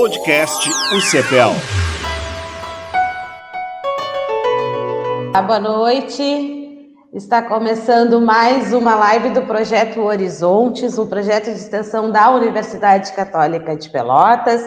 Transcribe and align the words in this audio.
Podcast 0.00 0.66
UCPEL. 0.96 1.50
Boa 5.46 5.60
noite. 5.60 6.88
Está 7.12 7.42
começando 7.42 8.18
mais 8.18 8.72
uma 8.72 8.94
live 8.94 9.28
do 9.28 9.42
projeto 9.42 10.00
Horizontes, 10.00 10.98
um 10.98 11.06
projeto 11.06 11.52
de 11.52 11.58
extensão 11.58 12.10
da 12.10 12.30
Universidade 12.30 13.12
Católica 13.12 13.76
de 13.76 13.90
Pelotas. 13.90 14.62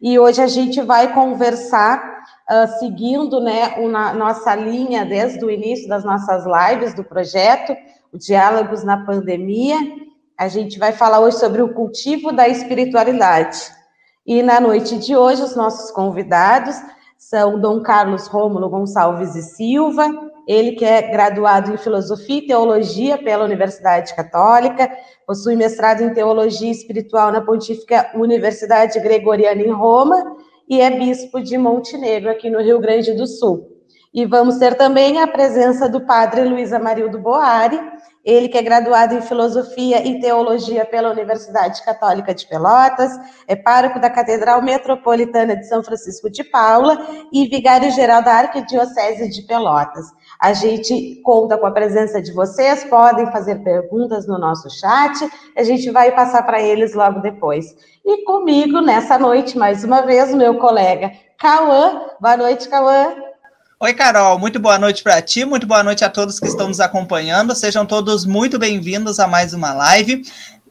E 0.00 0.20
hoje 0.20 0.40
a 0.40 0.46
gente 0.46 0.80
vai 0.80 1.12
conversar, 1.12 2.22
uh, 2.48 2.78
seguindo 2.78 3.40
né, 3.40 3.74
uma, 3.78 4.12
nossa 4.12 4.54
linha 4.54 5.04
desde 5.04 5.44
o 5.44 5.50
início 5.50 5.88
das 5.88 6.04
nossas 6.04 6.44
lives 6.46 6.94
do 6.94 7.02
projeto, 7.02 7.76
o 8.12 8.18
Diálogos 8.18 8.84
na 8.84 9.04
Pandemia. 9.04 9.78
A 10.38 10.46
gente 10.46 10.78
vai 10.78 10.92
falar 10.92 11.18
hoje 11.18 11.40
sobre 11.40 11.60
o 11.60 11.74
cultivo 11.74 12.30
da 12.30 12.46
espiritualidade. 12.46 13.74
E 14.26 14.42
na 14.42 14.60
noite 14.60 14.98
de 14.98 15.16
hoje, 15.16 15.40
os 15.40 15.54
nossos 15.54 15.92
convidados 15.92 16.74
são 17.16 17.60
Dom 17.60 17.80
Carlos 17.80 18.26
Rômulo 18.26 18.68
Gonçalves 18.68 19.36
e 19.36 19.42
Silva, 19.42 20.10
ele 20.48 20.72
que 20.72 20.84
é 20.84 21.00
graduado 21.02 21.72
em 21.72 21.76
Filosofia 21.76 22.38
e 22.38 22.46
Teologia 22.46 23.18
pela 23.18 23.44
Universidade 23.44 24.14
Católica, 24.16 24.90
possui 25.24 25.54
mestrado 25.54 26.02
em 26.02 26.12
Teologia 26.12 26.70
Espiritual 26.72 27.30
na 27.30 27.40
Pontífica 27.40 28.10
Universidade 28.16 28.98
Gregoriana 28.98 29.62
em 29.62 29.70
Roma 29.70 30.36
e 30.68 30.80
é 30.80 30.90
bispo 30.90 31.40
de 31.40 31.56
Montenegro, 31.56 32.28
aqui 32.28 32.50
no 32.50 32.60
Rio 32.60 32.80
Grande 32.80 33.12
do 33.12 33.28
Sul. 33.28 33.76
E 34.12 34.24
vamos 34.24 34.58
ter 34.58 34.74
também 34.74 35.20
a 35.20 35.26
presença 35.28 35.88
do 35.88 36.00
padre 36.00 36.42
Luiz 36.44 36.72
Amarildo 36.72 37.18
Boari, 37.18 37.78
ele 38.26 38.48
que 38.48 38.58
é 38.58 38.62
graduado 38.62 39.14
em 39.14 39.22
Filosofia 39.22 40.04
e 40.04 40.18
Teologia 40.18 40.84
pela 40.84 41.10
Universidade 41.10 41.84
Católica 41.84 42.34
de 42.34 42.44
Pelotas, 42.44 43.12
é 43.46 43.54
pároco 43.54 44.00
da 44.00 44.10
Catedral 44.10 44.60
Metropolitana 44.60 45.54
de 45.54 45.68
São 45.68 45.80
Francisco 45.84 46.28
de 46.28 46.42
Paula 46.42 46.98
e 47.32 47.46
vigário-geral 47.46 48.24
da 48.24 48.32
Arquidiocese 48.32 49.30
de 49.30 49.42
Pelotas. 49.42 50.06
A 50.40 50.52
gente 50.52 51.20
conta 51.22 51.56
com 51.56 51.66
a 51.66 51.70
presença 51.70 52.20
de 52.20 52.32
vocês, 52.32 52.82
podem 52.84 53.30
fazer 53.30 53.62
perguntas 53.62 54.26
no 54.26 54.38
nosso 54.38 54.68
chat, 54.70 55.30
a 55.56 55.62
gente 55.62 55.88
vai 55.92 56.10
passar 56.10 56.42
para 56.42 56.60
eles 56.60 56.94
logo 56.94 57.20
depois. 57.20 57.76
E 58.04 58.24
comigo, 58.24 58.80
nessa 58.80 59.16
noite, 59.16 59.56
mais 59.56 59.84
uma 59.84 60.02
vez, 60.02 60.34
o 60.34 60.36
meu 60.36 60.58
colega 60.58 61.12
Cauã. 61.38 62.00
Boa 62.20 62.36
noite, 62.36 62.68
Cauã. 62.68 63.14
Oi, 63.78 63.92
Carol, 63.92 64.38
muito 64.38 64.58
boa 64.58 64.78
noite 64.78 65.02
para 65.02 65.20
ti, 65.20 65.44
muito 65.44 65.66
boa 65.66 65.82
noite 65.82 66.02
a 66.02 66.08
todos 66.08 66.40
que 66.40 66.46
estão 66.46 66.66
nos 66.66 66.80
acompanhando. 66.80 67.54
Sejam 67.54 67.84
todos 67.84 68.24
muito 68.24 68.58
bem-vindos 68.58 69.20
a 69.20 69.26
mais 69.26 69.52
uma 69.52 69.74
live. 69.74 70.22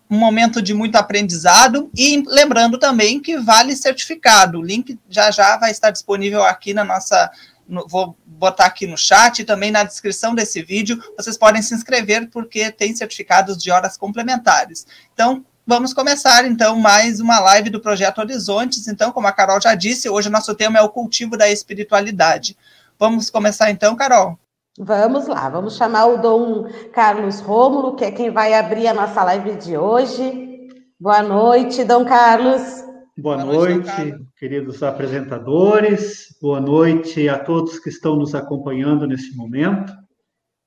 Um 0.10 0.18
momento 0.18 0.60
de 0.60 0.74
muito 0.74 0.96
aprendizado 0.96 1.88
e 1.96 2.24
lembrando 2.26 2.80
também 2.80 3.20
que 3.20 3.38
vale 3.38 3.76
certificado. 3.76 4.58
O 4.58 4.64
link 4.64 4.98
já 5.08 5.30
já 5.30 5.56
vai 5.56 5.70
estar 5.70 5.92
disponível 5.92 6.44
aqui 6.44 6.74
na 6.74 6.84
nossa 6.84 7.30
no, 7.70 7.88
vou 7.88 8.18
botar 8.26 8.66
aqui 8.66 8.88
no 8.88 8.98
chat 8.98 9.38
e 9.38 9.46
também 9.46 9.70
na 9.70 9.84
descrição 9.84 10.34
desse 10.34 10.64
vídeo. 10.64 11.00
Vocês 11.16 11.38
podem 11.38 11.62
se 11.62 11.76
inscrever 11.76 12.28
porque 12.32 12.72
tem 12.72 12.96
certificados 12.96 13.56
de 13.56 13.70
horas 13.70 13.96
complementares. 13.96 14.88
Então, 15.14 15.46
vamos 15.64 15.94
começar 15.94 16.44
então 16.48 16.76
mais 16.80 17.20
uma 17.20 17.40
live 17.40 17.70
do 17.70 17.80
projeto 17.80 18.18
Horizontes. 18.18 18.88
Então, 18.88 19.12
como 19.12 19.28
a 19.28 19.32
Carol 19.32 19.62
já 19.62 19.76
disse, 19.76 20.10
hoje 20.10 20.28
o 20.28 20.32
nosso 20.32 20.56
tema 20.56 20.80
é 20.80 20.82
o 20.82 20.90
cultivo 20.90 21.38
da 21.38 21.48
espiritualidade. 21.52 22.58
Vamos 22.98 23.30
começar 23.30 23.70
então, 23.72 23.96
Carol? 23.96 24.40
Vamos 24.78 25.28
lá, 25.28 25.50
vamos 25.50 25.78
chamar 25.78 26.06
o 26.08 26.18
Dom 26.18 26.68
Carlos 26.94 27.40
Rômulo, 27.40 27.96
que 27.96 28.06
é 28.06 28.12
quem 28.12 28.30
vai 28.30 28.54
abrir 28.54 28.88
a 28.88 28.94
nossa 28.94 29.24
live 29.24 29.56
de 29.56 29.78
hoje. 29.78 30.70
Boa 31.00 31.22
noite, 31.22 31.84
Dom 31.84 32.06
Carlos. 32.06 32.84
Boa, 33.18 33.38
Boa 33.38 33.46
noite, 33.46 33.88
noite 33.88 34.26
queridos 34.38 34.84
apresentadores. 34.84 36.38
Boa 36.42 36.60
noite 36.60 37.30
a 37.30 37.40
todos 37.40 37.80
que 37.80 37.90
estão 37.90 38.16
nos 38.16 38.36
acompanhando 38.36 39.08
nesse 39.08 39.36
momento. 39.36 39.94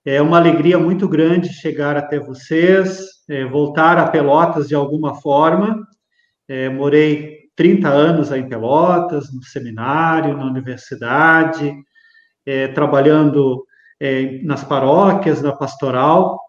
É 0.04 0.22
uma 0.22 0.38
alegria 0.38 0.78
muito 0.78 1.06
grande 1.06 1.52
chegar 1.52 1.96
até 1.96 2.18
vocês, 2.18 3.06
é, 3.28 3.44
voltar 3.44 3.98
a 3.98 4.08
Pelotas 4.08 4.68
de 4.68 4.74
alguma 4.74 5.16
forma. 5.16 5.86
É, 6.48 6.70
morei 6.70 7.50
30 7.54 7.88
anos 7.88 8.32
aí 8.32 8.40
em 8.40 8.48
Pelotas, 8.48 9.30
no 9.34 9.42
seminário, 9.42 10.36
na 10.36 10.46
universidade, 10.46 11.74
é, 12.48 12.66
trabalhando 12.68 13.66
é, 14.00 14.40
nas 14.42 14.64
paróquias, 14.64 15.42
na 15.42 15.52
pastoral. 15.52 16.40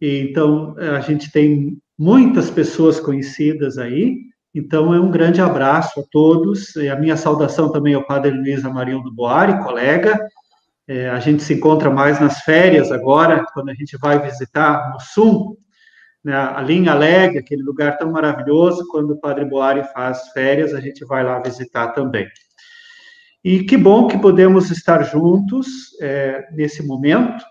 E, 0.00 0.20
então, 0.20 0.76
a 0.78 1.00
gente 1.00 1.32
tem 1.32 1.76
muitas 1.98 2.48
pessoas 2.48 3.00
conhecidas 3.00 3.76
aí. 3.76 4.16
Então, 4.54 4.94
é 4.94 5.00
um 5.00 5.10
grande 5.10 5.40
abraço 5.40 5.98
a 5.98 6.04
todos. 6.08 6.76
E 6.76 6.88
a 6.88 6.94
minha 6.94 7.16
saudação 7.16 7.72
também 7.72 7.94
ao 7.94 8.06
Padre 8.06 8.30
Luiz 8.30 8.64
Amarildo 8.64 9.12
Boari, 9.12 9.60
colega. 9.64 10.20
É, 10.86 11.10
a 11.10 11.18
gente 11.18 11.42
se 11.42 11.54
encontra 11.54 11.90
mais 11.90 12.20
nas 12.20 12.42
férias 12.42 12.92
agora, 12.92 13.44
quando 13.52 13.70
a 13.70 13.74
gente 13.74 13.96
vai 13.98 14.20
visitar 14.20 14.96
Sul, 15.00 15.58
né, 16.24 16.34
ali 16.34 16.74
em 16.74 16.88
Alegre, 16.88 17.38
aquele 17.38 17.62
lugar 17.62 17.98
tão 17.98 18.12
maravilhoso. 18.12 18.86
Quando 18.88 19.14
o 19.14 19.20
Padre 19.20 19.44
Boari 19.44 19.82
faz 19.92 20.28
férias, 20.28 20.72
a 20.74 20.80
gente 20.80 21.04
vai 21.04 21.24
lá 21.24 21.40
visitar 21.40 21.88
também. 21.88 22.28
E 23.42 23.64
que 23.64 23.76
bom 23.76 24.06
que 24.06 24.18
podemos 24.18 24.70
estar 24.70 25.02
juntos 25.02 25.66
é, 26.00 26.48
nesse 26.52 26.86
momento 26.86 27.42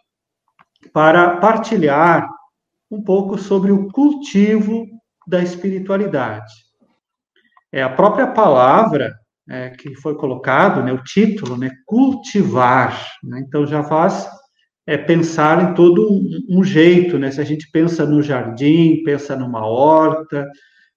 para 0.94 1.38
partilhar 1.38 2.30
um 2.92 3.02
pouco 3.02 3.38
sobre 3.38 3.72
o 3.72 3.88
cultivo 3.90 4.86
da 5.28 5.42
espiritualidade. 5.42 6.54
É 7.72 7.82
a 7.82 7.90
própria 7.90 8.28
palavra 8.28 9.16
é, 9.50 9.72
que 9.72 9.96
foi 9.96 10.16
colocado, 10.16 10.84
né, 10.84 10.94
o 10.94 11.04
título, 11.04 11.58
né, 11.58 11.72
cultivar. 11.86 13.10
Né, 13.24 13.44
então 13.48 13.66
já 13.66 13.84
faz 13.84 14.30
é, 14.86 14.98
pensar 14.98 15.72
em 15.72 15.74
todo 15.74 16.12
um, 16.12 16.60
um 16.60 16.64
jeito, 16.64 17.20
né? 17.20 17.30
Se 17.30 17.40
a 17.40 17.44
gente 17.44 17.70
pensa 17.72 18.08
no 18.08 18.24
jardim, 18.24 19.04
pensa 19.04 19.36
numa 19.36 19.64
horta, 19.64 20.48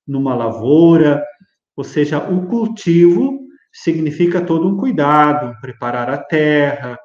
numa 0.07 0.35
lavoura, 0.35 1.23
ou 1.77 1.85
seja, 1.85 2.19
o 2.19 2.47
cultivo 2.47 3.39
significa 3.73 4.41
todo 4.41 4.69
um 4.69 4.77
cuidado, 4.77 5.51
um 5.51 5.61
preparar 5.61 6.11
a 6.11 6.19
terra, 6.19 6.99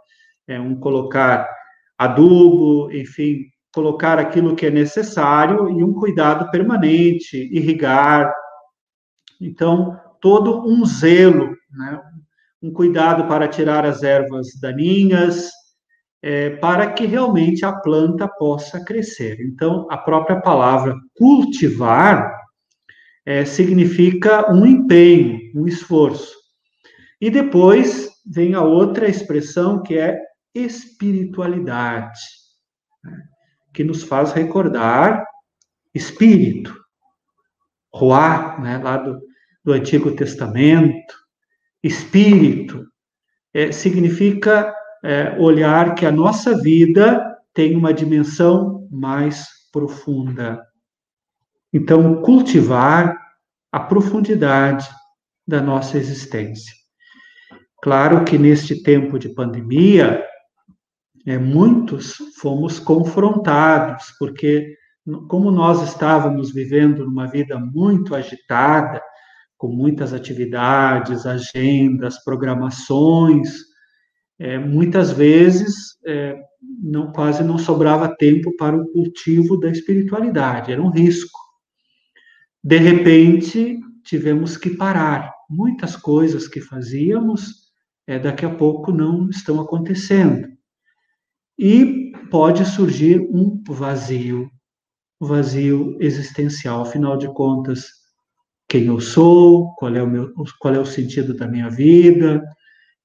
é, 0.47 0.59
um 0.59 0.75
colocar 0.75 1.49
adubo, 1.97 2.91
enfim, 2.91 3.45
colocar 3.73 4.19
aquilo 4.19 4.55
que 4.55 4.65
é 4.65 4.71
necessário 4.71 5.69
e 5.69 5.83
um 5.83 5.93
cuidado 5.93 6.49
permanente, 6.51 7.37
irrigar. 7.51 8.33
Então, 9.39 9.99
todo 10.19 10.67
um 10.67 10.85
zelo, 10.85 11.55
né? 11.71 12.01
um 12.61 12.71
cuidado 12.71 13.27
para 13.27 13.47
tirar 13.47 13.85
as 13.85 14.03
ervas 14.03 14.47
daninhas, 14.59 15.51
é, 16.21 16.49
para 16.49 16.91
que 16.91 17.05
realmente 17.05 17.63
a 17.63 17.71
planta 17.71 18.27
possa 18.27 18.83
crescer. 18.83 19.39
Então, 19.41 19.87
a 19.89 19.97
própria 19.97 20.41
palavra 20.41 20.95
cultivar 21.15 22.35
é, 23.25 23.45
significa 23.45 24.51
um 24.51 24.65
empenho, 24.65 25.39
um 25.55 25.67
esforço. 25.67 26.46
E 27.19 27.29
depois 27.29 28.09
vem 28.25 28.53
a 28.53 28.61
outra 28.61 29.07
expressão 29.07 29.81
que 29.81 29.97
é 29.97 30.19
espiritualidade, 30.53 32.19
né? 33.03 33.23
que 33.73 33.83
nos 33.83 34.03
faz 34.03 34.33
recordar 34.33 35.25
espírito, 35.93 36.75
Ruá, 37.93 38.59
né, 38.59 38.77
lá 38.77 38.97
do, 38.97 39.19
do 39.63 39.73
Antigo 39.73 40.15
Testamento, 40.15 41.15
espírito, 41.81 42.85
é, 43.53 43.71
significa 43.71 44.73
é, 45.03 45.35
olhar 45.39 45.95
que 45.95 46.05
a 46.05 46.11
nossa 46.11 46.55
vida 46.61 47.35
tem 47.53 47.75
uma 47.75 47.93
dimensão 47.93 48.87
mais 48.91 49.47
profunda. 49.71 50.63
Então, 51.73 52.21
cultivar 52.21 53.15
a 53.71 53.79
profundidade 53.79 54.87
da 55.47 55.61
nossa 55.61 55.97
existência. 55.97 56.73
Claro 57.81 58.25
que 58.25 58.37
neste 58.37 58.81
tempo 58.81 59.19
de 59.19 59.29
pandemia, 59.29 60.23
é, 61.25 61.37
muitos 61.37 62.15
fomos 62.39 62.79
confrontados, 62.79 64.13
porque 64.17 64.75
como 65.27 65.51
nós 65.51 65.81
estávamos 65.83 66.51
vivendo 66.51 67.05
numa 67.05 67.27
vida 67.27 67.59
muito 67.59 68.15
agitada, 68.15 69.01
com 69.57 69.67
muitas 69.67 70.13
atividades, 70.13 71.25
agendas, 71.25 72.23
programações, 72.23 73.49
é, 74.39 74.57
muitas 74.57 75.11
vezes 75.11 75.97
é, 76.05 76.37
não, 76.81 77.11
quase 77.11 77.43
não 77.43 77.57
sobrava 77.57 78.15
tempo 78.17 78.55
para 78.55 78.75
o 78.75 78.87
cultivo 78.91 79.57
da 79.57 79.69
espiritualidade, 79.69 80.71
era 80.71 80.81
um 80.81 80.89
risco. 80.89 81.39
De 82.63 82.77
repente, 82.77 83.79
tivemos 84.03 84.57
que 84.57 84.71
parar. 84.71 85.33
Muitas 85.49 85.95
coisas 85.95 86.47
que 86.47 86.59
fazíamos 86.59 87.66
é, 88.07 88.17
daqui 88.17 88.45
a 88.45 88.55
pouco 88.55 88.91
não 88.91 89.29
estão 89.29 89.59
acontecendo. 89.59 90.47
E 91.59 92.13
pode 92.31 92.65
surgir 92.65 93.19
um 93.19 93.61
vazio, 93.67 94.49
vazio 95.19 95.97
existencial. 95.99 96.81
Afinal 96.81 97.17
de 97.17 97.27
contas, 97.33 97.87
quem 98.69 98.85
eu 98.85 99.01
sou, 99.01 99.73
qual 99.75 99.93
é 99.93 100.01
o, 100.01 100.07
meu, 100.07 100.33
qual 100.59 100.73
é 100.73 100.79
o 100.79 100.85
sentido 100.85 101.33
da 101.33 101.47
minha 101.47 101.69
vida. 101.69 102.43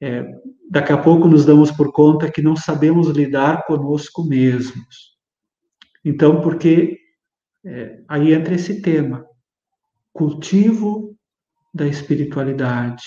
É, 0.01 0.25
daqui 0.71 0.93
a 0.93 0.99
pouco 0.99 1.27
nos 1.27 1.45
damos 1.45 1.71
por 1.71 1.93
conta 1.93 2.31
que 2.31 2.43
não 2.43 2.57
sabemos 2.57 3.09
lidar 3.09 3.65
conosco 3.67 4.25
mesmos. 4.25 5.13
Então, 6.05 6.41
porque 6.41 6.99
é, 7.65 8.03
aí 8.09 8.33
entra 8.33 8.55
esse 8.55 8.83
tema, 8.83 9.25
cultivo 10.13 11.17
da 11.73 11.87
espiritualidade, 11.87 13.05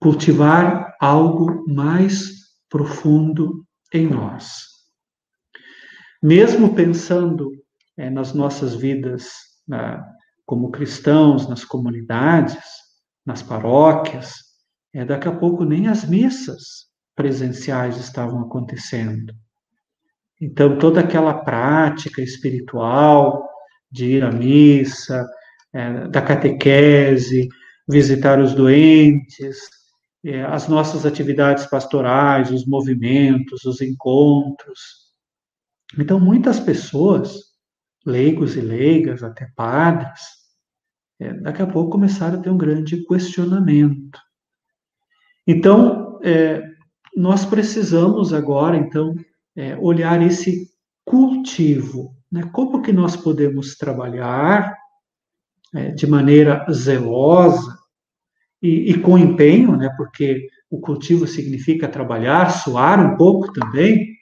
cultivar 0.00 0.94
algo 1.00 1.64
mais 1.68 2.30
profundo 2.68 3.64
em 3.92 4.06
nós. 4.06 4.66
Mesmo 6.22 6.74
pensando 6.74 7.50
é, 7.96 8.10
nas 8.10 8.32
nossas 8.34 8.74
vidas 8.74 9.30
na, 9.66 10.04
como 10.44 10.70
cristãos, 10.70 11.48
nas 11.48 11.64
comunidades, 11.64 12.64
nas 13.24 13.42
paróquias, 13.42 14.32
é, 14.92 15.04
daqui 15.04 15.28
a 15.28 15.36
pouco 15.36 15.64
nem 15.64 15.88
as 15.88 16.04
missas 16.04 16.86
presenciais 17.14 17.96
estavam 17.98 18.40
acontecendo. 18.40 19.32
Então, 20.40 20.78
toda 20.78 21.00
aquela 21.00 21.34
prática 21.34 22.22
espiritual 22.22 23.48
de 23.90 24.06
ir 24.06 24.24
à 24.24 24.30
missa, 24.30 25.26
é, 25.72 26.08
da 26.08 26.22
catequese, 26.22 27.48
visitar 27.88 28.38
os 28.40 28.54
doentes, 28.54 29.58
é, 30.30 30.44
as 30.44 30.68
nossas 30.68 31.06
atividades 31.06 31.66
pastorais, 31.66 32.50
os 32.50 32.66
movimentos, 32.66 33.64
os 33.64 33.80
encontros. 33.80 35.08
Então, 35.98 36.20
muitas 36.20 36.60
pessoas, 36.60 37.40
leigos 38.04 38.56
e 38.56 38.60
leigas, 38.60 39.22
até 39.22 39.50
padres, 39.56 40.20
é, 41.20 41.32
daqui 41.34 41.62
a 41.62 41.66
pouco 41.66 41.90
começaram 41.90 42.38
a 42.38 42.42
ter 42.42 42.50
um 42.50 42.58
grande 42.58 43.04
questionamento. 43.06 44.18
Então, 45.46 46.20
é, 46.22 46.62
nós 47.16 47.44
precisamos 47.44 48.32
agora, 48.32 48.76
então, 48.76 49.14
é, 49.56 49.76
olhar 49.76 50.20
esse 50.22 50.68
cultivo, 51.04 52.14
né? 52.30 52.42
Como 52.52 52.82
que 52.82 52.92
nós 52.92 53.16
podemos 53.16 53.76
trabalhar 53.76 54.76
é, 55.74 55.90
de 55.90 56.06
maneira 56.06 56.66
zelosa 56.70 57.77
e, 58.62 58.90
e, 58.90 59.00
com 59.00 59.16
empenho, 59.16 59.76
né? 59.76 59.88
Porque 59.96 60.48
o 60.70 60.80
cultivo 60.80 61.26
significa 61.26 61.88
trabalhar, 61.88 62.50
suar 62.50 63.00
um 63.00 63.16
pouco 63.16 63.52
também, 63.52 64.14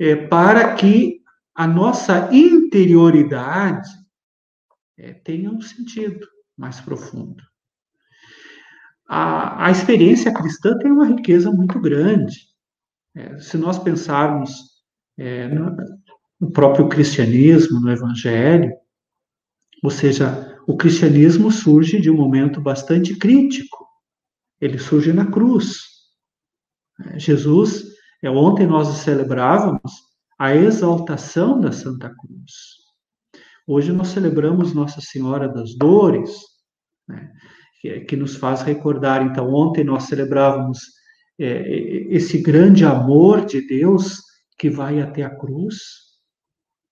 é, 0.00 0.16
para 0.16 0.74
que 0.74 1.20
a 1.54 1.66
nossa 1.66 2.30
interioridade 2.32 3.88
é, 4.98 5.12
tenha 5.12 5.50
um 5.50 5.60
sentido 5.60 6.26
mais 6.56 6.80
profundo. 6.80 7.42
A, 9.08 9.66
a 9.66 9.70
experiência 9.70 10.32
cristã 10.32 10.78
tem 10.78 10.90
uma 10.90 11.06
riqueza 11.06 11.50
muito 11.50 11.78
grande. 11.78 12.36
É, 13.14 13.38
se 13.38 13.58
nós 13.58 13.78
pensarmos 13.78 14.50
é, 15.18 15.48
no, 15.48 15.76
no, 16.40 16.50
próprio 16.50 16.88
cristianismo, 16.88 17.80
no 17.80 17.90
evangelho, 17.90 18.72
ou 19.82 19.90
seja, 19.90 20.51
o 20.66 20.76
cristianismo 20.76 21.50
surge 21.50 22.00
de 22.00 22.10
um 22.10 22.16
momento 22.16 22.60
bastante 22.60 23.16
crítico. 23.16 23.86
Ele 24.60 24.78
surge 24.78 25.12
na 25.12 25.26
cruz. 25.26 25.80
Jesus, 27.16 27.84
é, 28.22 28.30
ontem 28.30 28.66
nós 28.66 28.88
celebrávamos 28.98 29.92
a 30.38 30.54
exaltação 30.54 31.60
da 31.60 31.72
Santa 31.72 32.08
Cruz. 32.14 32.52
Hoje 33.66 33.92
nós 33.92 34.08
celebramos 34.08 34.72
Nossa 34.72 35.00
Senhora 35.00 35.48
das 35.48 35.74
Dores, 35.76 36.36
né, 37.08 37.30
que, 37.80 38.00
que 38.00 38.16
nos 38.16 38.36
faz 38.36 38.62
recordar. 38.62 39.22
Então, 39.22 39.52
ontem 39.52 39.84
nós 39.84 40.04
celebrávamos 40.04 40.80
é, 41.40 41.68
esse 42.14 42.38
grande 42.38 42.84
amor 42.84 43.44
de 43.44 43.66
Deus 43.66 44.20
que 44.58 44.70
vai 44.70 45.00
até 45.00 45.22
a 45.22 45.36
cruz, 45.36 45.78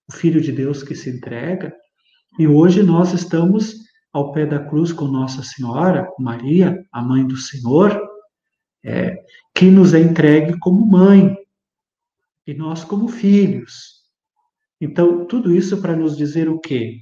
o 0.08 0.12
Filho 0.12 0.40
de 0.40 0.50
Deus 0.50 0.82
que 0.82 0.94
se 0.94 1.11
entrega, 1.11 1.73
e 2.38 2.46
hoje 2.46 2.82
nós 2.82 3.12
estamos 3.12 3.74
ao 4.12 4.32
pé 4.32 4.46
da 4.46 4.58
cruz 4.58 4.92
com 4.92 5.06
Nossa 5.06 5.42
Senhora, 5.42 6.10
Maria, 6.18 6.84
a 6.92 7.02
mãe 7.02 7.26
do 7.26 7.36
Senhor, 7.36 8.00
é, 8.84 9.22
que 9.54 9.66
nos 9.66 9.94
é 9.94 10.00
entregue 10.00 10.58
como 10.58 10.86
mãe, 10.86 11.36
e 12.46 12.54
nós 12.54 12.82
como 12.82 13.08
filhos. 13.08 14.00
Então, 14.80 15.26
tudo 15.26 15.54
isso 15.54 15.80
para 15.80 15.94
nos 15.94 16.16
dizer 16.16 16.48
o 16.48 16.58
quê? 16.58 16.98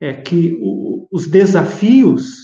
É 0.00 0.12
que 0.12 0.58
o, 0.60 1.08
os 1.10 1.28
desafios, 1.28 2.36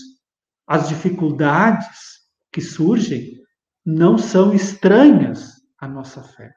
as 0.65 0.87
dificuldades 0.87 2.19
que 2.51 2.61
surgem, 2.61 3.39
não 3.85 4.17
são 4.17 4.53
estranhas 4.53 5.55
à 5.77 5.87
nossa 5.87 6.23
fé. 6.23 6.53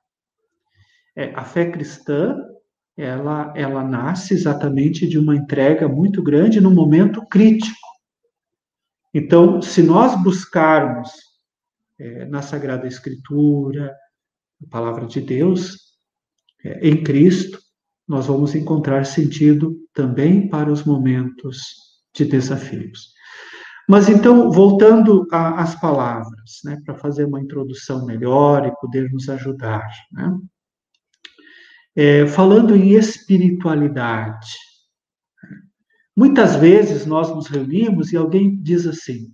É, 1.17 1.34
a 1.34 1.44
fé 1.44 1.70
cristã, 1.70 2.37
ela, 2.97 3.53
ela 3.56 3.83
nasce 3.83 4.35
exatamente 4.35 5.06
de 5.06 5.19
uma 5.19 5.35
entrega 5.35 5.89
muito 5.89 6.23
grande 6.23 6.61
no 6.61 6.71
momento 6.71 7.25
crítico. 7.27 7.79
Então, 9.15 9.61
se 9.61 9.83
nós 9.83 10.21
buscarmos 10.23 11.11
é, 11.99 12.25
na 12.27 12.43
Sagrada 12.43 12.87
Escritura, 12.87 13.94
a 14.62 14.71
palavra 14.71 15.06
de 15.06 15.21
Deus, 15.21 15.77
é, 16.65 16.89
em 16.89 17.03
Cristo, 17.03 17.59
nós 18.06 18.27
vamos 18.27 18.55
encontrar 18.55 19.05
sentido 19.05 19.77
também 19.94 20.49
para 20.49 20.71
os 20.71 20.85
momentos 20.85 21.62
de 22.15 22.25
desafios. 22.25 23.12
Mas 23.89 24.09
então, 24.09 24.50
voltando 24.50 25.27
às 25.31 25.79
palavras, 25.79 26.61
né, 26.65 26.79
para 26.85 26.94
fazer 26.94 27.25
uma 27.25 27.41
introdução 27.41 28.06
melhor 28.06 28.67
e 28.67 28.81
poder 28.81 29.11
nos 29.11 29.29
ajudar, 29.29 29.87
né? 30.12 30.39
É, 31.94 32.27
falando 32.27 32.75
em 32.75 32.93
espiritualidade, 32.93 34.56
muitas 36.17 36.56
vezes 36.56 37.05
nós 37.05 37.29
nos 37.29 37.47
reunimos 37.49 38.12
e 38.12 38.17
alguém 38.17 38.61
diz 38.62 38.87
assim: 38.87 39.33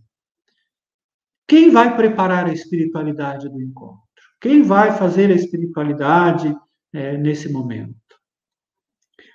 quem 1.49 1.71
vai 1.71 1.97
preparar 1.97 2.47
a 2.47 2.53
espiritualidade 2.53 3.49
do 3.49 3.61
encontro? 3.63 4.03
Quem 4.41 4.63
vai 4.63 4.97
fazer 4.97 5.31
a 5.31 5.35
espiritualidade 5.35 6.55
é, 6.93 7.17
nesse 7.17 7.51
momento? 7.51 7.97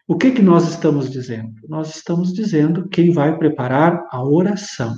O 0.08 0.18
que, 0.18 0.32
que 0.32 0.42
nós 0.42 0.70
estamos 0.70 1.10
dizendo? 1.10 1.54
Nós 1.68 1.96
estamos 1.96 2.34
dizendo 2.34 2.88
quem 2.88 3.12
vai 3.12 3.38
preparar 3.38 4.06
a 4.12 4.24
oração. 4.24 4.94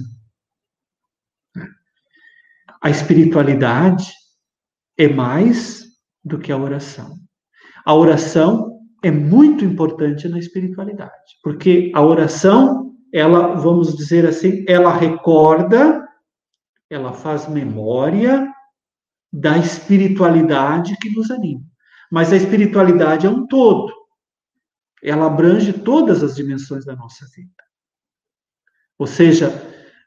A 2.82 2.90
espiritualidade 2.90 4.12
é 4.98 5.08
mais 5.08 5.84
do 6.24 6.38
que 6.38 6.52
a 6.52 6.58
oração. 6.58 7.16
A 7.86 7.94
oração 7.94 8.80
é 9.04 9.12
muito 9.12 9.64
importante 9.64 10.28
na 10.28 10.40
espiritualidade, 10.40 11.38
porque 11.44 11.92
a 11.94 12.02
oração, 12.02 12.96
ela, 13.14 13.56
vamos 13.56 13.96
dizer 13.96 14.26
assim, 14.26 14.66
ela 14.68 14.92
recorda, 14.92 16.08
ela 16.90 17.14
faz 17.14 17.48
memória 17.48 18.52
da 19.32 19.58
espiritualidade 19.58 20.98
que 20.98 21.10
nos 21.10 21.30
anima. 21.30 21.62
Mas 22.12 22.34
a 22.34 22.38
espiritualidade 22.38 23.28
é 23.28 23.30
um 23.30 23.46
todo 23.46 23.94
ela 25.06 25.28
abrange 25.28 25.72
todas 25.72 26.24
as 26.24 26.36
dimensões 26.36 26.84
da 26.84 26.96
nossa 26.96 27.26
vida. 27.28 27.64
Ou 28.98 29.06
seja, 29.06 29.50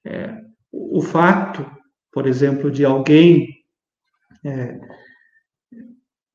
é, 0.05 0.43
o 0.73 1.01
fato, 1.01 1.65
por 2.11 2.27
exemplo, 2.27 2.69
de 2.69 2.85
alguém 2.85 3.49
é, 4.45 4.81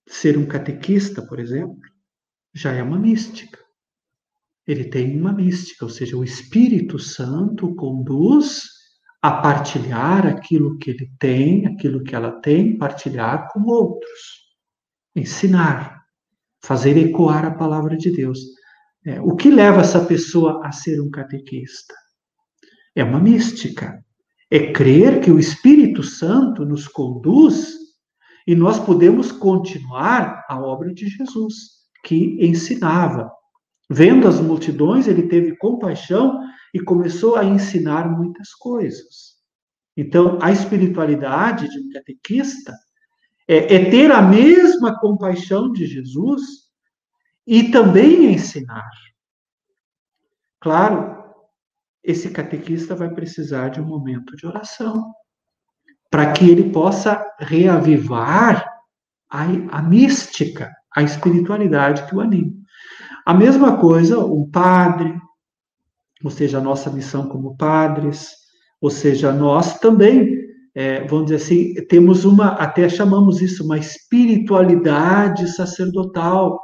ser 0.07 0.37
um 0.37 0.45
catequista, 0.45 1.21
por 1.21 1.39
exemplo, 1.39 1.77
já 2.53 2.71
é 2.71 2.83
uma 2.83 2.99
mística. 2.99 3.59
Ele 4.65 4.85
tem 4.85 5.19
uma 5.19 5.33
mística, 5.33 5.85
ou 5.85 5.91
seja, 5.91 6.15
o 6.15 6.23
Espírito 6.23 6.99
Santo 6.99 7.75
conduz 7.75 8.63
a 9.21 9.31
partilhar 9.31 10.25
aquilo 10.27 10.77
que 10.77 10.91
ele 10.91 11.11
tem, 11.19 11.65
aquilo 11.65 12.03
que 12.03 12.15
ela 12.15 12.31
tem, 12.41 12.77
partilhar 12.77 13.49
com 13.51 13.63
outros, 13.63 14.53
ensinar 15.15 16.03
fazer 16.63 16.97
ecoar 16.97 17.45
a 17.45 17.51
palavra 17.51 17.95
de 17.97 18.09
Deus. 18.09 18.39
É, 19.05 19.21
o 19.21 19.35
que 19.35 19.51
leva 19.51 19.81
essa 19.81 20.03
pessoa 20.03 20.65
a 20.65 20.71
ser 20.71 21.01
um 21.01 21.11
catequista? 21.11 21.93
É 22.95 23.03
uma 23.03 23.19
mística. 23.19 24.03
É 24.49 24.71
crer 24.71 25.19
que 25.19 25.29
o 25.29 25.39
Espírito 25.39 26.01
Santo 26.01 26.63
nos 26.63 26.87
conduz 26.87 27.75
e 28.45 28.55
nós 28.55 28.79
podemos 28.79 29.31
continuar 29.31 30.45
a 30.49 30.59
obra 30.59 30.93
de 30.93 31.07
Jesus, 31.07 31.83
que 32.03 32.37
ensinava. 32.45 33.31
Vendo 33.89 34.27
as 34.27 34.39
multidões, 34.39 35.07
ele 35.07 35.27
teve 35.27 35.55
compaixão 35.57 36.39
e 36.73 36.79
começou 36.79 37.35
a 37.35 37.45
ensinar 37.45 38.09
muitas 38.09 38.53
coisas. 38.53 39.33
Então, 39.95 40.39
a 40.41 40.51
espiritualidade 40.51 41.69
de 41.69 41.79
um 41.79 41.89
catequista 41.91 42.73
é, 43.47 43.75
é 43.75 43.89
ter 43.89 44.11
a 44.11 44.21
mesma 44.21 44.99
compaixão 44.99 45.71
de 45.71 45.85
Jesus 45.85 46.41
e 47.45 47.71
também 47.71 48.33
ensinar. 48.33 48.89
Claro, 50.59 51.23
esse 52.03 52.29
catequista 52.31 52.95
vai 52.95 53.13
precisar 53.13 53.69
de 53.69 53.81
um 53.81 53.85
momento 53.85 54.35
de 54.35 54.47
oração, 54.47 55.13
para 56.13 56.31
que 56.31 56.47
ele 56.47 56.69
possa 56.69 57.25
reavivar 57.39 58.71
a, 59.27 59.45
a 59.71 59.81
mística, 59.81 60.71
a 60.95 61.01
espiritualidade 61.01 62.05
que 62.05 62.15
o 62.15 62.21
anima. 62.21 62.53
A 63.25 63.33
mesma 63.33 63.77
coisa, 63.77 64.19
o 64.19 64.47
padre, 64.47 65.11
ou 66.23 66.29
seja, 66.29 66.59
a 66.59 66.61
nossa 66.61 66.91
missão 66.91 67.27
como 67.27 67.57
padres, 67.57 68.29
ou 68.79 68.91
seja, 68.91 69.31
nós 69.31 69.79
também, 69.79 70.37
é, 70.75 71.03
vamos 71.07 71.31
dizer 71.31 71.37
assim, 71.43 71.73
temos 71.87 72.25
uma, 72.25 72.49
até 72.49 72.87
chamamos 72.87 73.41
isso, 73.41 73.65
uma 73.65 73.79
espiritualidade 73.79 75.47
sacerdotal, 75.51 76.61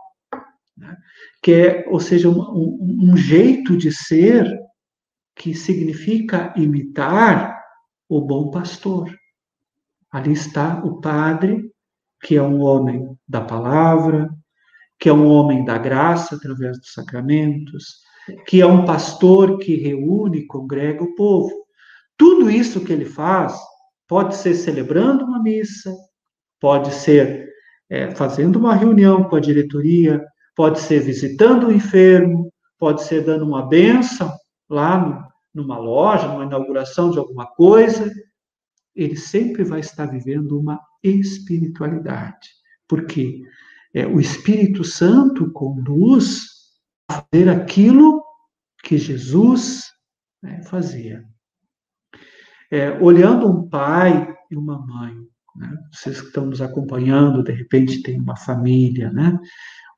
né? 0.78 0.96
que 1.42 1.54
é, 1.54 1.86
ou 1.90 2.00
seja, 2.00 2.30
um, 2.30 2.40
um, 2.40 3.14
um 3.14 3.18
jeito 3.18 3.76
de 3.76 3.92
ser 3.92 4.48
que 5.36 5.56
significa 5.56 6.54
imitar 6.56 7.60
o 8.08 8.22
bom 8.22 8.52
pastor. 8.52 9.10
Ali 10.12 10.34
está 10.34 10.82
o 10.84 11.00
padre, 11.00 11.72
que 12.22 12.36
é 12.36 12.42
um 12.42 12.62
homem 12.62 13.16
da 13.28 13.42
palavra, 13.42 14.30
que 15.00 15.08
é 15.08 15.14
um 15.14 15.28
homem 15.28 15.64
da 15.64 15.78
graça 15.78 16.36
através 16.36 16.78
dos 16.80 16.92
sacramentos, 16.94 18.00
que 18.46 18.62
é 18.62 18.66
um 18.66 18.86
pastor 18.86 19.58
que 19.60 19.76
reúne 19.76 20.40
e 20.40 20.48
congrega 20.48 21.04
o 21.04 21.16
povo. 21.16 21.52
Tudo 22.18 22.50
isso 22.50 22.84
que 22.84 22.92
ele 22.92 23.06
faz 23.06 23.58
pode 24.08 24.36
ser 24.36 24.56
celebrando 24.56 25.24
uma 25.24 25.42
missa, 25.42 25.96
pode 26.60 26.92
ser 26.94 27.48
é, 27.90 28.12
fazendo 28.12 28.58
uma 28.58 28.76
reunião 28.76 29.24
com 29.24 29.36
a 29.36 29.40
diretoria, 29.40 30.24
pode 30.56 30.80
ser 30.80 31.00
visitando 31.00 31.68
o 31.68 31.72
enfermo, 31.72 32.52
pode 32.78 33.04
ser 33.04 33.24
dando 33.24 33.46
uma 33.46 33.68
benção 33.68 34.32
lá 34.70 34.98
no, 34.98 35.24
numa 35.54 35.78
loja, 35.78 36.28
numa 36.28 36.44
inauguração 36.44 37.10
de 37.10 37.18
alguma 37.18 37.48
coisa. 37.48 38.12
Ele 38.96 39.16
sempre 39.16 39.64
vai 39.64 39.80
estar 39.80 40.06
vivendo 40.06 40.60
uma 40.60 40.80
espiritualidade. 41.04 42.50
Por 42.88 43.06
quê? 43.06 43.42
É, 43.94 44.06
o 44.06 44.20
Espírito 44.20 44.84
Santo 44.84 45.52
conduz 45.52 46.42
a 47.08 47.24
fazer 47.32 47.50
aquilo 47.50 48.24
que 48.84 48.98
Jesus 48.98 49.84
né, 50.42 50.62
fazia. 50.64 51.24
É, 52.72 52.92
olhando 53.02 53.48
um 53.48 53.68
pai 53.68 54.36
e 54.52 54.56
uma 54.56 54.86
mãe, 54.86 55.16
né, 55.56 55.78
vocês 55.92 56.22
que 56.22 56.28
estão 56.28 56.46
nos 56.46 56.62
acompanhando, 56.62 57.44
de 57.44 57.52
repente 57.52 58.04
tem 58.04 58.20
uma 58.20 58.36
família, 58.36 59.12
né? 59.12 59.38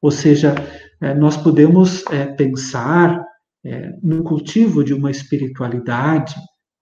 Ou 0.02 0.10
seja, 0.10 0.56
é, 1.00 1.14
nós 1.14 1.38
podemos 1.38 2.04
é, 2.08 2.26
pensar 2.26 3.24
é, 3.64 3.92
no 4.02 4.24
cultivo 4.24 4.84
de 4.84 4.94
uma 4.94 5.12
espiritualidade 5.12 6.36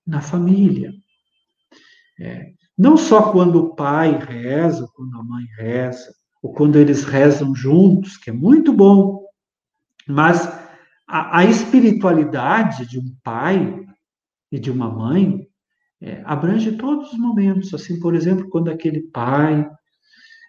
na 0.07 0.21
família. 0.21 0.93
É, 2.19 2.51
não 2.77 2.97
só 2.97 3.31
quando 3.31 3.55
o 3.57 3.75
pai 3.75 4.17
reza, 4.17 4.87
quando 4.95 5.17
a 5.17 5.23
mãe 5.23 5.45
reza, 5.57 6.13
ou 6.41 6.53
quando 6.53 6.77
eles 6.77 7.03
rezam 7.03 7.53
juntos, 7.55 8.17
que 8.17 8.29
é 8.29 8.33
muito 8.33 8.73
bom, 8.73 9.25
mas 10.07 10.47
a, 11.07 11.39
a 11.39 11.45
espiritualidade 11.45 12.85
de 12.85 12.99
um 12.99 13.15
pai 13.23 13.85
e 14.51 14.59
de 14.59 14.71
uma 14.71 14.89
mãe 14.89 15.47
é, 16.01 16.21
abrange 16.25 16.71
todos 16.73 17.11
os 17.11 17.19
momentos. 17.19 17.73
Assim, 17.73 17.99
por 17.99 18.15
exemplo, 18.15 18.49
quando 18.49 18.69
aquele 18.69 19.01
pai 19.01 19.69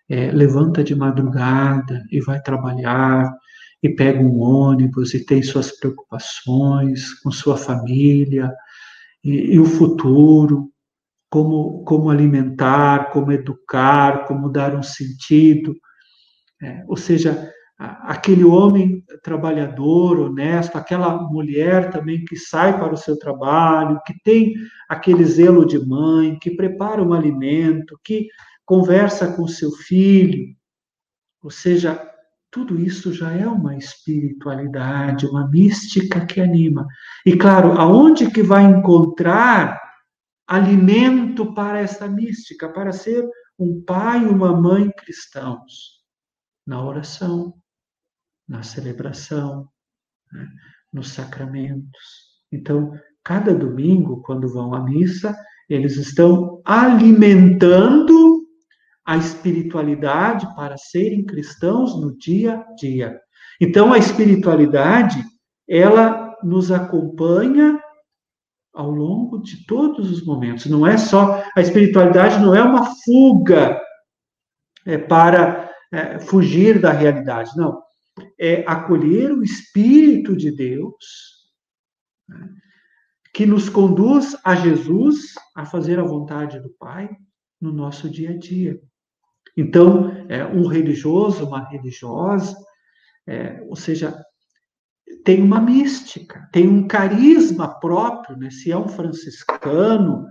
é, 0.09 0.31
levanta 0.31 0.83
de 0.83 0.95
madrugada 0.95 2.05
e 2.11 2.21
vai 2.21 2.41
trabalhar, 2.41 3.33
e 3.83 3.89
pega 3.89 4.21
um 4.21 4.41
ônibus 4.41 5.15
e 5.15 5.25
tem 5.25 5.43
suas 5.43 5.73
preocupações 5.73 7.15
com 7.21 7.31
sua 7.31 7.57
família 7.57 8.53
e, 9.25 9.55
e 9.55 9.59
o 9.59 9.65
futuro, 9.65 10.71
como, 11.31 11.85
como 11.85 12.11
alimentar, 12.11 13.11
como 13.13 13.31
educar, 13.31 14.27
como 14.27 14.51
dar 14.51 14.75
um 14.75 14.83
sentido. 14.83 15.75
É, 16.61 16.85
ou 16.89 16.97
seja, 16.97 17.51
aquele 17.79 18.45
homem 18.45 19.03
trabalhador, 19.23 20.19
honesto, 20.19 20.77
aquela 20.77 21.17
mulher 21.23 21.91
também 21.91 22.25
que 22.25 22.37
sai 22.37 22.79
para 22.79 22.93
o 22.93 22.99
seu 22.99 23.19
trabalho, 23.19 24.01
que 24.05 24.13
tem 24.23 24.55
aquele 24.89 25.25
zelo 25.25 25.65
de 25.65 25.79
mãe, 25.79 26.39
que 26.39 26.51
prepara 26.51 27.03
um 27.03 27.15
alimento, 27.15 27.99
que 28.05 28.29
conversa 28.67 29.33
com 29.33 29.47
seu 29.49 29.71
filho. 29.71 30.55
Ou 31.43 31.51
seja, 31.51 32.07
tudo 32.51 32.79
isso 32.79 33.13
já 33.13 33.33
é 33.33 33.47
uma 33.47 33.77
espiritualidade, 33.77 35.27
uma 35.27 35.49
mística 35.49 36.27
que 36.27 36.41
anima. 36.41 36.87
E 37.25 37.37
claro, 37.37 37.73
aonde 37.73 38.31
que 38.31 38.43
vai 38.43 38.65
encontrar 38.65 39.81
alimento 40.51 41.55
para 41.55 41.79
essa 41.79 42.09
mística, 42.09 42.69
para 42.69 42.91
ser 42.91 43.25
um 43.57 43.81
pai 43.85 44.25
e 44.25 44.29
uma 44.29 44.53
mãe 44.61 44.91
cristãos? 44.91 46.01
Na 46.67 46.85
oração, 46.85 47.55
na 48.49 48.65
celebração, 48.65 49.69
né? 50.33 50.49
nos 50.93 51.13
sacramentos. 51.13 52.41
Então, 52.51 52.93
cada 53.23 53.55
domingo, 53.55 54.23
quando 54.23 54.53
vão 54.53 54.75
à 54.75 54.83
missa, 54.83 55.37
eles 55.69 55.97
estão 55.97 56.61
alimentando 56.65 58.45
a 59.07 59.17
espiritualidade 59.17 60.53
para 60.57 60.77
serem 60.77 61.25
cristãos 61.25 61.95
no 62.01 62.19
dia 62.19 62.57
a 62.57 62.75
dia. 62.75 63.21
Então, 63.61 63.93
a 63.93 63.99
espiritualidade, 63.99 65.25
ela 65.69 66.37
nos 66.43 66.73
acompanha 66.73 67.81
ao 68.73 68.91
longo 68.91 69.39
de 69.39 69.65
todos 69.67 70.11
os 70.11 70.25
momentos. 70.25 70.67
Não 70.67 70.87
é 70.87 70.97
só 70.97 71.43
a 71.57 71.61
espiritualidade, 71.61 72.41
não 72.41 72.55
é 72.55 72.63
uma 72.63 72.95
fuga 73.05 73.81
é, 74.87 74.97
para 74.97 75.71
é, 75.93 76.19
fugir 76.21 76.81
da 76.81 76.93
realidade, 76.93 77.51
não. 77.57 77.83
É 78.39 78.65
acolher 78.67 79.33
o 79.33 79.43
Espírito 79.43 80.37
de 80.37 80.51
Deus 80.51 80.95
né, 82.29 82.49
que 83.33 83.47
nos 83.47 83.69
conduz 83.69 84.37
a 84.45 84.55
Jesus 84.55 85.35
a 85.55 85.65
fazer 85.65 85.99
a 85.99 86.05
vontade 86.05 86.61
do 86.61 86.71
Pai 86.71 87.09
no 87.61 87.73
nosso 87.73 88.09
dia 88.09 88.31
a 88.31 88.37
dia. 88.37 88.81
Então, 89.57 90.27
é, 90.29 90.45
um 90.45 90.67
religioso, 90.67 91.47
uma 91.47 91.69
religiosa, 91.69 92.57
é, 93.27 93.61
ou 93.69 93.77
seja, 93.77 94.25
tem 95.25 95.43
uma 95.43 95.61
mística, 95.61 96.49
tem 96.53 96.67
um 96.69 96.87
carisma 96.87 97.79
próprio, 97.81 98.37
né? 98.37 98.51
se 98.51 98.71
é 98.73 98.77
um 98.77 98.89
franciscano, 98.89 100.27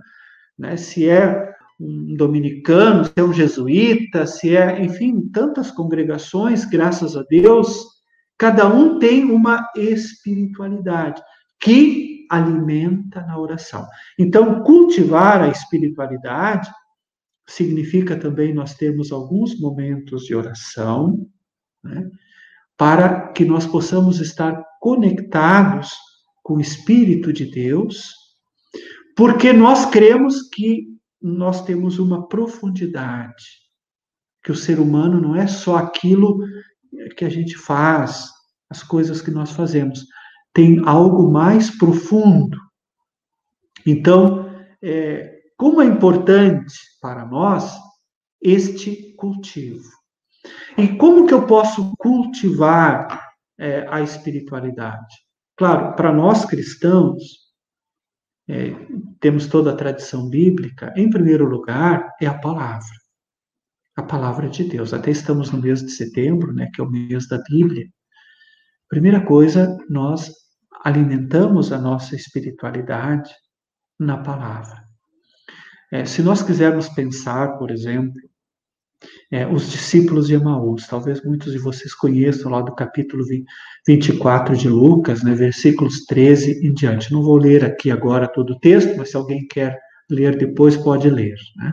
né? 0.58 0.76
se 0.76 1.08
é 1.08 1.54
um 1.78 2.14
dominicano, 2.14 3.04
se 3.04 3.12
é 3.16 3.22
um 3.22 3.32
jesuíta, 3.32 4.26
se 4.26 4.56
é, 4.56 4.82
enfim, 4.84 5.28
tantas 5.32 5.70
congregações, 5.70 6.64
graças 6.64 7.16
a 7.16 7.22
Deus, 7.22 7.84
cada 8.36 8.68
um 8.68 8.98
tem 8.98 9.24
uma 9.24 9.68
espiritualidade 9.76 11.22
que 11.60 12.26
alimenta 12.30 13.22
na 13.22 13.38
oração. 13.38 13.86
Então, 14.18 14.62
cultivar 14.62 15.42
a 15.42 15.48
espiritualidade 15.48 16.70
significa 17.48 18.16
também 18.16 18.54
nós 18.54 18.74
termos 18.74 19.10
alguns 19.10 19.58
momentos 19.58 20.24
de 20.24 20.34
oração, 20.34 21.26
né, 21.82 22.08
para 22.76 23.28
que 23.32 23.44
nós 23.44 23.66
possamos 23.66 24.20
estar 24.20 24.64
conectados 24.80 25.92
com 26.42 26.54
o 26.54 26.60
Espírito 26.60 27.32
de 27.32 27.44
Deus, 27.44 28.12
porque 29.14 29.52
nós 29.52 29.86
cremos 29.86 30.48
que 30.48 30.88
nós 31.20 31.62
temos 31.64 31.98
uma 31.98 32.26
profundidade, 32.26 33.44
que 34.42 34.50
o 34.50 34.56
ser 34.56 34.80
humano 34.80 35.20
não 35.20 35.36
é 35.36 35.46
só 35.46 35.76
aquilo 35.76 36.40
que 37.16 37.24
a 37.24 37.28
gente 37.28 37.56
faz, 37.56 38.30
as 38.68 38.82
coisas 38.82 39.20
que 39.20 39.30
nós 39.30 39.52
fazemos, 39.52 40.06
tem 40.54 40.80
algo 40.86 41.30
mais 41.30 41.70
profundo. 41.70 42.58
Então, 43.86 44.50
é, 44.82 45.40
como 45.56 45.82
é 45.82 45.84
importante 45.84 46.74
para 47.00 47.26
nós 47.26 47.78
este 48.40 49.14
cultivo. 49.16 49.88
E 50.78 50.88
como 50.96 51.26
que 51.26 51.34
eu 51.34 51.46
posso 51.46 51.94
cultivar 51.98 53.29
é, 53.60 53.86
a 53.88 54.00
espiritualidade? 54.00 55.14
Claro, 55.56 55.94
para 55.94 56.12
nós 56.12 56.44
cristãos, 56.44 57.22
é, 58.48 58.74
temos 59.20 59.46
toda 59.46 59.70
a 59.70 59.76
tradição 59.76 60.28
bíblica, 60.28 60.92
em 60.96 61.10
primeiro 61.10 61.44
lugar, 61.44 62.14
é 62.20 62.26
a 62.26 62.38
palavra. 62.38 62.88
A 63.96 64.02
palavra 64.02 64.48
de 64.48 64.64
Deus. 64.64 64.94
Até 64.94 65.10
estamos 65.10 65.50
no 65.50 65.60
mês 65.60 65.82
de 65.82 65.90
setembro, 65.90 66.52
né, 66.52 66.70
que 66.74 66.80
é 66.80 66.84
o 66.84 66.90
mês 66.90 67.28
da 67.28 67.38
Bíblia. 67.42 67.86
Primeira 68.88 69.24
coisa, 69.24 69.76
nós 69.88 70.32
alimentamos 70.82 71.72
a 71.72 71.78
nossa 71.78 72.16
espiritualidade 72.16 73.30
na 73.98 74.16
palavra. 74.16 74.82
É, 75.92 76.04
se 76.04 76.22
nós 76.22 76.42
quisermos 76.42 76.88
pensar, 76.88 77.58
por 77.58 77.70
exemplo, 77.70 78.18
é, 79.30 79.46
os 79.46 79.70
discípulos 79.70 80.26
de 80.26 80.34
Emaús. 80.34 80.86
Talvez 80.86 81.22
muitos 81.24 81.52
de 81.52 81.58
vocês 81.58 81.94
conheçam 81.94 82.50
lá 82.50 82.60
do 82.60 82.74
capítulo 82.74 83.24
24 83.86 84.56
de 84.56 84.68
Lucas, 84.68 85.22
né, 85.22 85.34
versículos 85.34 86.04
13 86.06 86.66
em 86.66 86.72
diante. 86.72 87.12
Não 87.12 87.22
vou 87.22 87.36
ler 87.36 87.64
aqui 87.64 87.90
agora 87.90 88.28
todo 88.28 88.54
o 88.54 88.58
texto, 88.58 88.96
mas 88.96 89.10
se 89.10 89.16
alguém 89.16 89.46
quer 89.46 89.78
ler 90.10 90.36
depois, 90.36 90.76
pode 90.76 91.08
ler. 91.08 91.36
Né? 91.56 91.72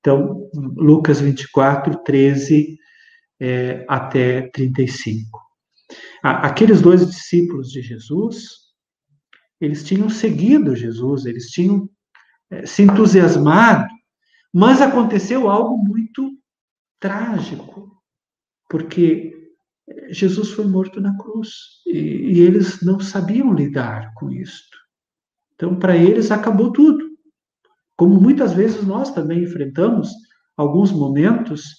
Então, 0.00 0.48
Lucas 0.54 1.20
24, 1.20 2.02
13 2.04 2.78
é, 3.40 3.84
até 3.88 4.48
35. 4.52 5.40
Aqueles 6.22 6.80
dois 6.80 7.06
discípulos 7.06 7.68
de 7.70 7.82
Jesus, 7.82 8.64
eles 9.60 9.84
tinham 9.84 10.08
seguido 10.08 10.74
Jesus, 10.74 11.26
eles 11.26 11.50
tinham 11.50 11.88
é, 12.50 12.64
se 12.64 12.82
entusiasmado, 12.82 13.88
mas 14.52 14.80
aconteceu 14.80 15.50
algo 15.50 15.76
muito 15.76 16.30
trágico, 17.04 17.92
porque 18.66 19.30
Jesus 20.08 20.52
foi 20.52 20.66
morto 20.66 21.02
na 21.02 21.14
cruz 21.18 21.50
e, 21.86 21.98
e 21.98 22.40
eles 22.40 22.80
não 22.80 22.98
sabiam 22.98 23.52
lidar 23.52 24.14
com 24.14 24.32
isto. 24.32 24.74
Então, 25.54 25.78
para 25.78 25.94
eles, 25.94 26.30
acabou 26.30 26.72
tudo. 26.72 27.04
Como 27.94 28.18
muitas 28.18 28.54
vezes 28.54 28.82
nós 28.86 29.12
também 29.12 29.44
enfrentamos 29.44 30.08
alguns 30.56 30.90
momentos 30.90 31.76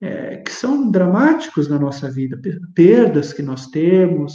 é, 0.00 0.38
que 0.38 0.50
são 0.50 0.90
dramáticos 0.90 1.68
na 1.68 1.78
nossa 1.78 2.10
vida, 2.10 2.36
perdas 2.74 3.32
que 3.32 3.42
nós 3.42 3.68
temos, 3.68 4.34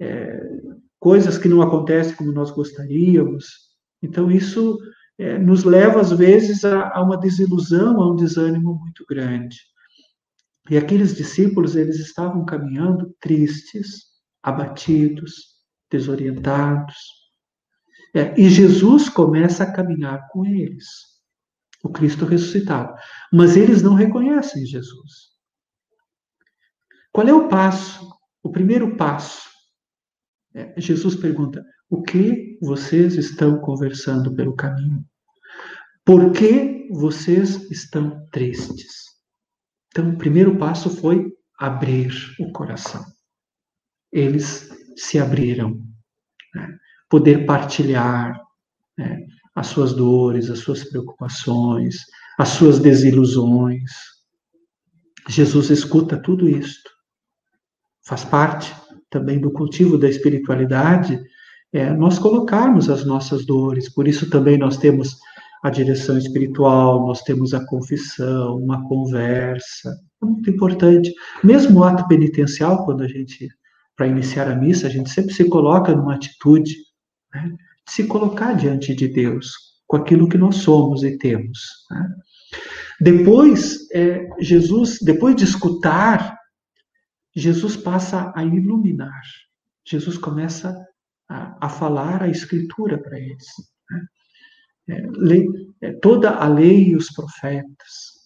é, 0.00 0.50
coisas 0.98 1.38
que 1.38 1.48
não 1.48 1.62
acontecem 1.62 2.16
como 2.16 2.32
nós 2.32 2.50
gostaríamos. 2.50 3.46
Então, 4.02 4.32
isso 4.32 4.76
é, 5.20 5.38
nos 5.38 5.64
leva, 5.64 6.00
às 6.00 6.10
vezes, 6.10 6.64
a, 6.64 6.88
a 6.94 7.02
uma 7.02 7.18
desilusão, 7.18 8.00
a 8.00 8.10
um 8.10 8.16
desânimo 8.16 8.74
muito 8.74 9.04
grande. 9.06 9.58
E 10.70 10.78
aqueles 10.78 11.14
discípulos, 11.14 11.76
eles 11.76 11.98
estavam 11.98 12.44
caminhando 12.44 13.14
tristes, 13.20 14.04
abatidos, 14.42 15.60
desorientados. 15.90 16.96
É, 18.14 18.34
e 18.40 18.48
Jesus 18.48 19.10
começa 19.10 19.64
a 19.64 19.72
caminhar 19.72 20.26
com 20.28 20.46
eles, 20.46 20.86
o 21.84 21.90
Cristo 21.90 22.24
ressuscitado. 22.24 22.94
Mas 23.30 23.56
eles 23.56 23.82
não 23.82 23.94
reconhecem 23.94 24.64
Jesus. 24.64 25.30
Qual 27.12 27.28
é 27.28 27.32
o 27.32 27.48
passo? 27.48 28.08
O 28.42 28.50
primeiro 28.50 28.96
passo. 28.96 29.50
É, 30.54 30.80
Jesus 30.80 31.14
pergunta: 31.14 31.62
o 31.90 32.00
que 32.02 32.56
vocês 32.62 33.16
estão 33.16 33.58
conversando 33.58 34.32
pelo 34.34 34.54
caminho? 34.54 35.04
Por 36.04 36.32
que 36.32 36.88
vocês 36.92 37.68
estão 37.68 38.26
tristes? 38.30 39.10
Então, 39.88 40.10
o 40.10 40.16
primeiro 40.16 40.56
passo 40.56 40.88
foi 40.88 41.32
abrir 41.58 42.12
o 42.38 42.52
coração. 42.52 43.04
Eles 44.12 44.70
se 44.96 45.18
abriram, 45.18 45.82
né? 46.54 46.78
poder 47.08 47.44
partilhar 47.44 48.40
né? 48.96 49.26
as 49.54 49.66
suas 49.66 49.92
dores, 49.92 50.48
as 50.48 50.60
suas 50.60 50.84
preocupações, 50.84 51.96
as 52.38 52.50
suas 52.50 52.78
desilusões. 52.78 53.90
Jesus 55.28 55.70
escuta 55.70 56.22
tudo 56.22 56.48
isto. 56.48 56.88
Faz 58.04 58.24
parte 58.24 58.72
também 59.10 59.40
do 59.40 59.50
cultivo 59.50 59.98
da 59.98 60.08
espiritualidade 60.08 61.20
é 61.72 61.90
nós 61.90 62.18
colocarmos 62.18 62.90
as 62.90 63.04
nossas 63.04 63.46
dores. 63.46 63.88
Por 63.92 64.08
isso 64.08 64.28
também 64.28 64.58
nós 64.58 64.76
temos 64.76 65.16
a 65.62 65.70
direção 65.70 66.16
espiritual, 66.16 67.06
nós 67.06 67.22
temos 67.22 67.52
a 67.52 67.64
confissão, 67.66 68.56
uma 68.56 68.86
conversa. 68.88 69.94
É 70.22 70.26
muito 70.26 70.50
importante. 70.50 71.12
Mesmo 71.44 71.80
o 71.80 71.84
ato 71.84 72.06
penitencial, 72.08 72.84
quando 72.84 73.02
a 73.02 73.08
gente, 73.08 73.48
para 73.96 74.06
iniciar 74.06 74.48
a 74.48 74.56
missa, 74.56 74.86
a 74.86 74.90
gente 74.90 75.10
sempre 75.10 75.34
se 75.34 75.44
coloca 75.48 75.94
numa 75.94 76.14
atitude 76.14 76.74
né, 77.34 77.54
de 77.86 77.92
se 77.92 78.06
colocar 78.06 78.54
diante 78.54 78.94
de 78.94 79.06
Deus, 79.08 79.52
com 79.86 79.96
aquilo 79.96 80.28
que 80.28 80.38
nós 80.38 80.56
somos 80.56 81.02
e 81.02 81.18
temos. 81.18 81.60
Né? 81.90 82.08
Depois, 83.00 83.90
é, 83.92 84.26
Jesus, 84.40 84.98
depois 85.02 85.36
de 85.36 85.44
escutar, 85.44 86.36
Jesus 87.34 87.76
passa 87.76 88.32
a 88.34 88.44
iluminar. 88.44 89.20
Jesus 89.86 90.16
começa 90.18 90.74
a, 91.30 91.66
a 91.66 91.68
falar 91.68 92.22
a 92.22 92.28
Escritura 92.28 92.98
para 92.98 93.18
eles. 93.18 93.46
Né? 93.90 94.06
É, 95.82 95.86
é, 95.88 95.92
toda 95.92 96.30
a 96.30 96.48
lei 96.48 96.88
e 96.88 96.96
os 96.96 97.10
profetas. 97.12 98.18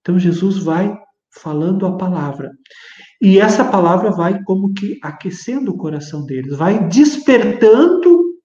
Então 0.00 0.18
Jesus 0.18 0.58
vai 0.58 0.94
falando 1.30 1.86
a 1.86 1.96
palavra. 1.96 2.52
E 3.20 3.38
essa 3.38 3.64
palavra 3.64 4.10
vai 4.10 4.42
como 4.44 4.74
que 4.74 4.98
aquecendo 5.02 5.72
o 5.72 5.78
coração 5.78 6.26
deles, 6.26 6.56
vai 6.56 6.86
despertando 6.88 8.38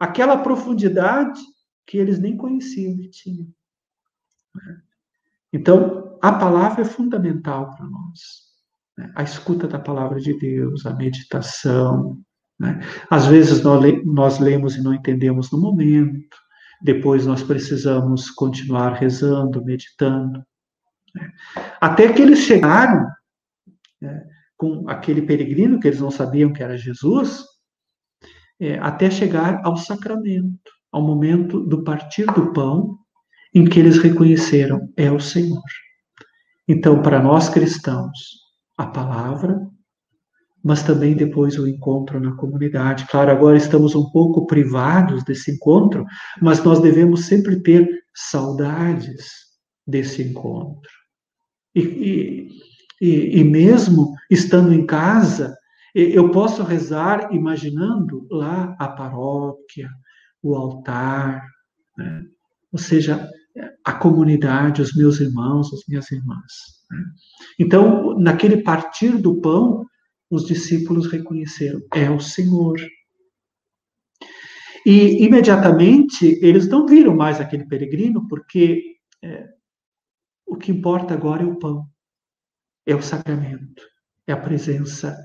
aquela 0.00 0.38
profundidade 0.38 1.40
que 1.86 1.96
eles 1.96 2.18
nem 2.18 2.36
conheciam 2.36 2.96
que 2.96 3.08
tinham. 3.08 3.46
Então, 5.52 6.18
a 6.20 6.32
palavra 6.32 6.82
é 6.82 6.84
fundamental 6.84 7.70
para 7.76 7.86
nós. 7.86 8.20
Né? 8.98 9.12
A 9.14 9.22
escuta 9.22 9.68
da 9.68 9.78
palavra 9.78 10.18
de 10.18 10.36
Deus, 10.36 10.84
a 10.84 10.94
meditação. 10.94 12.20
Né? 12.58 12.80
Às 13.10 13.26
vezes 13.26 13.62
nós 13.62 14.38
lemos 14.38 14.76
e 14.76 14.82
não 14.82 14.94
entendemos 14.94 15.50
no 15.50 15.60
momento, 15.60 16.36
depois 16.82 17.26
nós 17.26 17.42
precisamos 17.42 18.30
continuar 18.30 18.94
rezando, 18.94 19.64
meditando. 19.64 20.42
Né? 21.14 21.30
Até 21.80 22.12
que 22.12 22.22
eles 22.22 22.40
chegaram 22.40 23.06
né, 24.00 24.24
com 24.56 24.88
aquele 24.88 25.22
peregrino 25.22 25.78
que 25.80 25.88
eles 25.88 26.00
não 26.00 26.10
sabiam 26.10 26.52
que 26.52 26.62
era 26.62 26.76
Jesus, 26.76 27.44
é, 28.58 28.78
até 28.78 29.10
chegar 29.10 29.60
ao 29.64 29.76
sacramento, 29.76 30.70
ao 30.90 31.02
momento 31.02 31.60
do 31.60 31.84
partir 31.84 32.26
do 32.26 32.52
pão, 32.52 32.98
em 33.54 33.64
que 33.64 33.78
eles 33.78 33.98
reconheceram 33.98 34.92
é 34.96 35.10
o 35.10 35.20
Senhor. 35.20 35.62
Então, 36.68 37.00
para 37.00 37.22
nós 37.22 37.48
cristãos, 37.48 38.18
a 38.76 38.86
palavra 38.86 39.60
mas 40.66 40.82
também 40.82 41.14
depois 41.14 41.56
o 41.56 41.68
encontro 41.68 42.18
na 42.18 42.32
comunidade. 42.32 43.06
Claro, 43.06 43.30
agora 43.30 43.56
estamos 43.56 43.94
um 43.94 44.10
pouco 44.10 44.48
privados 44.48 45.22
desse 45.22 45.52
encontro, 45.52 46.04
mas 46.42 46.60
nós 46.64 46.80
devemos 46.80 47.26
sempre 47.26 47.62
ter 47.62 47.88
saudades 48.12 49.28
desse 49.86 50.24
encontro. 50.24 50.90
E, 51.72 52.48
e, 53.00 53.38
e 53.38 53.44
mesmo 53.44 54.12
estando 54.28 54.74
em 54.74 54.84
casa, 54.84 55.56
eu 55.94 56.32
posso 56.32 56.64
rezar 56.64 57.32
imaginando 57.32 58.26
lá 58.28 58.74
a 58.76 58.88
paróquia, 58.88 59.88
o 60.42 60.56
altar, 60.56 61.46
né? 61.96 62.24
ou 62.72 62.78
seja, 62.78 63.30
a 63.84 63.92
comunidade, 63.92 64.82
os 64.82 64.96
meus 64.96 65.20
irmãos, 65.20 65.72
as 65.72 65.82
minhas 65.88 66.10
irmãs. 66.10 66.52
Né? 66.90 67.04
Então, 67.60 68.18
naquele 68.18 68.64
partir 68.64 69.16
do 69.16 69.40
pão, 69.40 69.86
os 70.30 70.44
discípulos 70.44 71.10
reconheceram: 71.10 71.80
é 71.94 72.10
o 72.10 72.20
Senhor. 72.20 72.76
E 74.84 75.24
imediatamente 75.24 76.38
eles 76.40 76.68
não 76.68 76.86
viram 76.86 77.14
mais 77.14 77.40
aquele 77.40 77.66
peregrino, 77.66 78.26
porque 78.28 78.96
é, 79.22 79.48
o 80.46 80.56
que 80.56 80.70
importa 80.70 81.14
agora 81.14 81.42
é 81.42 81.46
o 81.46 81.58
pão, 81.58 81.84
é 82.86 82.94
o 82.94 83.02
sacramento, 83.02 83.82
é 84.26 84.32
a 84.32 84.36
presença 84.36 85.16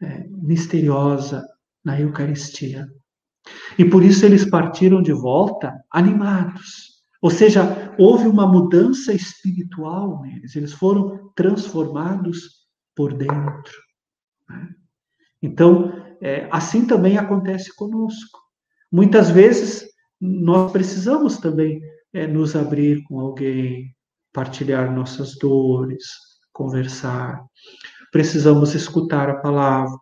é, 0.00 0.28
misteriosa 0.28 1.44
na 1.84 2.00
Eucaristia. 2.00 2.86
E 3.78 3.84
por 3.84 4.04
isso 4.04 4.24
eles 4.24 4.48
partiram 4.48 5.02
de 5.02 5.12
volta 5.12 5.74
animados. 5.90 6.90
Ou 7.22 7.30
seja, 7.30 7.94
houve 7.98 8.26
uma 8.26 8.46
mudança 8.46 9.12
espiritual 9.12 10.22
neles, 10.22 10.56
eles 10.56 10.72
foram 10.72 11.30
transformados 11.34 12.66
por 12.94 13.12
dentro. 13.12 13.89
Então, 15.42 15.92
é, 16.20 16.48
assim 16.50 16.86
também 16.86 17.16
acontece 17.16 17.74
conosco. 17.74 18.38
Muitas 18.92 19.30
vezes 19.30 19.88
nós 20.20 20.70
precisamos 20.70 21.38
também 21.38 21.80
é, 22.12 22.26
nos 22.26 22.54
abrir 22.54 23.02
com 23.04 23.20
alguém, 23.20 23.94
partilhar 24.32 24.92
nossas 24.92 25.36
dores, 25.38 26.04
conversar. 26.52 27.42
Precisamos 28.12 28.74
escutar 28.74 29.30
a 29.30 29.36
palavra. 29.36 29.96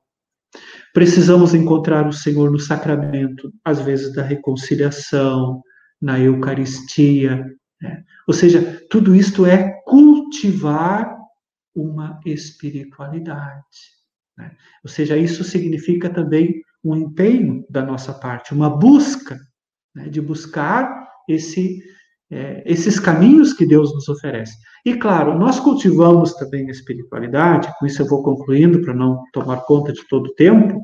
Precisamos 0.93 1.55
encontrar 1.55 2.09
o 2.09 2.13
Senhor 2.13 2.51
no 2.51 2.59
sacramento, 2.59 3.53
às 3.65 3.81
vezes 3.81 4.13
da 4.15 4.23
reconciliação, 4.23 5.63
na 6.01 6.19
Eucaristia. 6.19 7.45
Né? 7.81 8.03
Ou 8.27 8.35
seja, 8.35 8.83
tudo 8.91 9.15
isto 9.15 9.47
é 9.47 9.81
cultivar 9.85 11.17
uma 11.75 12.19
espiritualidade. 12.25 13.98
Né? 14.39 14.53
Ou 14.85 14.89
seja, 14.89 15.17
isso 15.17 15.43
significa 15.43 16.09
também 16.09 16.63
um 16.85 16.95
empenho 16.95 17.67
da 17.69 17.85
nossa 17.85 18.15
parte, 18.15 18.55
uma 18.55 18.71
busca, 18.71 19.37
né? 19.95 20.09
de 20.09 20.21
buscar 20.21 21.09
esse, 21.29 21.83
é, 22.31 22.63
esses 22.65 23.01
caminhos 23.01 23.53
que 23.53 23.67
Deus 23.67 23.93
nos 23.93 24.09
oferece. 24.09 24.57
E 24.87 24.95
claro, 24.95 25.37
nós 25.37 25.59
cultivamos 25.59 26.35
também 26.35 26.69
a 26.69 26.71
espiritualidade, 26.71 27.69
com 27.79 27.85
isso 27.85 28.01
eu 28.01 28.07
vou 28.07 28.23
concluindo 28.23 28.81
para 28.81 28.95
não 28.95 29.25
tomar 29.33 29.63
conta 29.63 29.93
de 29.93 30.07
todo 30.07 30.29
o 30.29 30.35
tempo, 30.35 30.81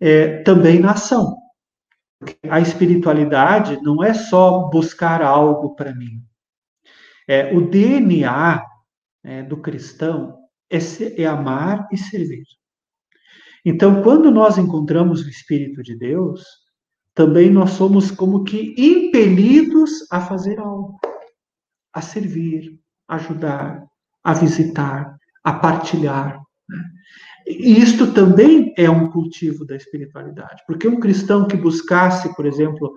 é, 0.00 0.42
também 0.42 0.78
na 0.78 0.92
ação. 0.92 1.36
A 2.48 2.60
espiritualidade 2.60 3.82
não 3.82 4.02
é 4.02 4.14
só 4.14 4.68
buscar 4.70 5.20
algo 5.20 5.74
para 5.74 5.94
mim. 5.94 6.22
É, 7.28 7.54
o 7.54 7.68
DNA 7.68 8.64
é, 9.24 9.42
do 9.42 9.56
cristão 9.56 10.43
é, 10.74 11.22
é 11.22 11.26
amar 11.26 11.86
e 11.92 11.96
servir. 11.96 12.44
Então, 13.64 14.02
quando 14.02 14.30
nós 14.30 14.58
encontramos 14.58 15.24
o 15.24 15.28
Espírito 15.28 15.82
de 15.82 15.96
Deus, 15.96 16.44
também 17.14 17.50
nós 17.50 17.70
somos 17.70 18.10
como 18.10 18.44
que 18.44 18.74
impelidos 18.76 20.06
a 20.10 20.20
fazer 20.20 20.58
algo, 20.58 20.98
a 21.92 22.02
servir, 22.02 22.78
ajudar, 23.08 23.84
a 24.22 24.34
visitar, 24.34 25.16
a 25.42 25.52
partilhar. 25.52 26.42
Né? 26.68 26.84
E 27.46 27.78
isto 27.78 28.12
também 28.12 28.74
é 28.76 28.90
um 28.90 29.10
cultivo 29.10 29.64
da 29.64 29.76
espiritualidade, 29.76 30.62
porque 30.66 30.88
um 30.88 30.98
cristão 30.98 31.46
que 31.46 31.56
buscasse, 31.56 32.34
por 32.34 32.46
exemplo, 32.46 32.94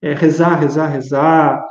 é, 0.00 0.14
rezar, 0.14 0.58
rezar, 0.58 0.86
rezar, 0.86 1.62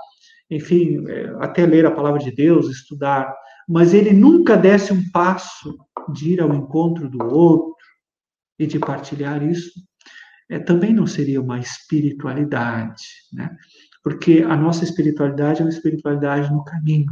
enfim, 0.49 1.03
é, 1.09 1.35
até 1.39 1.65
ler 1.65 1.85
a 1.85 1.91
palavra 1.91 2.19
de 2.19 2.31
Deus, 2.31 2.69
estudar, 2.69 3.33
mas 3.67 3.93
ele 3.93 4.13
nunca 4.13 4.55
desse 4.55 4.93
um 4.93 5.09
passo 5.11 5.77
de 6.13 6.33
ir 6.33 6.41
ao 6.41 6.53
encontro 6.53 7.09
do 7.09 7.23
outro 7.23 7.75
e 8.57 8.65
de 8.65 8.79
partilhar 8.79 9.43
isso, 9.43 9.71
é, 10.49 10.57
também 10.57 10.93
não 10.93 11.05
seria 11.05 11.41
uma 11.41 11.59
espiritualidade, 11.59 13.03
né? 13.33 13.53
Porque 14.01 14.45
a 14.47 14.55
nossa 14.55 14.83
espiritualidade 14.83 15.61
é 15.61 15.65
uma 15.65 15.69
espiritualidade 15.69 16.49
no 16.51 16.63
caminho. 16.63 17.11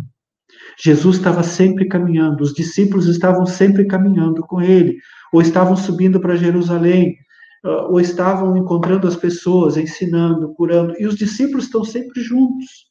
Jesus 0.81 1.17
estava 1.17 1.43
sempre 1.43 1.87
caminhando, 1.87 2.41
os 2.41 2.53
discípulos 2.53 3.07
estavam 3.07 3.45
sempre 3.45 3.85
caminhando 3.85 4.41
com 4.41 4.61
ele, 4.61 4.97
ou 5.33 5.41
estavam 5.41 5.75
subindo 5.75 6.19
para 6.19 6.37
Jerusalém, 6.37 7.17
ah, 7.65 7.87
ou 7.87 7.99
estavam 7.99 8.55
encontrando 8.55 9.07
as 9.07 9.15
pessoas, 9.15 9.75
ensinando, 9.75 10.53
curando, 10.53 10.93
e 10.97 11.05
os 11.05 11.15
discípulos 11.15 11.65
estão 11.65 11.83
sempre 11.83 12.21
juntos. 12.21 12.85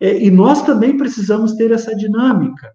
É, 0.00 0.16
e 0.16 0.30
nós 0.30 0.62
também 0.62 0.96
precisamos 0.96 1.54
ter 1.54 1.70
essa 1.70 1.94
dinâmica. 1.94 2.72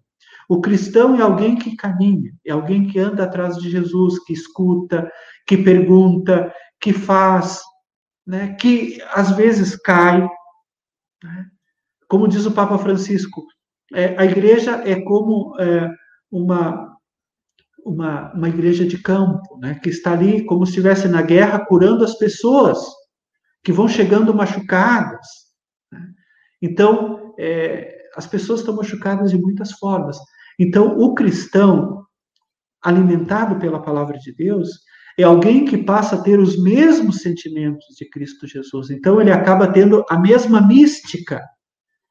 O 0.50 0.60
cristão 0.60 1.14
é 1.14 1.22
alguém 1.22 1.54
que 1.54 1.76
caminha, 1.76 2.32
é 2.44 2.50
alguém 2.50 2.88
que 2.88 2.98
anda 2.98 3.22
atrás 3.22 3.56
de 3.56 3.70
Jesus, 3.70 4.18
que 4.24 4.32
escuta, 4.32 5.08
que 5.46 5.56
pergunta, 5.56 6.52
que 6.80 6.92
faz, 6.92 7.62
né, 8.26 8.54
que 8.54 9.00
às 9.12 9.30
vezes 9.30 9.76
cai. 9.76 10.28
Né? 11.22 11.46
Como 12.08 12.26
diz 12.26 12.46
o 12.46 12.50
Papa 12.50 12.76
Francisco, 12.78 13.46
é, 13.94 14.18
a 14.18 14.24
igreja 14.24 14.82
é 14.84 15.00
como 15.00 15.54
é, 15.60 15.88
uma, 16.28 16.96
uma, 17.86 18.32
uma 18.32 18.48
igreja 18.48 18.84
de 18.84 19.00
campo, 19.00 19.56
né, 19.56 19.78
que 19.80 19.88
está 19.88 20.14
ali 20.14 20.44
como 20.46 20.66
se 20.66 20.72
estivesse 20.72 21.06
na 21.06 21.22
guerra 21.22 21.64
curando 21.64 22.02
as 22.02 22.18
pessoas 22.18 22.84
que 23.62 23.70
vão 23.70 23.86
chegando 23.86 24.34
machucadas. 24.34 25.28
Né? 25.92 26.08
Então, 26.60 27.36
é, 27.38 28.00
as 28.16 28.26
pessoas 28.26 28.58
estão 28.58 28.74
machucadas 28.74 29.30
de 29.30 29.40
muitas 29.40 29.70
formas. 29.70 30.18
Então, 30.60 30.98
o 30.98 31.14
cristão, 31.14 32.04
alimentado 32.82 33.58
pela 33.58 33.80
palavra 33.80 34.18
de 34.18 34.30
Deus, 34.30 34.68
é 35.16 35.22
alguém 35.22 35.64
que 35.64 35.78
passa 35.78 36.16
a 36.16 36.22
ter 36.22 36.38
os 36.38 36.62
mesmos 36.62 37.22
sentimentos 37.22 37.86
de 37.96 38.08
Cristo 38.10 38.46
Jesus. 38.46 38.90
Então, 38.90 39.18
ele 39.18 39.32
acaba 39.32 39.72
tendo 39.72 40.04
a 40.10 40.18
mesma 40.18 40.60
mística 40.60 41.40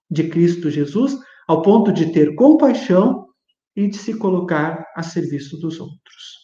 de 0.10 0.28
Cristo 0.28 0.72
Jesus, 0.72 1.16
ao 1.48 1.62
ponto 1.62 1.94
de 1.94 2.12
ter 2.12 2.34
compaixão 2.34 3.28
e 3.76 3.88
de 3.88 3.98
se 3.98 4.16
colocar 4.18 4.84
a 4.96 5.04
serviço 5.04 5.56
dos 5.60 5.80
outros. 5.80 6.40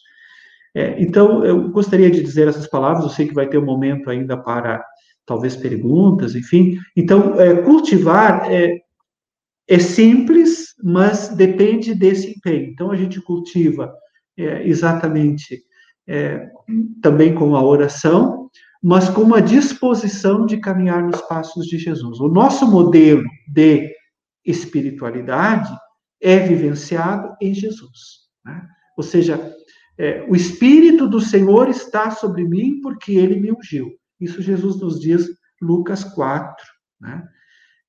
É, 0.76 1.02
então, 1.02 1.44
eu 1.44 1.70
gostaria 1.70 2.10
de 2.10 2.22
dizer 2.22 2.46
essas 2.46 2.68
palavras, 2.68 3.02
eu 3.02 3.10
sei 3.10 3.26
que 3.26 3.34
vai 3.34 3.48
ter 3.48 3.58
um 3.58 3.64
momento 3.64 4.10
ainda 4.10 4.36
para, 4.36 4.84
talvez, 5.24 5.56
perguntas, 5.56 6.36
enfim. 6.36 6.78
Então, 6.96 7.40
é, 7.40 7.62
cultivar 7.62 8.48
é, 8.48 8.78
é, 9.66 9.78
simples, 9.80 10.65
mas 10.82 11.28
depende 11.28 11.94
desse 11.94 12.30
empenho. 12.30 12.70
Então, 12.70 12.90
a 12.90 12.96
gente 12.96 13.20
cultiva 13.20 13.92
é, 14.36 14.66
exatamente 14.68 15.62
é, 16.06 16.48
também 17.02 17.34
com 17.34 17.56
a 17.56 17.62
oração, 17.62 18.50
mas 18.82 19.08
com 19.08 19.22
uma 19.22 19.42
disposição 19.42 20.46
de 20.46 20.58
caminhar 20.58 21.02
nos 21.02 21.20
passos 21.22 21.66
de 21.66 21.78
Jesus. 21.78 22.20
O 22.20 22.28
nosso 22.28 22.70
modelo 22.70 23.24
de 23.48 23.90
espiritualidade 24.44 25.72
é 26.20 26.38
vivenciado 26.38 27.34
em 27.40 27.52
Jesus. 27.52 28.26
Né? 28.44 28.66
Ou 28.96 29.02
seja, 29.02 29.54
é, 29.98 30.24
o 30.28 30.36
Espírito 30.36 31.08
do 31.08 31.20
Senhor 31.20 31.68
está 31.68 32.10
sobre 32.10 32.44
mim 32.44 32.80
porque 32.80 33.12
ele 33.12 33.40
me 33.40 33.50
ungiu. 33.50 33.90
Isso 34.20 34.42
Jesus 34.42 34.80
nos 34.80 35.00
diz, 35.00 35.26
Lucas 35.60 36.04
4, 36.04 36.64
né? 37.00 37.26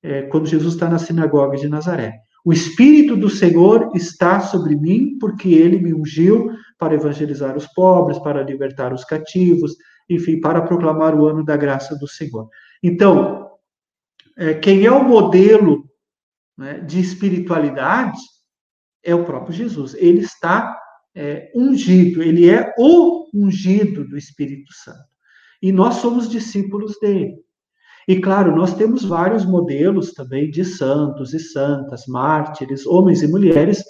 é, 0.02 0.22
quando 0.22 0.46
Jesus 0.46 0.74
está 0.74 0.88
na 0.88 0.98
sinagoga 0.98 1.56
de 1.56 1.68
Nazaré. 1.68 2.20
O 2.44 2.52
Espírito 2.52 3.16
do 3.16 3.28
Senhor 3.28 3.90
está 3.94 4.40
sobre 4.40 4.76
mim 4.76 5.18
porque 5.18 5.48
ele 5.48 5.78
me 5.78 5.92
ungiu 5.92 6.50
para 6.78 6.94
evangelizar 6.94 7.56
os 7.56 7.66
pobres, 7.66 8.18
para 8.18 8.42
libertar 8.42 8.92
os 8.92 9.04
cativos, 9.04 9.76
enfim, 10.08 10.40
para 10.40 10.62
proclamar 10.62 11.14
o 11.14 11.26
ano 11.26 11.44
da 11.44 11.56
graça 11.56 11.96
do 11.98 12.06
Senhor. 12.06 12.48
Então, 12.82 13.50
é, 14.36 14.54
quem 14.54 14.86
é 14.86 14.90
o 14.90 15.02
modelo 15.02 15.84
né, 16.56 16.80
de 16.80 17.00
espiritualidade 17.00 18.18
é 19.02 19.14
o 19.14 19.24
próprio 19.24 19.54
Jesus. 19.54 19.94
Ele 19.94 20.20
está 20.20 20.78
é, 21.14 21.50
ungido, 21.54 22.22
ele 22.22 22.48
é 22.48 22.72
o 22.78 23.28
ungido 23.34 24.06
do 24.06 24.16
Espírito 24.16 24.72
Santo. 24.72 25.08
E 25.60 25.72
nós 25.72 25.96
somos 25.96 26.28
discípulos 26.28 26.98
dele. 27.00 27.36
E 28.08 28.18
claro, 28.18 28.56
nós 28.56 28.72
temos 28.74 29.04
vários 29.04 29.44
modelos 29.44 30.14
também 30.14 30.50
de 30.50 30.64
santos 30.64 31.34
e 31.34 31.38
santas, 31.38 32.06
mártires, 32.08 32.86
homens 32.86 33.22
e 33.22 33.28
mulheres 33.28 33.84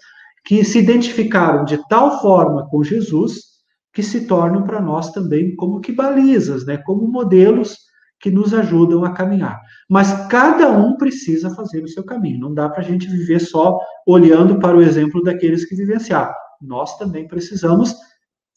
que 0.45 0.65
se 0.65 0.81
identificaram 0.81 1.65
de 1.65 1.79
tal 1.89 2.21
forma 2.21 2.69
com 2.69 2.83
Jesus 2.83 3.49
que 3.93 4.03
se 4.03 4.27
tornam 4.27 4.65
para 4.65 4.81
nós 4.81 5.13
também 5.13 5.55
como 5.55 5.81
que 5.81 5.93
balizas, 5.93 6.67
né, 6.67 6.79
como 6.79 7.07
modelos 7.07 7.77
que 8.21 8.29
nos 8.29 8.53
ajudam 8.53 9.05
a 9.05 9.13
caminhar. 9.13 9.61
Mas 9.89 10.27
cada 10.27 10.69
um 10.73 10.97
precisa 10.97 11.55
fazer 11.55 11.85
o 11.85 11.89
seu 11.89 12.03
caminho. 12.03 12.41
Não 12.41 12.53
dá 12.53 12.69
para 12.69 12.81
a 12.81 12.85
gente 12.85 13.09
viver 13.09 13.39
só 13.39 13.79
olhando 14.05 14.59
para 14.59 14.77
o 14.77 14.83
exemplo 14.83 15.23
daqueles 15.23 15.65
que 15.65 15.77
vivenciaram. 15.77 16.35
Nós 16.61 16.99
também 16.99 17.29
precisamos 17.29 17.95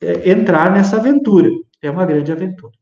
é, 0.02 0.32
entrar 0.32 0.72
nessa 0.72 0.98
aventura. 0.98 1.50
É 1.84 1.92
uma 1.92 2.06
grande 2.06 2.32
aventura. 2.32 2.81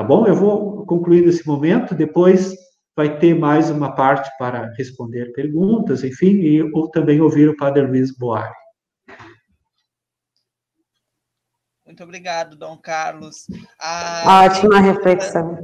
Tá 0.00 0.04
bom? 0.04 0.26
Eu 0.26 0.34
vou 0.34 0.86
concluir 0.86 1.26
nesse 1.26 1.46
momento. 1.46 1.94
Depois 1.94 2.54
vai 2.96 3.18
ter 3.18 3.34
mais 3.34 3.68
uma 3.68 3.94
parte 3.94 4.30
para 4.38 4.72
responder 4.72 5.30
perguntas, 5.34 6.02
enfim, 6.02 6.36
e 6.40 6.62
ou 6.72 6.90
também 6.90 7.20
ouvir 7.20 7.50
o 7.50 7.56
Padre 7.56 7.86
Luiz 7.86 8.16
Boari. 8.16 8.54
Muito 11.84 12.02
obrigado, 12.02 12.56
Dom 12.56 12.78
Carlos. 12.78 13.44
A... 13.78 14.46
Ótima 14.46 14.80
reflexão. 14.80 15.58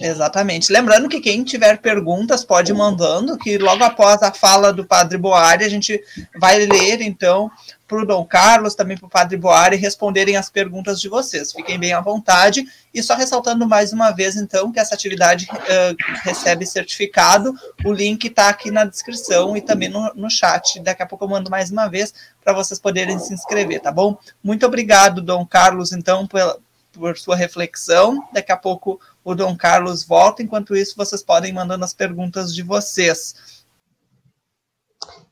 Exatamente. 0.00 0.72
Lembrando 0.72 1.08
que 1.08 1.20
quem 1.20 1.44
tiver 1.44 1.78
perguntas 1.78 2.44
pode 2.44 2.72
ir 2.72 2.74
mandando, 2.74 3.38
que 3.38 3.58
logo 3.58 3.84
após 3.84 4.22
a 4.22 4.32
fala 4.32 4.72
do 4.72 4.84
Padre 4.84 5.16
Boari, 5.16 5.64
a 5.64 5.68
gente 5.68 6.02
vai 6.38 6.58
ler, 6.66 7.00
então, 7.00 7.50
para 7.86 8.02
o 8.02 8.06
Dom 8.06 8.24
Carlos, 8.24 8.74
também 8.74 8.96
para 8.96 9.06
o 9.06 9.10
Padre 9.10 9.36
Boari, 9.36 9.76
responderem 9.76 10.36
as 10.36 10.50
perguntas 10.50 11.00
de 11.00 11.08
vocês. 11.08 11.52
Fiquem 11.52 11.78
bem 11.78 11.92
à 11.92 12.00
vontade. 12.00 12.64
E 12.92 13.02
só 13.02 13.14
ressaltando 13.14 13.68
mais 13.68 13.92
uma 13.92 14.10
vez, 14.10 14.36
então, 14.36 14.72
que 14.72 14.80
essa 14.80 14.94
atividade 14.94 15.46
uh, 15.50 15.96
recebe 16.22 16.66
certificado. 16.66 17.54
O 17.84 17.92
link 17.92 18.24
está 18.24 18.48
aqui 18.48 18.70
na 18.70 18.84
descrição 18.84 19.56
e 19.56 19.60
também 19.60 19.88
no, 19.88 20.12
no 20.14 20.30
chat. 20.30 20.80
Daqui 20.80 21.02
a 21.02 21.06
pouco 21.06 21.24
eu 21.24 21.28
mando 21.28 21.50
mais 21.50 21.70
uma 21.70 21.88
vez 21.88 22.12
para 22.42 22.52
vocês 22.52 22.80
poderem 22.80 23.18
se 23.18 23.32
inscrever, 23.32 23.80
tá 23.80 23.92
bom? 23.92 24.18
Muito 24.42 24.66
obrigado, 24.66 25.22
Dom 25.22 25.46
Carlos, 25.46 25.92
então, 25.92 26.26
pela, 26.26 26.58
por 26.98 27.18
sua 27.18 27.36
reflexão. 27.36 28.22
Daqui 28.32 28.52
a 28.52 28.56
pouco 28.56 29.00
o 29.24 29.34
Dom 29.34 29.56
Carlos 29.56 30.04
volta. 30.04 30.42
Enquanto 30.42 30.76
isso, 30.76 30.94
vocês 30.96 31.22
podem 31.22 31.50
ir 31.50 31.54
mandando 31.54 31.84
as 31.84 31.94
perguntas 31.94 32.54
de 32.54 32.62
vocês. 32.62 33.34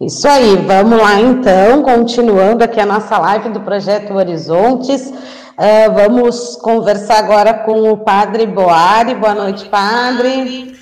Isso 0.00 0.26
aí, 0.26 0.56
vamos 0.56 0.98
lá 0.98 1.20
então, 1.20 1.82
continuando 1.82 2.64
aqui 2.64 2.80
a 2.80 2.86
nossa 2.86 3.16
live 3.18 3.50
do 3.50 3.60
Projeto 3.60 4.12
Horizontes. 4.12 5.06
Uh, 5.06 5.92
vamos 5.94 6.56
conversar 6.56 7.18
agora 7.18 7.54
com 7.54 7.90
o 7.90 7.98
Padre 7.98 8.46
Boari. 8.46 9.14
Boa 9.14 9.34
noite, 9.34 9.68
Padre. 9.68 10.76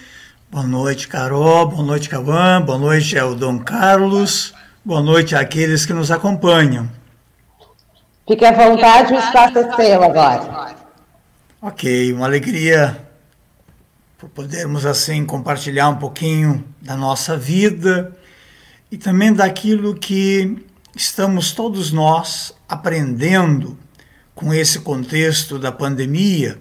Boa 0.51 0.67
noite, 0.67 1.07
Carol. 1.07 1.69
Boa 1.69 1.83
noite, 1.83 2.09
Cauã. 2.09 2.63
Boa 2.63 2.79
noite 2.79 3.19
ao 3.19 3.35
Dom 3.35 3.59
Carlos. 3.59 4.55
Boa 4.85 5.03
noite 5.03 5.37
àqueles 5.37 5.85
que 5.85 5.93
nos 5.93 6.11
acompanham. 6.11 6.89
Fique 8.31 8.45
à 8.45 8.53
vontade, 8.53 9.13
o 9.13 9.19
espaço 9.19 9.59
é 9.59 9.75
seu 9.75 10.05
agora. 10.05 10.77
Ok, 11.61 12.13
uma 12.13 12.27
alegria 12.27 13.05
por 14.17 14.29
podermos 14.29 14.87
assim 14.87 15.27
compartilhar 15.27 15.89
um 15.89 15.97
pouquinho 15.97 16.65
da 16.81 16.97
nossa 16.97 17.37
vida 17.37 18.17
e 18.89 18.97
também 18.97 19.33
daquilo 19.33 19.97
que 19.97 20.65
estamos 20.95 21.51
todos 21.51 21.91
nós 21.91 22.55
aprendendo 22.69 23.77
com 24.33 24.55
esse 24.55 24.79
contexto 24.79 25.59
da 25.59 25.73
pandemia. 25.73 26.57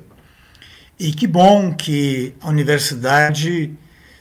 E 1.00 1.12
que 1.12 1.28
bom 1.28 1.72
que 1.72 2.34
a 2.42 2.50
universidade 2.50 3.78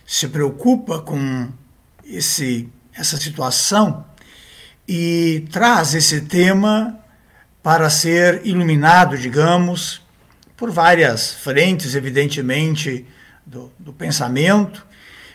se 0.06 0.28
preocupa 0.28 0.98
com 0.98 1.48
esse, 2.04 2.68
essa 2.92 3.16
situação 3.16 4.04
e 4.86 5.46
traz 5.50 5.94
esse 5.94 6.20
tema 6.20 7.07
para 7.68 7.90
ser 7.90 8.40
iluminado, 8.44 9.18
digamos, 9.18 10.00
por 10.56 10.70
várias 10.70 11.34
frentes, 11.34 11.94
evidentemente, 11.94 13.04
do, 13.44 13.70
do 13.78 13.92
pensamento 13.92 14.86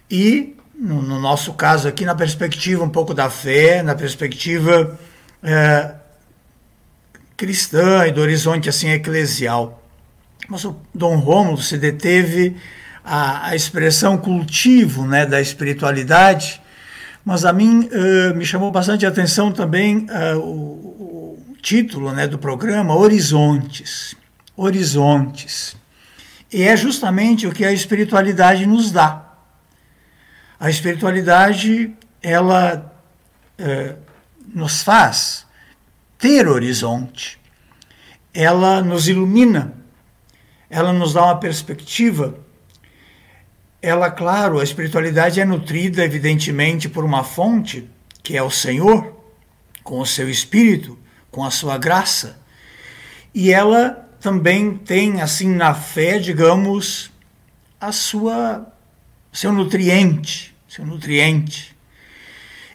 e, 0.09 0.55
no, 0.73 0.99
no, 0.99 1.19
nosso 1.19 1.53
caso 1.53 1.87
aqui, 1.87 2.03
na 2.03 2.15
perspectiva 2.15 2.83
um 2.83 2.89
pouco 2.89 3.13
da 3.13 3.29
fé, 3.29 3.83
na 3.83 3.93
perspectiva 3.93 4.99
é, 5.43 5.93
cristã 7.37 8.07
e 8.07 8.11
do 8.11 8.19
horizonte 8.19 8.67
assim 8.67 8.89
eclesial. 8.89 9.83
Mas 10.49 10.65
o 10.65 10.75
Dom 10.91 11.17
Rômulo 11.17 11.61
se 11.61 11.77
deteve 11.77 12.57
a, 13.05 13.49
a 13.49 13.55
expressão 13.55 14.17
cultivo 14.17 15.05
né, 15.05 15.23
da 15.23 15.39
espiritualidade, 15.39 16.59
mas 17.23 17.45
a 17.45 17.53
mim 17.53 17.87
uh, 17.91 18.35
me 18.35 18.43
chamou 18.43 18.71
bastante 18.71 19.05
a 19.05 19.09
atenção 19.09 19.51
também 19.51 20.07
uh, 20.09 20.39
o, 20.39 21.03
título 21.63 22.11
né, 22.11 22.27
do 22.27 22.37
programa, 22.37 22.93
Horizontes. 22.93 24.15
Horizontes. 24.55 25.77
E 26.51 26.61
é 26.61 26.75
justamente 26.75 27.47
o 27.47 27.53
que 27.53 27.63
a 27.63 27.71
espiritualidade 27.71 28.65
nos 28.67 28.91
dá. 28.91 29.33
A 30.59 30.69
espiritualidade, 30.69 31.95
ela 32.21 32.93
é, 33.57 33.95
nos 34.53 34.83
faz 34.83 35.47
ter 36.17 36.47
horizonte, 36.47 37.39
ela 38.33 38.81
nos 38.81 39.07
ilumina, 39.07 39.73
ela 40.69 40.93
nos 40.93 41.13
dá 41.13 41.23
uma 41.25 41.39
perspectiva. 41.39 42.39
Ela, 43.81 44.11
claro, 44.11 44.59
a 44.59 44.63
espiritualidade 44.63 45.39
é 45.41 45.45
nutrida, 45.45 46.03
evidentemente, 46.03 46.87
por 46.87 47.03
uma 47.03 47.23
fonte, 47.23 47.89
que 48.21 48.37
é 48.37 48.43
o 48.43 48.51
Senhor, 48.51 49.17
com 49.83 49.99
o 49.99 50.05
seu 50.05 50.29
espírito, 50.29 50.97
com 51.33 51.43
a 51.43 51.49
sua 51.49 51.79
graça. 51.79 52.39
E 53.33 53.51
ela 53.51 54.07
também 54.21 54.77
tem 54.77 55.19
assim 55.19 55.49
na 55.49 55.73
fé, 55.73 56.19
digamos, 56.19 57.11
a 57.81 57.91
sua 57.91 58.71
seu 59.33 59.51
nutriente, 59.51 60.55
seu 60.69 60.85
nutriente. 60.85 61.75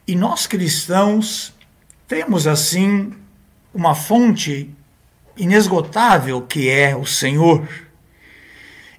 E 0.07 0.17
nós 0.17 0.49
cristãos 0.49 1.55
temos 2.09 2.49
assim 2.49 3.15
uma 3.73 3.95
fonte 3.95 4.75
inesgotável 5.37 6.43
que 6.43 6.69
é 6.69 6.97
o 6.97 7.07
Senhor. 7.07 7.67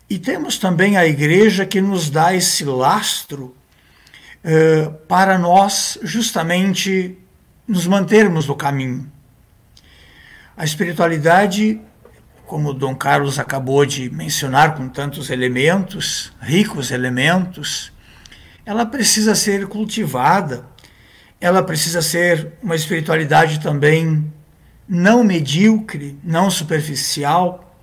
E 0.10 0.18
temos 0.18 0.58
também 0.58 0.96
a 0.96 1.06
igreja 1.06 1.66
que 1.66 1.82
nos 1.82 2.10
dá 2.10 2.34
esse 2.34 2.64
lastro 2.64 3.54
uh, 4.42 4.92
para 5.06 5.38
nós 5.38 6.00
justamente 6.02 7.18
nos 7.68 7.86
mantermos 7.86 8.48
no 8.48 8.56
caminho. 8.56 9.19
A 10.60 10.66
espiritualidade 10.66 11.80
como 12.46 12.74
Dom 12.74 12.94
Carlos 12.94 13.40
acabou 13.40 13.86
de 13.86 14.10
mencionar, 14.10 14.76
com 14.76 14.90
tantos 14.90 15.30
elementos, 15.30 16.34
ricos 16.42 16.92
elementos, 16.92 17.94
ela 18.66 18.86
precisa 18.86 19.36
ser 19.36 19.68
cultivada, 19.68 20.68
ela 21.40 21.64
precisa 21.64 22.02
ser 22.02 22.56
uma 22.62 22.76
espiritualidade 22.76 23.62
também 23.62 24.34
não 24.86 25.24
medíocre, 25.24 26.20
não 26.22 26.52
superficial, 26.52 27.74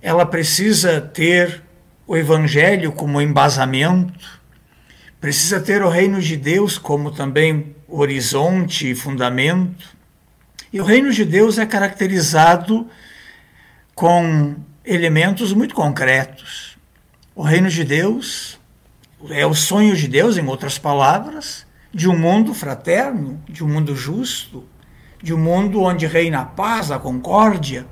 ela 0.00 0.24
precisa 0.24 1.00
ter 1.00 1.64
o 2.06 2.16
Evangelho 2.16 2.92
como 2.92 3.20
embasamento, 3.20 4.40
precisa 5.20 5.58
ter 5.58 5.82
o 5.82 5.88
reino 5.88 6.22
de 6.22 6.36
Deus 6.36 6.78
como 6.78 7.10
também 7.10 7.74
horizonte 7.88 8.88
e 8.88 8.94
fundamento. 8.94 9.97
E 10.72 10.80
o 10.80 10.84
reino 10.84 11.10
de 11.12 11.24
Deus 11.24 11.58
é 11.58 11.64
caracterizado 11.64 12.86
com 13.94 14.56
elementos 14.84 15.52
muito 15.52 15.74
concretos. 15.74 16.76
O 17.34 17.42
reino 17.42 17.70
de 17.70 17.84
Deus 17.84 18.58
é 19.30 19.46
o 19.46 19.54
sonho 19.54 19.96
de 19.96 20.06
Deus, 20.06 20.36
em 20.36 20.46
outras 20.46 20.78
palavras, 20.78 21.66
de 21.92 22.08
um 22.08 22.16
mundo 22.18 22.52
fraterno, 22.52 23.42
de 23.48 23.64
um 23.64 23.68
mundo 23.68 23.96
justo, 23.96 24.64
de 25.22 25.32
um 25.32 25.38
mundo 25.38 25.82
onde 25.82 26.06
reina 26.06 26.40
a 26.40 26.44
paz, 26.44 26.90
a 26.90 26.98
concórdia. 26.98 27.86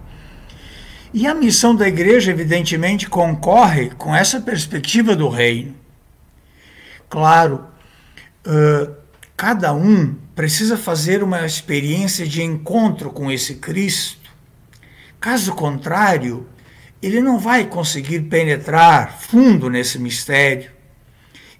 E 1.15 1.27
a 1.27 1.35
missão 1.35 1.75
da 1.75 1.89
igreja, 1.89 2.31
evidentemente, 2.31 3.09
concorre 3.09 3.91
com 3.91 4.15
essa 4.15 4.41
perspectiva 4.41 5.17
do 5.17 5.29
reino. 5.29 5.75
Claro, 7.09 7.67
uh, 8.47 8.95
cada 9.37 9.73
um 9.73 10.26
precisa 10.37 10.77
fazer 10.77 11.25
uma 11.25 11.44
experiência 11.44 12.25
de 12.25 12.42
encontro 12.42 13.11
com 13.11 13.33
esse 13.33 13.57
Cristo 13.57 14.27
Caso 15.20 15.55
contrário, 15.55 16.46
ele 17.03 17.20
não 17.20 17.38
vai 17.38 17.66
conseguir 17.66 18.20
penetrar 18.20 19.18
fundo 19.20 19.68
nesse 19.68 19.99
mistério 19.99 20.70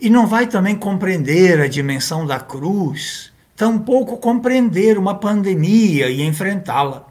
e 0.01 0.09
não 0.11 0.27
vai 0.27 0.47
também 0.47 0.77
compreender 0.77 1.61
a 1.61 1.67
dimensão 1.67 2.27
da 2.27 2.39
cruz, 2.39 3.33
tampouco 3.57 4.19
compreender 4.19 4.99
uma 4.99 5.17
pandemia 5.17 6.09
e 6.09 6.23
enfrentá-la. 6.23 7.09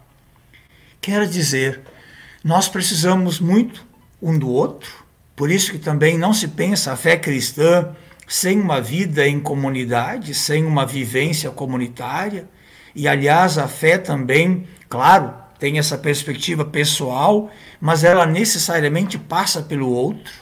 Quer 1.02 1.28
dizer, 1.28 1.82
nós 2.44 2.70
precisamos 2.70 3.40
muito 3.40 3.86
um 4.22 4.38
do 4.38 4.50
outro, 4.50 5.04
por 5.36 5.52
isso 5.52 5.72
que 5.72 5.78
também 5.80 6.18
não 6.18 6.34
se 6.34 6.48
pensa 6.48 6.94
a 6.94 6.96
fé 6.96 7.18
cristã 7.18 7.94
sem 8.28 8.60
uma 8.60 8.82
vida 8.82 9.28
em 9.28 9.40
comunidade, 9.40 10.34
sem 10.34 10.66
uma 10.66 10.86
vivência 10.86 11.52
comunitária, 11.52 12.50
e 12.96 13.08
aliás, 13.08 13.58
a 13.58 13.68
fé 13.68 13.98
também, 13.98 14.68
claro, 14.88 15.34
tem 15.60 15.78
essa 15.78 15.98
perspectiva 15.98 16.64
pessoal, 16.64 17.52
mas 17.80 18.04
ela 18.04 18.26
necessariamente 18.26 19.18
passa 19.18 19.62
pelo 19.62 19.90
outro. 19.90 20.34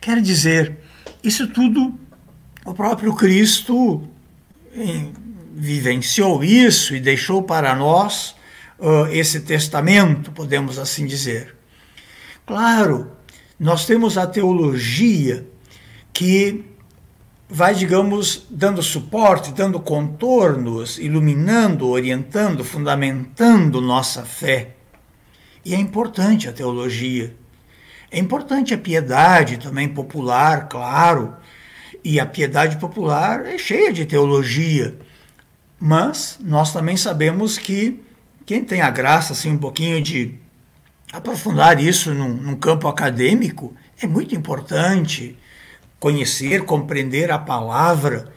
Quer 0.00 0.20
dizer, 0.20 0.78
isso 1.22 1.46
tudo 1.48 1.98
o 2.64 2.74
próprio 2.74 3.14
Cristo 3.14 4.08
vivenciou 5.54 6.42
isso 6.42 6.94
e 6.94 7.00
deixou 7.00 7.42
para 7.42 7.74
nós 7.74 8.34
uh, 8.78 9.06
esse 9.12 9.40
testamento, 9.40 10.32
podemos 10.32 10.78
assim 10.78 11.06
dizer. 11.06 11.54
Claro, 12.44 13.12
nós 13.58 13.86
temos 13.86 14.18
a 14.18 14.26
teologia 14.26 15.46
que 16.12 16.64
vai, 17.54 17.72
digamos, 17.72 18.48
dando 18.50 18.82
suporte, 18.82 19.52
dando 19.52 19.78
contornos, 19.78 20.98
iluminando, 20.98 21.86
orientando, 21.86 22.64
fundamentando 22.64 23.80
nossa 23.80 24.24
fé. 24.24 24.70
E 25.64 25.72
é 25.72 25.78
importante 25.78 26.48
a 26.48 26.52
teologia. 26.52 27.32
É 28.10 28.18
importante 28.18 28.74
a 28.74 28.78
piedade 28.78 29.58
também 29.58 29.88
popular, 29.88 30.68
claro. 30.68 31.36
E 32.02 32.18
a 32.18 32.26
piedade 32.26 32.76
popular 32.78 33.46
é 33.46 33.56
cheia 33.56 33.92
de 33.92 34.04
teologia. 34.04 34.98
Mas 35.78 36.36
nós 36.42 36.72
também 36.72 36.96
sabemos 36.96 37.56
que 37.56 38.02
quem 38.44 38.64
tem 38.64 38.80
a 38.80 38.90
graça, 38.90 39.32
assim, 39.32 39.52
um 39.52 39.58
pouquinho 39.58 40.02
de 40.02 40.34
aprofundar 41.12 41.80
isso 41.80 42.12
num, 42.12 42.30
num 42.30 42.56
campo 42.56 42.88
acadêmico, 42.88 43.76
é 44.02 44.08
muito 44.08 44.34
importante 44.34 45.38
conhecer, 45.98 46.64
compreender 46.64 47.30
a 47.30 47.38
palavra. 47.38 48.32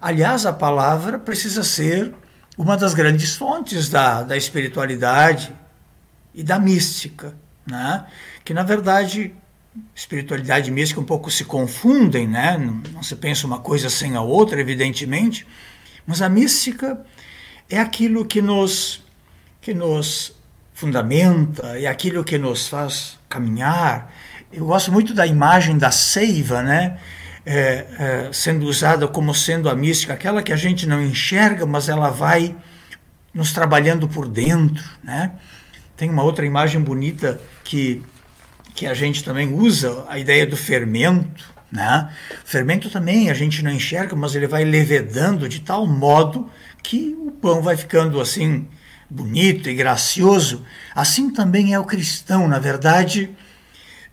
Aliás, 0.00 0.44
a 0.46 0.52
palavra 0.52 1.18
precisa 1.18 1.62
ser 1.62 2.14
uma 2.56 2.76
das 2.76 2.94
grandes 2.94 3.36
fontes 3.36 3.88
da, 3.88 4.22
da 4.22 4.36
espiritualidade 4.36 5.52
e 6.34 6.42
da 6.42 6.58
mística, 6.58 7.34
né? 7.66 8.06
que 8.44 8.54
na 8.54 8.62
verdade 8.62 9.34
espiritualidade 9.94 10.70
e 10.70 10.72
mística 10.72 11.00
um 11.00 11.04
pouco 11.04 11.30
se 11.30 11.44
confundem, 11.44 12.28
né? 12.28 12.56
não, 12.56 12.82
não 12.92 13.02
se 13.02 13.16
pensa 13.16 13.46
uma 13.46 13.58
coisa 13.58 13.90
sem 13.90 14.14
a 14.14 14.20
outra, 14.20 14.60
evidentemente, 14.60 15.46
mas 16.06 16.22
a 16.22 16.28
mística 16.28 17.04
é 17.68 17.80
aquilo 17.80 18.24
que 18.24 18.40
nos, 18.40 19.04
que 19.60 19.74
nos 19.74 20.36
fundamenta, 20.72 21.78
é 21.78 21.86
aquilo 21.86 22.22
que 22.22 22.38
nos 22.38 22.68
faz 22.68 23.18
caminhar, 23.28 24.13
eu 24.56 24.66
gosto 24.66 24.92
muito 24.92 25.12
da 25.14 25.26
imagem 25.26 25.76
da 25.76 25.90
seiva, 25.90 26.62
né? 26.62 26.98
É, 27.46 27.86
é, 27.98 28.28
sendo 28.32 28.64
usada 28.66 29.06
como 29.06 29.34
sendo 29.34 29.68
a 29.68 29.74
mística, 29.74 30.14
aquela 30.14 30.42
que 30.42 30.52
a 30.52 30.56
gente 30.56 30.86
não 30.86 31.02
enxerga, 31.02 31.66
mas 31.66 31.90
ela 31.90 32.08
vai 32.08 32.56
nos 33.34 33.52
trabalhando 33.52 34.08
por 34.08 34.26
dentro, 34.26 34.82
né? 35.02 35.32
Tem 35.96 36.08
uma 36.08 36.22
outra 36.22 36.46
imagem 36.46 36.80
bonita 36.80 37.40
que 37.62 38.02
que 38.74 38.86
a 38.88 38.94
gente 38.94 39.22
também 39.22 39.54
usa 39.54 40.04
a 40.08 40.18
ideia 40.18 40.44
do 40.44 40.56
fermento, 40.56 41.44
né? 41.70 42.10
O 42.44 42.48
fermento 42.48 42.90
também 42.90 43.30
a 43.30 43.34
gente 43.34 43.62
não 43.62 43.70
enxerga, 43.70 44.16
mas 44.16 44.34
ele 44.34 44.48
vai 44.48 44.64
levedando 44.64 45.48
de 45.48 45.60
tal 45.60 45.86
modo 45.86 46.50
que 46.82 47.16
o 47.20 47.30
pão 47.30 47.62
vai 47.62 47.76
ficando 47.76 48.20
assim 48.20 48.66
bonito 49.08 49.70
e 49.70 49.74
gracioso. 49.74 50.64
Assim 50.94 51.30
também 51.30 51.72
é 51.72 51.78
o 51.78 51.84
cristão, 51.84 52.48
na 52.48 52.58
verdade, 52.58 53.30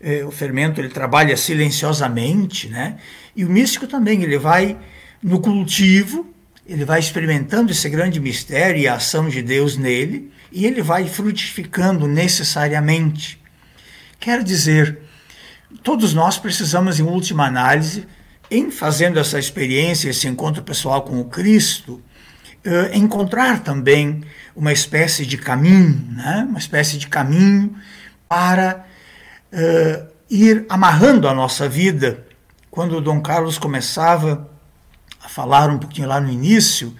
é, 0.02 0.26
o 0.26 0.32
fermento 0.32 0.82
ele 0.82 0.90
trabalha 0.90 1.38
silenciosamente, 1.38 2.68
né? 2.68 2.98
E 3.36 3.46
o 3.46 3.50
místico 3.50 3.88
também, 3.88 4.24
ele 4.24 4.38
vai 4.38 4.78
no 5.22 5.40
cultivo, 5.40 6.28
ele 6.66 6.84
vai 6.84 7.00
experimentando 7.00 7.72
esse 7.72 7.88
grande 7.90 8.20
mistério 8.20 8.82
e 8.82 8.88
a 8.88 8.96
ação 8.96 9.30
de 9.30 9.42
Deus 9.42 9.78
nele, 9.78 10.32
e 10.52 10.66
ele 10.66 10.82
vai 10.82 11.08
frutificando 11.08 12.08
necessariamente. 12.08 13.40
Quer 14.20 14.44
dizer, 14.44 15.00
todos 15.84 16.14
nós 16.14 16.38
precisamos, 16.38 17.00
em 17.00 17.04
última 17.04 17.46
análise, 17.46 18.06
em 18.50 18.70
fazendo 18.70 19.20
essa 19.20 19.40
experiência, 19.40 20.10
esse 20.10 20.28
encontro 20.28 20.62
pessoal 20.62 21.04
com 21.04 21.20
o 21.22 21.26
Cristo, 21.26 22.02
uh, 22.66 22.96
encontrar 22.96 23.64
também 23.64 24.22
uma 24.56 24.74
espécie 24.74 25.26
de 25.26 25.38
caminho, 25.38 26.06
né? 26.12 26.46
uma 26.50 26.60
espécie 26.60 26.98
de 26.98 27.08
caminho 27.08 27.76
para 28.28 28.86
uh, 29.52 30.08
ir 30.30 30.66
amarrando 30.70 31.28
a 31.28 31.34
nossa 31.34 31.68
vida. 31.68 32.26
Quando 32.70 32.98
o 32.98 33.02
Dom 33.02 33.22
Carlos 33.22 33.58
começava 33.58 34.50
a 35.24 35.28
falar 35.28 35.70
um 35.70 35.78
pouquinho 35.78 36.08
lá 36.08 36.20
no 36.20 36.32
início, 36.32 36.96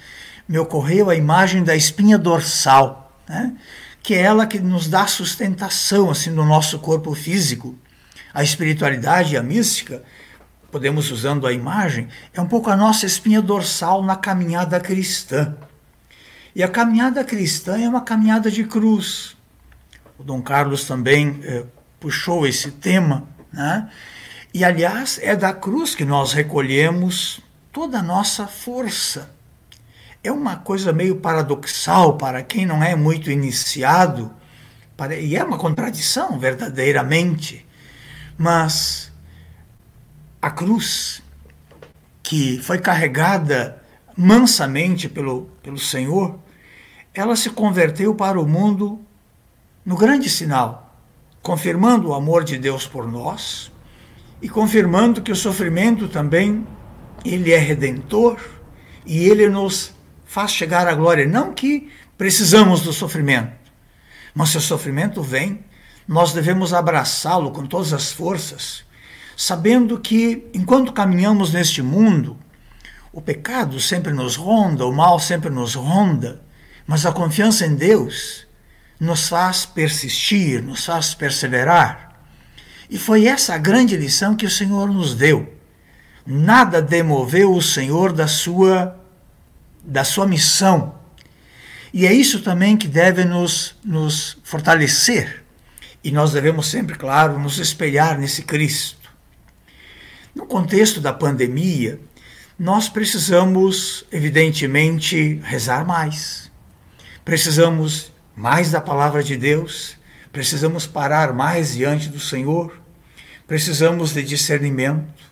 me 0.48 0.58
ocorreu 0.60 1.10
a 1.10 1.16
imagem 1.16 1.64
da 1.64 1.76
espinha 1.76 2.18
dorsal, 2.18 3.12
né? 3.28 3.56
que 4.04 4.14
é 4.14 4.22
ela 4.22 4.46
que 4.46 4.60
nos 4.60 4.88
dá 4.88 5.08
sustentação 5.08 6.10
assim 6.10 6.30
no 6.30 6.46
nosso 6.46 6.80
corpo 6.80 7.14
físico. 7.16 7.78
A 8.34 8.44
espiritualidade 8.44 9.34
e 9.34 9.38
a 9.38 9.44
mística, 9.44 10.04
podemos 10.72 11.12
usando 11.12 11.46
a 11.46 11.54
imagem, 11.54 12.08
é 12.34 12.42
um 12.42 12.48
pouco 12.48 12.70
a 12.70 12.76
nossa 12.76 13.06
espinha 13.06 13.42
dorsal 13.42 14.04
na 14.04 14.16
caminhada 14.16 14.80
cristã. 14.80 15.56
E 16.56 16.64
a 16.64 16.68
caminhada 16.68 17.24
cristã 17.24 17.80
é 17.80 17.88
uma 17.88 18.02
caminhada 18.02 18.52
de 18.52 18.64
cruz. 18.64 19.38
O 20.18 20.24
Dom 20.24 20.42
Carlos 20.42 20.86
também 20.86 21.40
eh, 21.44 21.64
puxou 22.02 22.48
esse 22.48 22.72
tema, 22.72 23.28
né? 23.54 23.88
E 24.54 24.66
aliás, 24.66 25.20
é 25.22 25.36
da 25.36 25.54
cruz 25.54 25.96
que 25.96 26.04
nós 26.04 26.34
recolhemos 26.34 27.40
toda 27.72 28.00
a 28.00 28.04
nossa 28.04 28.48
força. 28.48 29.30
É 30.22 30.32
uma 30.32 30.58
coisa 30.58 30.92
meio 30.92 31.18
paradoxal 31.18 32.18
para 32.18 32.44
quem 32.44 32.66
não 32.66 32.84
é 32.84 32.96
muito 32.96 33.32
iniciado, 33.32 34.34
e 35.20 35.36
é 35.38 35.44
uma 35.44 35.58
contradição 35.58 36.38
verdadeiramente, 36.38 37.66
mas 38.38 39.12
a 40.42 40.52
cruz 40.52 41.24
que 42.22 42.60
foi 42.62 42.78
carregada 42.78 43.82
mansamente 44.18 45.08
pelo, 45.08 45.46
pelo 45.64 45.80
Senhor, 45.80 46.38
ela 47.14 47.36
se 47.36 47.50
converteu 47.50 48.14
para 48.14 48.40
o 48.40 48.48
mundo 48.48 49.04
no 49.84 49.96
grande 49.96 50.30
sinal 50.30 50.91
confirmando 51.42 52.10
o 52.10 52.14
amor 52.14 52.44
de 52.44 52.58
Deus 52.58 52.86
por 52.86 53.08
nós 53.10 53.72
e 54.42 54.50
confirmando 54.50 55.22
que 55.22 55.32
o 55.32 55.36
sofrimento 55.36 56.08
também 56.08 56.66
ele 57.26 57.52
é 57.52 57.58
redentor 57.58 58.40
e 59.06 59.20
ele 59.20 59.50
nos 59.50 59.94
faz 60.26 60.52
chegar 60.52 60.88
à 60.88 60.94
glória. 60.94 61.28
Não 61.28 61.54
que 61.54 61.92
precisamos 62.18 62.82
do 62.82 62.94
sofrimento, 62.94 63.54
mas 64.34 64.50
se 64.50 64.58
o 64.58 64.62
sofrimento 64.62 65.22
vem, 65.22 65.64
nós 66.08 66.34
devemos 66.34 66.74
abraçá-lo 66.74 67.52
com 67.52 67.66
todas 67.66 67.94
as 67.94 68.12
forças, 68.12 68.84
sabendo 69.36 70.00
que 70.00 70.48
enquanto 70.54 70.94
caminhamos 70.94 71.52
neste 71.52 71.82
mundo, 71.82 72.38
o 73.12 73.22
pecado 73.22 73.80
sempre 73.80 74.14
nos 74.14 74.36
ronda, 74.36 74.86
o 74.86 74.94
mal 74.94 75.20
sempre 75.20 75.50
nos 75.50 75.76
ronda, 75.76 76.42
mas 76.88 77.06
a 77.06 77.12
confiança 77.12 77.66
em 77.66 77.76
Deus 77.76 78.48
nos 79.02 79.28
faz 79.28 79.66
persistir, 79.66 80.62
nos 80.62 80.86
faz 80.86 81.16
perseverar. 81.16 82.22
E 82.88 83.00
foi 83.00 83.26
essa 83.26 83.56
a 83.56 83.58
grande 83.58 83.98
lição 83.98 84.36
que 84.36 84.46
o 84.46 84.50
Senhor 84.50 84.94
nos 84.94 85.16
deu. 85.16 85.52
Nada 86.24 86.84
demoveu 86.84 87.52
o 87.52 87.64
Senhor 87.64 88.14
da 88.14 88.28
sua 88.28 88.96
da 89.84 90.04
sua 90.04 90.28
missão. 90.28 91.00
E 91.92 92.06
é 92.06 92.14
isso 92.14 92.42
também 92.42 92.78
que 92.78 92.88
deve 92.88 93.26
nos, 93.26 93.76
nos 93.84 94.38
fortalecer. 94.44 95.44
E 96.04 96.12
nós 96.12 96.32
devemos 96.32 96.68
sempre, 96.68 96.96
claro, 96.96 97.40
nos 97.40 97.58
espelhar 97.58 98.20
nesse 98.20 98.44
Cristo. 98.44 99.10
No 100.36 100.46
contexto 100.46 101.02
da 101.02 101.12
pandemia, 101.12 102.00
nós 102.58 102.88
precisamos, 102.88 104.06
evidentemente, 104.12 105.42
rezar 105.44 105.84
mais. 105.84 106.52
Precisamos 107.26 108.12
mais 108.36 108.72
da 108.72 108.80
palavra 108.80 109.24
de 109.24 109.36
Deus, 109.36 109.96
precisamos 110.32 110.88
parar 110.88 111.34
mais 111.34 111.74
diante 111.74 112.08
do 112.08 112.20
Senhor, 112.20 112.80
precisamos 113.46 114.14
de 114.14 114.24
discernimento. 114.24 115.30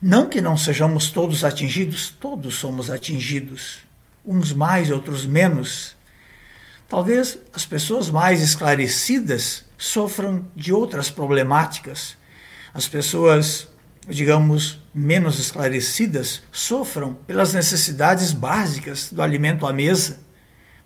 Não 0.00 0.28
que 0.28 0.40
não 0.40 0.56
sejamos 0.56 1.10
todos 1.10 1.42
atingidos, 1.42 2.08
todos 2.08 2.54
somos 2.54 2.90
atingidos, 2.90 3.80
uns 4.24 4.52
mais, 4.52 4.90
outros 4.90 5.26
menos. 5.26 5.96
Talvez 6.88 7.38
as 7.52 7.66
pessoas 7.66 8.08
mais 8.08 8.40
esclarecidas 8.40 9.64
sofram 9.76 10.46
de 10.54 10.72
outras 10.72 11.10
problemáticas. 11.10 12.16
As 12.72 12.86
pessoas, 12.86 13.66
digamos, 14.08 14.80
menos 14.94 15.40
esclarecidas 15.40 16.42
sofram 16.52 17.14
pelas 17.14 17.52
necessidades 17.52 18.32
básicas 18.32 19.12
do 19.12 19.20
alimento 19.20 19.66
à 19.66 19.72
mesa 19.72 20.27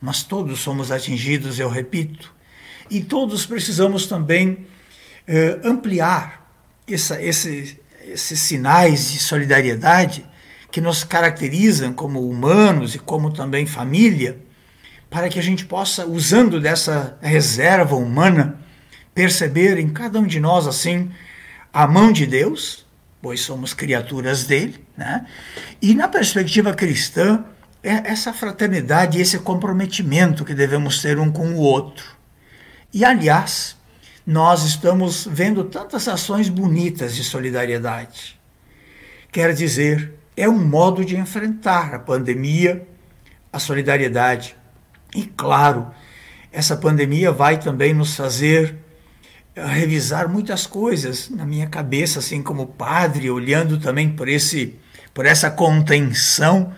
mas 0.03 0.25
todos 0.25 0.59
somos 0.59 0.91
atingidos, 0.91 1.61
eu 1.61 1.69
repito, 1.69 2.35
e 2.91 3.01
todos 3.01 3.47
precisamos 3.47 4.07
também 4.07 4.67
eh, 5.29 5.61
ampliar 5.62 6.53
essa, 6.87 7.23
esse, 7.23 7.81
esses 8.05 8.41
sinais 8.41 9.12
de 9.12 9.21
solidariedade 9.21 10.27
que 10.73 10.81
nos 10.81 11.05
caracterizam 11.05 11.93
como 11.93 12.29
humanos 12.29 12.97
e 12.97 12.99
como 12.99 13.33
também 13.33 13.65
família, 13.65 14.38
para 15.09 15.29
que 15.29 15.38
a 15.38 15.43
gente 15.43 15.65
possa, 15.65 16.05
usando 16.05 16.61
dessa 16.61 17.17
reserva 17.23 17.95
humana, 17.95 18.59
perceber 19.15 19.79
em 19.79 19.88
cada 19.88 20.19
um 20.19 20.27
de 20.27 20.41
nós 20.41 20.67
assim 20.67 21.12
a 21.73 21.87
mão 21.87 22.11
de 22.11 22.27
Deus, 22.27 22.85
pois 23.21 23.41
somos 23.41 23.73
criaturas 23.73 24.45
dele, 24.45 24.85
né? 24.97 25.27
e 25.81 25.95
na 25.95 26.09
perspectiva 26.09 26.75
cristã, 26.75 27.45
essa 27.83 28.33
fraternidade, 28.33 29.21
esse 29.21 29.38
comprometimento 29.38 30.45
que 30.45 30.55
devemos 30.55 31.03
ter 31.03 31.18
um 31.18 31.33
com 31.33 31.55
o 31.55 31.57
outro. 31.57 32.05
E, 32.95 33.05
aliás, 33.05 33.77
nós 34.25 34.64
estamos 34.64 35.27
vendo 35.29 35.64
tantas 35.64 36.07
ações 36.07 36.49
bonitas 36.49 37.14
de 37.16 37.25
solidariedade. 37.25 38.38
Quer 39.33 39.53
dizer, 39.53 40.14
é 40.37 40.49
um 40.49 40.64
modo 40.64 41.05
de 41.05 41.16
enfrentar 41.16 41.95
a 41.95 41.99
pandemia, 41.99 42.87
a 43.53 43.59
solidariedade. 43.59 44.55
E, 45.14 45.25
claro, 45.25 45.90
essa 46.53 46.77
pandemia 46.77 47.33
vai 47.33 47.59
também 47.59 47.92
nos 47.92 48.14
fazer 48.14 48.77
revisar 49.55 50.29
muitas 50.29 50.66
coisas 50.66 51.29
na 51.29 51.45
minha 51.45 51.66
cabeça, 51.66 52.21
assim 52.21 52.42
como 52.42 52.66
padre, 52.66 53.31
olhando 53.31 53.79
também 53.79 54.09
por 54.11 54.29
esse 54.29 54.79
por 55.12 55.27
essa 55.27 55.51
contenção 55.51 56.73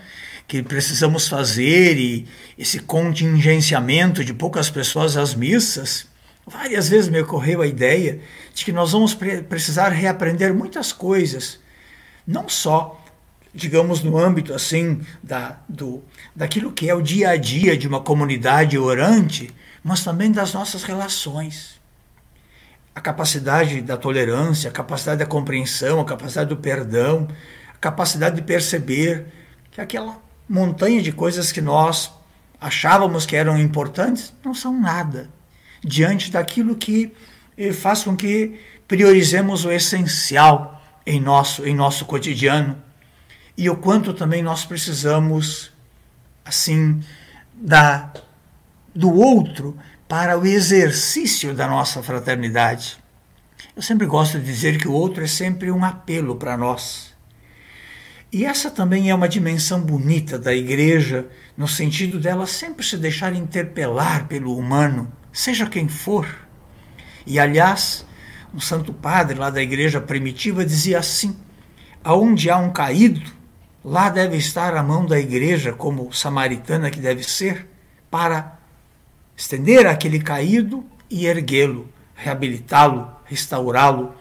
que 0.47 0.63
precisamos 0.63 1.27
fazer 1.27 1.99
e 1.99 2.27
esse 2.59 2.79
contingenciamento 2.81 4.25
de 4.25 4.35
poucas 4.35 4.69
pessoas 4.71 5.17
às 5.17 5.35
missas, 5.35 6.07
várias 6.47 6.89
vezes 6.89 7.09
me 7.09 7.21
ocorreu 7.21 7.63
a 7.63 7.67
ideia 7.67 8.21
de 8.55 8.65
que 8.65 8.73
nós 8.73 8.93
vamos 8.93 9.15
pre 9.15 9.43
precisar 9.43 9.89
reaprender 9.89 10.55
muitas 10.55 10.93
coisas, 10.93 11.59
não 12.27 12.49
só, 12.49 13.03
digamos, 13.55 14.03
no 14.03 14.19
âmbito 14.19 14.53
assim 14.53 15.01
da, 15.23 15.59
do, 15.69 16.03
daquilo 16.37 16.73
que 16.73 16.89
é 16.89 16.95
o 16.95 17.03
dia 17.03 17.31
a 17.31 17.37
dia 17.37 17.77
de 17.77 17.89
uma 17.89 18.01
comunidade 18.01 18.79
orante, 18.79 19.51
mas 19.83 20.05
também 20.05 20.31
das 20.31 20.53
nossas 20.53 20.83
relações. 20.83 21.81
A 22.95 23.01
capacidade 23.01 23.81
da 23.81 23.97
tolerância, 23.97 24.71
a 24.71 24.73
capacidade 24.73 25.19
da 25.19 25.27
compreensão, 25.27 26.01
a 26.01 26.05
capacidade 26.05 26.49
do 26.49 26.57
perdão, 26.57 27.27
a 27.75 27.79
capacidade 27.79 28.37
de 28.37 28.43
perceber 28.43 29.27
que 29.73 29.81
aquela 29.81 30.24
montanha 30.49 31.03
de 31.03 31.13
coisas 31.13 31.51
que 31.51 31.61
nós 31.61 32.13
achávamos 32.61 33.27
que 33.27 33.37
eram 33.37 33.59
importantes 33.59 34.33
não 34.45 34.55
são 34.55 34.79
nada 34.79 35.31
diante 35.83 36.31
daquilo 36.31 36.77
que 36.77 37.13
eh, 37.57 37.73
faz 37.73 38.03
com 38.03 38.17
que 38.17 38.61
priorizemos 38.89 39.65
o 39.65 39.71
essencial 39.71 40.83
em 41.07 41.21
nosso, 41.21 41.67
em 41.67 41.75
nosso 41.75 42.05
cotidiano 42.05 42.83
e 43.57 43.69
o 43.71 43.77
quanto 43.77 44.13
também 44.13 44.43
nós 44.43 44.65
precisamos 44.65 45.73
assim 46.45 47.03
da 47.55 48.13
do 48.95 49.13
outro 49.13 49.77
para 50.09 50.39
o 50.39 50.47
exercício 50.47 51.55
da 51.55 51.67
nossa 51.67 52.03
fraternidade. 52.03 52.97
Eu 53.75 53.83
sempre 53.83 54.07
gosto 54.07 54.39
de 54.39 54.45
dizer 54.45 54.79
que 54.79 54.87
o 54.87 54.93
outro 54.93 55.25
é 55.25 55.27
sempre 55.27 55.73
um 55.73 55.85
apelo 55.85 56.37
para 56.37 56.57
nós. 56.57 57.14
E 58.35 58.45
essa 58.45 58.69
também 58.69 59.11
é 59.11 59.15
uma 59.15 59.29
dimensão 59.29 59.81
bonita 59.81 60.37
da 60.37 60.53
igreja, 60.53 61.29
no 61.57 61.69
sentido 61.69 62.19
dela 62.19 62.49
sempre 62.49 62.85
se 62.85 62.97
deixar 62.97 63.33
interpelar 63.33 64.27
pelo 64.27 64.59
humano, 64.59 65.09
seja 65.33 65.67
quem 65.71 65.87
for. 65.87 66.27
E 67.25 67.39
aliás, 67.39 68.05
um 68.53 68.59
santo 68.59 68.93
padre 68.93 69.39
lá 69.39 69.51
da 69.51 69.63
igreja 69.63 70.01
primitiva 70.01 70.65
dizia 70.65 70.99
assim: 70.99 71.37
aonde 72.03 72.51
há 72.51 72.59
um 72.59 72.73
caído, 72.73 73.23
lá 73.85 74.11
deve 74.11 74.37
estar 74.37 74.77
a 74.77 74.83
mão 74.83 75.07
da 75.07 75.17
igreja, 75.17 75.73
como 75.73 76.13
samaritana 76.13 76.91
que 76.91 76.99
deve 76.99 77.23
ser, 77.23 77.69
para 78.11 78.59
estender 79.37 79.87
aquele 79.87 80.19
caído 80.19 80.85
e 81.09 81.27
erguê-lo, 81.27 81.89
reabilitá-lo, 82.17 83.13
restaurá-lo. 83.27 84.13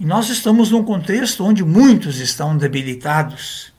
E 0.00 0.06
nós 0.06 0.30
estamos 0.30 0.70
num 0.70 0.82
contexto 0.82 1.44
onde 1.44 1.62
muitos 1.62 2.20
estão 2.20 2.56
debilitados. 2.56 3.70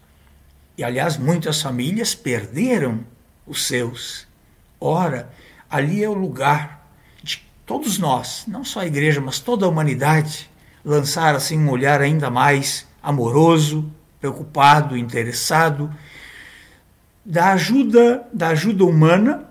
E, 0.78 0.84
aliás, 0.84 1.18
muitas 1.18 1.60
famílias 1.60 2.14
perderam 2.14 3.04
os 3.44 3.66
seus. 3.66 4.28
Ora, 4.80 5.32
ali 5.68 6.04
é 6.04 6.08
o 6.08 6.14
lugar 6.14 6.88
de 7.24 7.44
todos 7.66 7.98
nós, 7.98 8.44
não 8.48 8.64
só 8.64 8.82
a 8.82 8.86
igreja, 8.86 9.20
mas 9.20 9.40
toda 9.40 9.66
a 9.66 9.70
humanidade, 9.70 10.48
lançar 10.86 11.34
assim 11.34 11.58
um 11.58 11.72
olhar 11.72 12.00
ainda 12.02 12.30
mais 12.30 12.88
amoroso, 13.02 13.92
preocupado, 14.20 14.96
interessado, 14.96 15.92
da 17.26 17.54
ajuda, 17.54 18.28
da 18.32 18.50
ajuda 18.50 18.86
humana, 18.86 19.50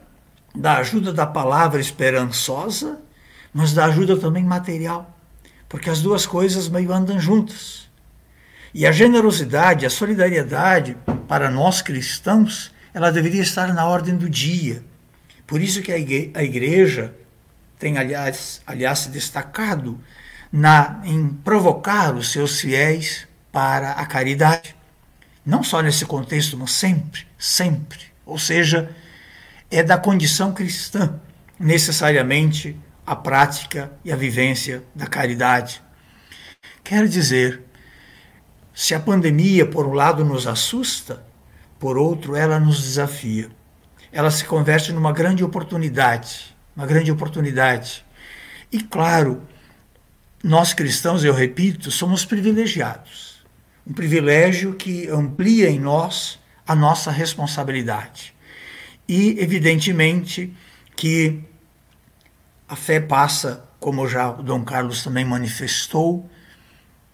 da 0.55 0.77
ajuda 0.77 1.13
da 1.13 1.27
palavra 1.27 1.81
esperançosa, 1.81 3.01
mas 3.53 3.73
da 3.73 3.87
ajuda 3.87 4.17
também 4.17 4.45
material, 4.45 5.20
porque 5.71 5.89
as 5.89 6.03
duas 6.03 6.27
coisas 6.27 6.69
meio 6.69 6.93
andam 6.93 7.19
juntas. 7.21 7.89
E 8.75 8.85
a 8.85 8.91
generosidade, 8.91 9.87
a 9.87 9.91
solidariedade 9.91 10.97
para 11.29 11.49
nós 11.49 11.81
cristãos, 11.81 12.75
ela 12.93 13.13
deveria 13.13 13.41
estar 13.41 13.73
na 13.73 13.87
ordem 13.87 14.17
do 14.17 14.29
dia. 14.29 14.83
Por 15.47 15.61
isso 15.63 15.81
que 15.81 15.93
a 15.93 15.97
igreja 16.43 17.15
tem, 17.79 17.99
aliás, 17.99 18.61
aliás 18.67 19.07
destacado 19.07 19.99
na, 20.53 21.01
em 21.05 21.29
provocar 21.29 22.17
os 22.17 22.33
seus 22.33 22.61
fiéis 22.61 23.29
para 23.53 23.93
a 23.93 24.05
caridade. 24.05 24.75
Não 25.47 25.63
só 25.63 25.81
nesse 25.81 26.05
contexto, 26.05 26.59
mas 26.59 26.73
sempre, 26.73 27.29
sempre. 27.39 28.01
Ou 28.27 28.41
seja, 28.41 28.91
é 29.71 29.85
da 29.85 29.97
condição 29.97 30.53
cristã 30.53 31.21
necessariamente 31.61 32.77
a 33.11 33.17
prática 33.17 33.91
e 34.05 34.13
a 34.13 34.17
vivência 34.17 34.85
da 34.95 35.05
caridade. 35.05 35.83
Quer 36.85 37.09
dizer, 37.09 37.65
se 38.73 38.95
a 38.95 39.01
pandemia, 39.01 39.67
por 39.67 39.85
um 39.85 39.93
lado, 39.93 40.25
nos 40.25 40.47
assusta, 40.47 41.27
por 41.77 41.99
outro, 41.99 42.37
ela 42.37 42.61
nos 42.61 42.81
desafia. 42.81 43.51
Ela 44.13 44.31
se 44.31 44.45
converte 44.45 44.93
numa 44.93 45.13
grande 45.13 45.43
oportunidade, 45.43 46.57
uma 46.77 46.87
grande 46.87 47.11
oportunidade. 47.11 48.07
E 48.71 48.81
claro, 48.81 49.43
nós 50.41 50.73
cristãos, 50.73 51.25
eu 51.25 51.35
repito, 51.35 51.91
somos 51.91 52.25
privilegiados 52.25 53.31
um 53.85 53.93
privilégio 53.93 54.75
que 54.75 55.09
amplia 55.09 55.69
em 55.69 55.81
nós 55.81 56.39
a 56.65 56.77
nossa 56.77 57.11
responsabilidade. 57.11 58.33
E, 59.09 59.37
evidentemente, 59.41 60.55
que 60.95 61.43
a 62.71 62.77
fé 62.77 63.01
passa, 63.01 63.65
como 63.81 64.07
já 64.07 64.31
o 64.31 64.45
Dom 64.45 64.63
Carlos 64.63 65.03
também 65.03 65.25
manifestou, 65.25 66.31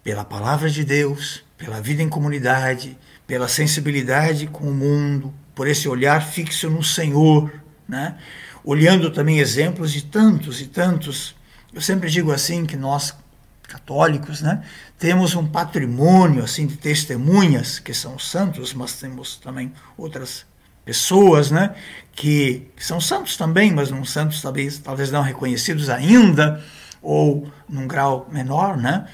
pela 0.05 0.23
palavra 0.23 0.69
de 0.69 0.85
Deus, 0.85 1.43
pela 1.57 1.81
vida 1.81 2.03
em 2.03 2.11
comunidade, 2.11 2.99
pela 3.27 3.49
sensibilidade 3.49 4.47
com 4.49 4.69
o 4.69 4.75
mundo, 4.75 5.33
por 5.55 5.67
esse 5.67 5.89
olhar 5.89 6.23
fixo 6.23 6.69
no 6.69 6.85
Senhor, 6.85 7.51
né? 7.89 8.19
olhando 8.63 9.11
também 9.11 9.39
exemplos 9.39 9.93
de 9.93 10.03
tantos 10.03 10.61
e 10.61 10.67
tantos. 10.67 11.35
Eu 11.73 11.81
sempre 11.81 12.11
digo 12.11 12.31
assim 12.31 12.67
que 12.67 12.77
nós 12.77 13.17
católicos, 13.63 14.43
né? 14.43 14.63
Temos 14.99 15.35
um 15.35 15.47
patrimônio 15.47 16.45
assim 16.45 16.67
de 16.67 16.77
testemunhas 16.77 17.79
que 17.79 17.95
são 17.95 18.19
santos, 18.19 18.75
mas 18.75 18.93
temos 19.01 19.37
também 19.37 19.73
outras 19.97 20.45
pessoas, 20.87 21.51
né? 21.51 21.75
Que, 22.13 22.69
são 22.79 22.99
santos 22.99 23.37
também, 23.37 23.73
mas 23.73 23.91
não 23.91 24.05
santos 24.05 24.41
talvez 24.41 24.79
talvez 24.79 25.11
não 25.11 25.21
reconhecidos 25.21 25.91
ainda 25.91 26.65
ou 27.03 27.51
num 27.69 27.87
grau 27.87 28.27
menor, 28.33 28.79
né? 28.79 29.07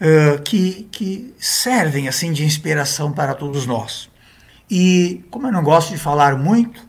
Uh, 0.00 0.42
que, 0.42 0.88
que 0.90 1.34
servem 1.38 2.08
assim 2.08 2.32
de 2.32 2.42
inspiração 2.42 3.12
para 3.12 3.34
todos 3.34 3.66
nós. 3.66 4.10
E 4.68 5.22
como 5.30 5.46
eu 5.46 5.52
não 5.52 5.62
gosto 5.62 5.90
de 5.90 5.98
falar 5.98 6.36
muito, 6.36 6.80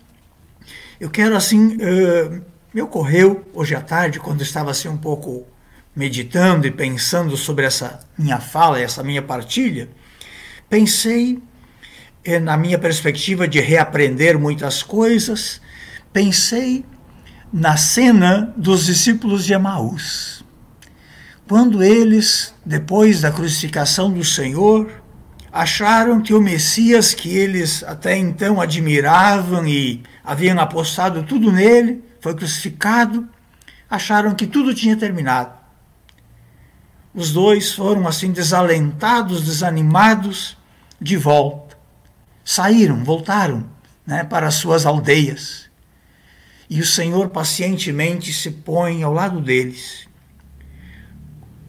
eu 0.98 1.10
quero 1.10 1.36
assim 1.36 1.76
uh, 1.76 2.42
me 2.74 2.82
ocorreu 2.82 3.46
hoje 3.54 3.76
à 3.76 3.82
tarde 3.82 4.18
quando 4.18 4.42
estava 4.42 4.72
assim 4.72 4.88
um 4.88 4.98
pouco 4.98 5.46
meditando 5.94 6.66
e 6.66 6.72
pensando 6.72 7.36
sobre 7.36 7.66
essa 7.66 8.00
minha 8.18 8.40
fala, 8.40 8.80
essa 8.80 9.04
minha 9.04 9.22
partilha, 9.22 9.90
pensei 10.70 11.42
na 12.42 12.56
minha 12.56 12.78
perspectiva 12.78 13.48
de 13.48 13.60
reaprender 13.60 14.38
muitas 14.38 14.84
coisas, 14.84 15.62
pensei 16.14 16.86
na 17.52 17.76
cena 17.78 18.54
dos 18.56 18.86
discípulos 18.86 19.46
de 19.46 19.54
Emaús. 19.54 20.44
Quando 21.48 21.84
eles, 21.84 22.54
depois 22.66 23.22
da 23.22 23.32
crucificação 23.32 24.12
do 24.12 24.24
Senhor, 24.24 25.02
acharam 25.52 26.22
que 26.22 26.34
o 26.34 26.42
Messias 26.42 27.14
que 27.14 27.36
eles 27.36 27.84
até 27.84 28.18
então 28.18 28.62
admiravam 28.62 29.68
e 29.68 30.02
haviam 30.24 30.58
apostado 30.60 31.24
tudo 31.24 31.52
nele, 31.52 32.04
foi 32.22 32.36
crucificado, 32.36 33.28
acharam 33.90 34.34
que 34.34 34.48
tudo 34.48 34.74
tinha 34.74 34.96
terminado. 34.96 35.60
Os 37.14 37.34
dois 37.34 37.74
foram 37.74 38.08
assim 38.08 38.32
desalentados, 38.32 39.42
desanimados, 39.42 40.58
de 41.02 41.18
volta. 41.18 41.61
Saíram, 42.52 43.02
voltaram 43.02 43.66
né, 44.06 44.26
para 44.26 44.46
as 44.46 44.56
suas 44.56 44.86
aldeias. 44.86 45.70
E 46.70 46.82
o 46.82 46.86
Senhor 46.86 47.30
pacientemente 47.30 48.34
se 48.34 48.52
põe 48.52 49.04
ao 49.04 49.14
lado 49.14 49.40
deles, 49.40 50.06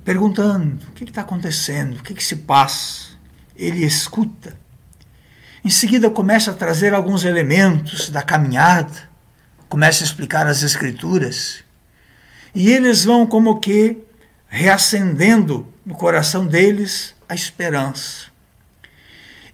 perguntando: 0.05 0.85
o 0.89 0.91
que 0.91 1.05
está 1.05 1.21
acontecendo? 1.21 2.01
O 2.01 2.03
que, 2.03 2.13
que 2.15 2.25
se 2.25 2.35
passa? 2.35 3.11
Ele 3.55 3.87
escuta. 3.87 4.59
Em 5.65 5.71
seguida, 5.71 6.11
começa 6.11 6.51
a 6.51 6.55
trazer 6.55 6.93
alguns 6.93 7.25
elementos 7.25 8.11
da 8.11 8.21
caminhada, 8.21 9.09
começa 9.69 10.03
a 10.03 10.07
explicar 10.07 10.49
as 10.49 10.65
Escrituras. 10.65 11.63
E 12.53 12.73
eles 12.73 13.05
vão 13.05 13.25
como 13.25 13.61
que 13.61 13.99
reacendendo 14.49 15.73
no 15.87 15.95
coração 15.95 16.45
deles 16.45 17.15
a 17.29 17.37
esperança. 17.37 18.32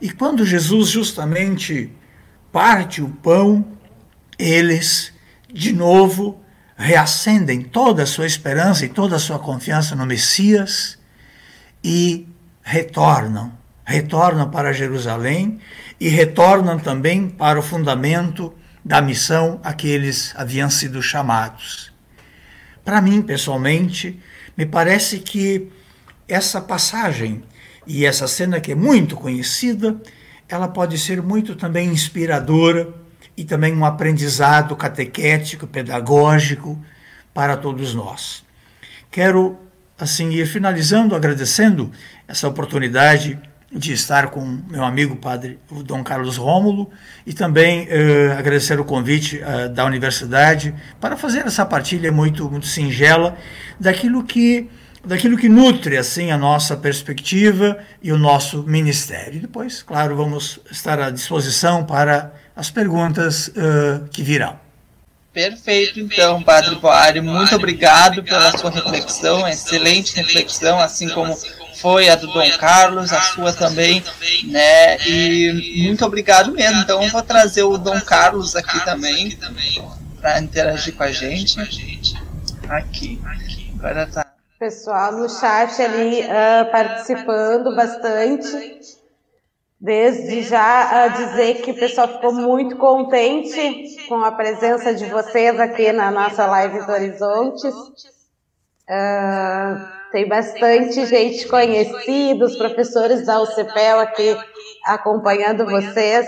E 0.01 0.11
quando 0.11 0.47
Jesus 0.47 0.91
justamente 0.91 1.93
parte 2.53 3.03
o 3.03 3.09
pão, 3.09 3.67
eles 4.39 5.13
de 5.53 5.73
novo 5.73 6.41
reacendem 6.77 7.63
toda 7.63 8.05
a 8.05 8.07
sua 8.07 8.27
esperança 8.27 8.85
e 8.85 8.89
toda 8.89 9.17
a 9.17 9.19
sua 9.19 9.39
confiança 9.39 9.97
no 9.97 10.07
Messias 10.07 10.97
e 11.83 12.29
retornam, 12.63 13.53
retornam 13.85 14.49
para 14.51 14.73
Jerusalém 14.73 15.59
e 15.99 16.09
retornam 16.09 16.79
também 16.79 17.29
para 17.29 17.59
o 17.59 17.63
fundamento 17.63 18.55
da 18.85 19.03
missão 19.03 19.61
a 19.65 19.73
que 19.73 19.89
eles 19.89 20.33
haviam 20.37 20.71
sido 20.71 21.03
chamados. 21.03 21.93
Para 22.85 23.01
mim, 23.01 23.21
pessoalmente, 23.21 24.21
me 24.57 24.65
parece 24.65 25.19
que 25.19 25.69
essa 26.29 26.61
passagem 26.61 27.43
e 27.89 28.05
essa 28.05 28.29
cena 28.29 28.61
que 28.61 28.73
é 28.73 28.75
muito 28.75 29.17
conhecida, 29.17 29.97
ela 30.47 30.69
pode 30.69 30.99
ser 30.99 31.23
muito 31.23 31.57
também 31.57 31.89
inspiradora 31.89 32.93
e 33.35 33.45
também 33.45 33.75
um 33.75 33.85
aprendizado 33.85 34.77
catequético, 34.77 35.67
pedagógico 35.67 36.79
para 37.33 37.57
todos 37.57 37.95
nós. 37.95 38.45
Quero 39.11 39.59
assim 39.99 40.29
ir 40.31 40.47
finalizando 40.47 41.17
agradecendo 41.17 41.91
essa 42.29 42.47
oportunidade 42.47 43.39
de 43.73 43.93
estar 43.93 44.29
com 44.29 44.45
meu 44.71 44.85
amigo 44.85 45.17
padre 45.17 45.59
Dom 45.85 46.05
Carlos 46.05 46.37
Rômulo 46.37 46.91
e 47.27 47.33
também 47.33 47.87
uh, 47.87 48.39
agradecer 48.39 48.79
o 48.79 48.85
convite 48.85 49.39
uh, 49.39 49.69
da 49.69 49.85
universidade 49.85 50.75
para 51.01 51.17
fazer 51.17 51.47
essa 51.47 51.65
partilha 51.67 52.13
muito 52.13 52.51
muito 52.51 52.67
singela 52.67 53.37
daquilo 53.79 54.25
que 54.25 54.71
daquilo 55.09 55.39
que 55.39 55.49
nutre 55.49 55.97
assim 55.97 56.31
a 56.31 56.37
nossa 56.37 56.77
perspectiva 56.77 57.79
e 58.03 58.13
o 58.13 58.19
nosso 58.19 58.63
ministério. 58.63 59.41
Depois, 59.41 59.83
claro, 59.83 60.15
vamos 60.15 60.61
estar 60.71 61.01
à 61.01 61.11
disposição 61.11 61.85
para 61.85 62.33
as 62.55 62.71
perguntas 62.71 63.49
uh, 63.49 64.07
que 64.11 64.23
virão. 64.23 64.61
Perfeito, 65.33 66.01
então, 66.01 66.43
Padre 66.43 66.75
Boari, 66.77 67.21
muito 67.21 67.55
obrigado 67.55 68.25
pela 68.25 68.57
sua 68.59 68.71
reflexão, 68.71 69.47
excelente 69.47 70.17
reflexão, 70.17 70.81
assim 70.81 71.09
como 71.11 71.37
foi 71.77 72.09
a 72.09 72.17
do 72.17 72.27
Dom 72.27 72.51
Carlos, 72.59 73.13
a 73.13 73.21
sua 73.23 73.53
também, 73.53 74.03
né? 74.45 74.99
E 75.07 75.85
muito 75.87 76.05
obrigado 76.05 76.51
mesmo. 76.53 76.81
Então, 76.81 77.07
vou 77.09 77.23
trazer 77.23 77.63
o 77.63 77.79
Dom 77.79 78.01
Carlos 78.01 78.57
aqui 78.57 78.85
também 78.85 79.39
para 80.21 80.41
interagir 80.41 80.95
com 80.95 81.05
a 81.05 81.13
gente. 81.13 81.61
Aqui, 82.69 83.21
agora 83.79 84.07
tá. 84.07 84.38
Pessoal 84.59 85.13
no 85.13 85.29
chat 85.29 85.81
ali 85.81 86.21
uh, 86.23 86.69
participando 86.73 87.77
bastante. 87.77 88.99
Desde 89.81 90.43
já 90.43 91.07
uh, 91.07 91.13
dizer 91.13 91.63
que 91.63 91.71
o 91.71 91.75
pessoal 91.75 92.09
ficou 92.09 92.33
muito 92.33 92.77
contente 92.77 94.05
com 94.09 94.17
a 94.17 94.33
presença 94.33 94.93
de 94.93 95.05
vocês 95.05 95.61
aqui 95.61 95.93
na 95.93 96.11
nossa 96.11 96.45
live 96.47 96.85
do 96.85 96.91
Horizontes. 96.91 97.73
Uh, 98.91 100.11
tem 100.11 100.27
bastante 100.27 101.07
gente 101.07 101.47
conhecida, 101.47 102.45
os 102.45 102.57
professores 102.57 103.25
da 103.25 103.41
UCPEL 103.41 104.01
aqui 104.01 104.37
acompanhando 104.85 105.67
vocês. 105.67 106.27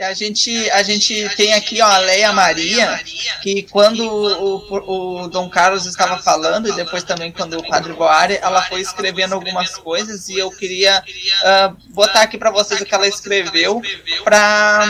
A 0.00 0.12
gente, 0.12 0.70
a 0.70 0.82
gente 0.82 1.28
tem 1.36 1.52
aqui 1.52 1.80
ó, 1.80 1.86
a 1.86 1.98
Leia 1.98 2.32
Maria, 2.32 3.00
que 3.40 3.62
quando 3.62 4.04
o, 4.04 5.22
o, 5.22 5.28
Dom 5.28 5.48
Carlos 5.48 5.86
estava 5.86 6.18
falando, 6.18 6.68
e 6.68 6.72
depois 6.72 7.04
também 7.04 7.30
quando 7.30 7.58
o 7.58 7.68
Padre 7.68 7.92
Boari, 7.92 8.36
ela 8.42 8.60
foi 8.62 8.80
escrevendo 8.80 9.34
algumas 9.34 9.76
coisas, 9.76 10.28
e 10.28 10.36
eu 10.36 10.50
queria 10.50 11.00
uh, 11.00 11.76
botar 11.90 12.22
aqui 12.22 12.36
para 12.36 12.50
vocês 12.50 12.80
o 12.80 12.84
que 12.84 12.92
ela 12.92 13.06
escreveu, 13.06 13.80
para 14.24 14.84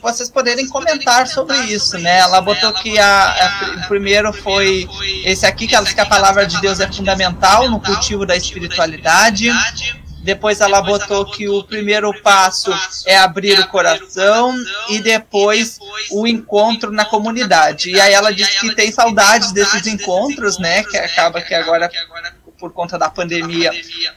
vocês 0.00 0.30
poderem 0.30 0.68
comentar 0.68 1.26
sobre 1.26 1.56
isso, 1.64 1.98
né? 1.98 2.18
Ela 2.18 2.40
botou 2.40 2.72
que 2.72 2.96
a, 3.00 3.24
a, 3.24 3.88
primeiro 3.88 4.32
foi 4.32 4.88
esse 5.24 5.44
aqui, 5.44 5.66
que 5.66 5.74
ela 5.74 5.84
diz 5.84 5.92
que 5.92 6.00
a 6.00 6.06
palavra 6.06 6.46
de 6.46 6.60
Deus 6.60 6.78
é 6.78 6.90
fundamental 6.90 7.68
no 7.68 7.80
cultivo 7.80 8.24
da 8.24 8.36
espiritualidade. 8.36 9.50
Depois 10.26 10.60
ela 10.60 10.82
botou 10.82 11.24
que 11.24 11.48
o 11.48 11.62
primeiro 11.62 12.12
passo 12.20 12.72
é 13.06 13.16
abrir 13.16 13.60
o 13.60 13.68
coração 13.68 14.52
e 14.90 14.98
depois 14.98 15.78
o 16.10 16.26
encontro 16.26 16.90
na 16.90 17.04
comunidade. 17.04 17.90
E 17.90 18.00
aí 18.00 18.12
ela 18.12 18.32
disse 18.32 18.58
que 18.58 18.74
tem 18.74 18.90
saudades 18.90 19.52
desses 19.52 19.86
encontros, 19.86 20.58
né? 20.58 20.82
Que 20.82 20.96
acaba 20.96 21.40
que 21.40 21.54
agora 21.54 21.88
por 22.58 22.72
conta 22.72 22.98
da 22.98 23.10
pandemia 23.10 23.70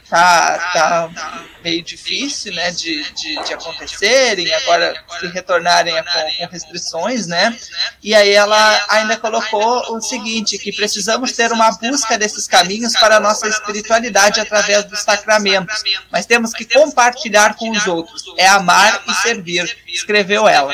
tá, 0.09 0.57
tá 0.73 1.45
meio 1.63 1.81
difícil, 1.81 2.53
né, 2.53 2.71
de, 2.71 3.03
de, 3.11 3.43
de 3.43 3.53
acontecerem, 3.53 4.53
agora 4.53 4.93
se 5.19 5.27
retornarem 5.27 5.93
com, 5.93 6.45
com, 6.45 6.51
restrições, 6.51 7.27
né, 7.27 7.57
e 8.01 8.15
aí 8.15 8.31
ela 8.31 8.85
ainda 8.89 9.17
colocou 9.17 9.95
o 9.95 10.01
seguinte, 10.01 10.57
que 10.57 10.71
precisamos 10.71 11.33
ter 11.33 11.51
uma 11.51 11.71
busca 11.71 12.17
desses 12.17 12.47
caminhos 12.47 12.93
para 12.93 13.17
a 13.17 13.19
nossa 13.19 13.47
espiritualidade 13.47 14.39
através 14.39 14.85
dos 14.85 14.99
sacramentos, 15.01 15.83
mas 16.11 16.25
temos 16.25 16.53
que 16.53 16.65
compartilhar 16.65 17.55
com 17.55 17.69
os 17.71 17.87
outros, 17.87 18.23
é 18.37 18.47
amar 18.47 19.03
e 19.07 19.13
servir, 19.15 19.77
escreveu 19.87 20.47
ela. 20.47 20.73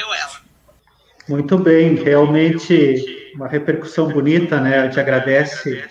Muito 1.27 1.57
bem, 1.57 1.95
realmente 1.95 3.31
uma 3.35 3.47
repercussão 3.47 4.07
bonita, 4.07 4.61
né, 4.61 4.79
a 4.79 4.85
gente 4.85 4.99
agradece 4.99 5.83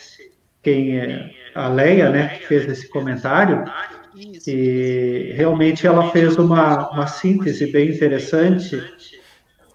quem 0.62 0.98
é 0.98 1.43
a 1.54 1.68
Leia, 1.68 2.10
né, 2.10 2.28
que 2.28 2.46
fez 2.46 2.68
esse 2.68 2.88
comentário, 2.88 3.64
e 4.46 5.32
realmente 5.34 5.86
ela 5.86 6.10
fez 6.10 6.36
uma, 6.36 6.90
uma 6.90 7.06
síntese 7.06 7.66
bem 7.66 7.90
interessante, 7.90 8.82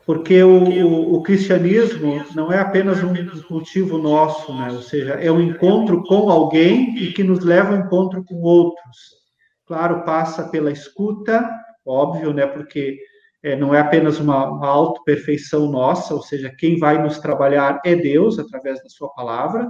porque 0.06 0.42
o, 0.42 0.64
o, 0.64 1.16
o, 1.16 1.24
cristianismo 1.24 2.26
não 2.34 2.52
é 2.52 2.60
apenas 2.60 3.04
um 3.04 3.14
cultivo 3.42 3.98
nosso, 3.98 4.52
né? 4.56 4.72
ou 4.72 4.82
seja, 4.82 5.14
é 5.14 5.32
um 5.32 5.42
encontro 5.42 6.04
com 6.04 6.32
alguém 6.32 6.98
e 6.98 7.12
que 7.14 7.24
nos 7.24 7.44
leva 7.44 7.76
ao 7.76 7.86
encontro 7.86 8.24
com 8.24 8.36
outros. 8.42 9.20
Claro, 9.68 10.04
passa 10.06 10.50
pela 10.50 10.72
escuta, 10.72 11.48
óbvio, 11.86 12.34
né? 12.34 12.48
porque 12.48 12.98
é, 13.44 13.56
não 13.56 13.76
é 13.76 13.80
apenas 13.80 14.20
uma, 14.20 14.50
uma 14.50 14.68
auto-perfeição 14.68 15.70
nossa, 15.70 16.14
ou 16.14 16.22
seja, 16.22 16.54
quem 16.58 16.80
vai 16.80 17.02
nos 17.02 17.20
trabalhar 17.20 17.80
é 17.86 17.96
Deus, 17.96 18.40
através 18.40 18.82
da 18.82 18.90
sua 18.90 19.10
palavra, 19.10 19.70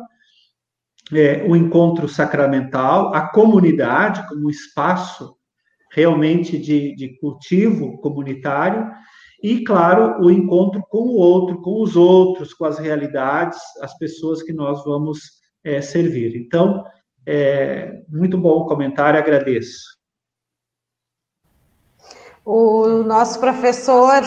é, 1.14 1.44
o 1.48 1.56
encontro 1.56 2.08
sacramental, 2.08 3.14
a 3.14 3.30
comunidade 3.30 4.28
como 4.28 4.50
espaço 4.50 5.36
realmente 5.92 6.58
de, 6.58 6.96
de 6.96 7.18
cultivo 7.20 8.00
comunitário, 8.00 8.88
e, 9.42 9.64
claro, 9.64 10.22
o 10.22 10.30
encontro 10.30 10.84
com 10.90 11.00
o 11.00 11.16
outro, 11.16 11.62
com 11.62 11.82
os 11.82 11.96
outros, 11.96 12.54
com 12.54 12.66
as 12.66 12.78
realidades, 12.78 13.60
as 13.82 13.98
pessoas 13.98 14.44
que 14.44 14.52
nós 14.52 14.84
vamos 14.84 15.20
é, 15.64 15.82
servir. 15.82 16.36
Então, 16.36 16.84
é, 17.26 18.02
muito 18.10 18.38
bom 18.38 18.60
o 18.60 18.66
comentário, 18.66 19.20
agradeço. 19.20 19.98
O 22.46 23.04
nosso 23.04 23.40
professor 23.40 24.24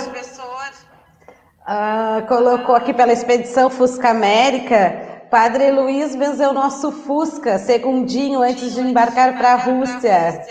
uh, 1.63 2.27
colocou 2.27 2.75
aqui 2.75 2.95
pela 2.95 3.13
expedição 3.13 3.69
Fusca 3.69 4.11
América 4.11 5.12
Padre 5.33 5.71
Luiz 5.71 6.15
venceu 6.15 6.53
nosso 6.53 6.93
Fusca, 6.93 7.59
segundinho, 7.59 8.43
antes 8.43 8.75
de 8.75 8.83
embarcar 8.83 9.39
para 9.39 9.55
a 9.55 9.57
Rússia. 9.57 10.45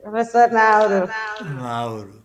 Professor 0.00 0.50
Nauro. 0.50 1.06
Nauro. 1.60 2.22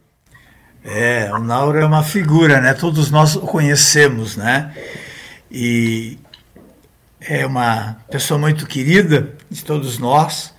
É, 0.86 1.30
o 1.34 1.40
Nauro 1.40 1.78
é 1.78 1.86
uma 1.86 2.04
figura, 2.04 2.62
né? 2.62 2.74
Todos 2.74 3.12
nós 3.12 3.36
o 3.36 3.42
conhecemos, 3.42 4.38
né? 4.38 4.74
E 5.52 6.18
é 7.20 7.46
uma 7.46 7.98
pessoa 8.10 8.40
muito 8.40 8.66
querida 8.66 9.34
de 9.50 9.66
todos 9.66 10.00
nós. 10.00 10.56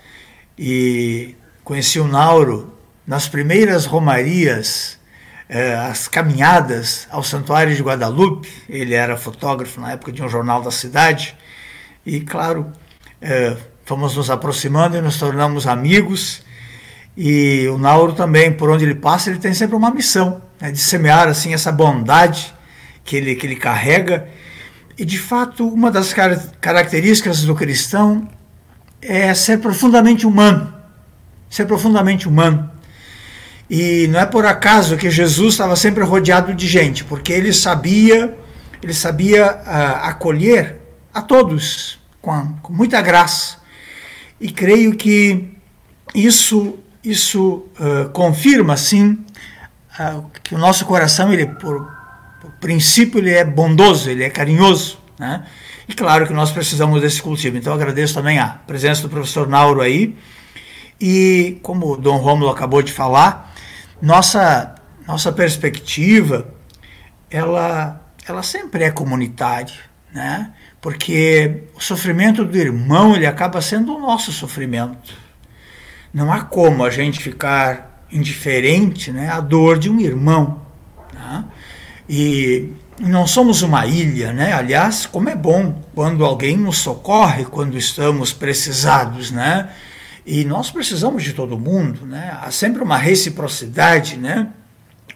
E 0.59 1.35
conheci 1.65 1.99
o 1.99 2.07
Nauro 2.07 2.77
nas 3.07 3.27
primeiras 3.27 3.87
romarias, 3.87 4.98
eh, 5.49 5.75
as 5.75 6.07
caminhadas 6.07 7.09
ao 7.11 7.23
Santuário 7.23 7.75
de 7.75 7.83
Guadalupe. 7.83 8.49
Ele 8.69 8.95
era 8.95 9.17
fotógrafo 9.17 9.81
na 9.81 9.93
época 9.93 10.13
de 10.13 10.23
um 10.23 10.29
jornal 10.29 10.63
da 10.63 10.71
cidade. 10.71 11.37
E, 12.05 12.21
claro, 12.21 12.73
é, 13.21 13.57
fomos 13.85 14.17
nos 14.17 14.31
aproximando 14.31 14.97
e 14.97 15.01
nos 15.01 15.19
tornamos 15.19 15.67
amigos. 15.67 16.43
E 17.17 17.67
o 17.69 17.79
Nauro 17.79 18.13
também, 18.13 18.53
por 18.53 18.71
onde 18.71 18.85
ele 18.85 18.95
passa, 18.95 19.31
ele 19.31 19.39
tem 19.39 19.53
sempre 19.53 19.75
uma 19.75 19.91
missão 19.91 20.43
né, 20.61 20.71
de 20.71 20.79
semear 20.79 21.29
assim 21.29 21.53
essa 21.53 21.73
bondade 21.73 22.55
que 23.05 23.17
ele, 23.17 23.35
que 23.35 23.47
ele 23.47 23.57
carrega. 23.57 24.29
E, 24.97 25.05
de 25.05 25.19
fato, 25.19 25.67
uma 25.67 25.91
das 25.91 26.13
car 26.13 26.39
características 26.61 27.43
do 27.43 27.55
cristão 27.55 28.29
é 29.01 29.33
ser 29.35 29.59
profundamente 29.59 30.27
humano. 30.27 30.75
Ser 31.49 31.67
profundamente 31.67 32.29
humano. 32.29 32.71
E 33.71 34.07
não 34.09 34.21
é 34.21 34.27
por 34.27 34.47
acaso 34.47 34.97
que 34.97 35.11
Jesus 35.11 35.55
estava 35.55 35.77
sempre 35.77 36.03
rodeado 36.03 36.55
de 36.55 36.67
gente, 36.67 37.05
porque 37.05 37.33
ele 37.33 37.53
sabia, 37.53 38.37
ele 38.83 38.95
sabia 38.95 39.57
uh, 39.57 40.07
acolher 40.07 40.77
a 41.13 41.21
todos, 41.21 41.99
com, 42.23 42.55
com 42.63 42.73
muita 42.73 43.03
graça. 43.03 43.59
E 44.41 44.51
creio 44.51 44.95
que 44.97 45.51
isso, 46.15 46.79
isso 47.05 47.67
uh, 47.79 48.09
confirma, 48.11 48.77
sim, 48.77 49.19
uh, 50.01 50.25
que 50.43 50.55
o 50.55 50.59
nosso 50.59 50.87
coração, 50.87 51.31
ele, 51.31 51.47
por, 51.47 51.93
por, 52.41 52.51
princípio, 52.53 53.19
ele 53.19 53.35
é 53.35 53.45
bondoso, 53.45 54.09
ele 54.09 54.25
é 54.25 54.31
carinhoso. 54.31 54.99
Né? 55.19 55.45
E 55.87 55.93
claro 55.93 56.27
que 56.27 56.33
nós 56.33 56.51
precisamos 56.51 57.03
desse 57.03 57.21
cultivo. 57.21 57.59
Então, 57.59 57.75
agradeço 57.75 58.15
também 58.15 58.39
a 58.39 58.49
presença 58.67 59.03
do 59.03 59.11
professor 59.11 59.47
Nauro 59.47 59.83
aí. 59.83 60.17
E, 61.01 61.59
como 61.63 61.93
o 61.93 61.97
Dom 61.97 62.17
Rômulo 62.17 62.51
acabou 62.51 62.83
de 62.83 62.93
falar, 62.93 63.48
nossa, 64.01 64.75
nossa 65.07 65.33
perspectiva, 65.33 66.49
ela, 67.31 68.01
ela 68.27 68.43
sempre 68.43 68.85
é 68.85 68.91
comunitária. 68.91 69.89
Né? 70.13 70.53
porque 70.81 71.65
o 71.75 71.81
sofrimento 71.81 72.45
do 72.45 72.57
irmão 72.57 73.15
ele 73.15 73.27
acaba 73.27 73.61
sendo 73.61 73.97
o 73.97 74.01
nosso 74.01 74.33
sofrimento. 74.33 75.15
Não 76.13 76.33
há 76.33 76.43
como 76.43 76.85
a 76.85 76.91
gente 76.91 77.21
ficar 77.21 78.05
indiferente 78.11 79.11
né, 79.13 79.29
à 79.29 79.41
dor 79.41 79.79
de 79.79 79.91
um 79.91 80.01
irmão. 80.01 80.63
Né? 81.13 81.45
E 82.09 82.73
não 83.01 83.27
somos 83.27 83.63
uma 83.63 83.87
ilha, 83.87 84.33
né? 84.33 84.53
Aliás, 84.53 85.05
como 85.05 85.29
é 85.29 85.37
bom 85.37 85.83
quando 85.95 86.25
alguém 86.25 86.57
nos 86.57 86.79
socorre 86.79 87.45
quando 87.45 87.77
estamos 87.77 88.33
precisados, 88.33 89.31
né? 89.31 89.69
E 90.31 90.45
nós 90.45 90.71
precisamos 90.71 91.25
de 91.25 91.33
todo 91.33 91.59
mundo, 91.59 92.05
né? 92.05 92.37
Há 92.43 92.51
sempre 92.51 92.83
uma 92.83 92.99
reciprocidade, 92.99 94.19
né? 94.19 94.49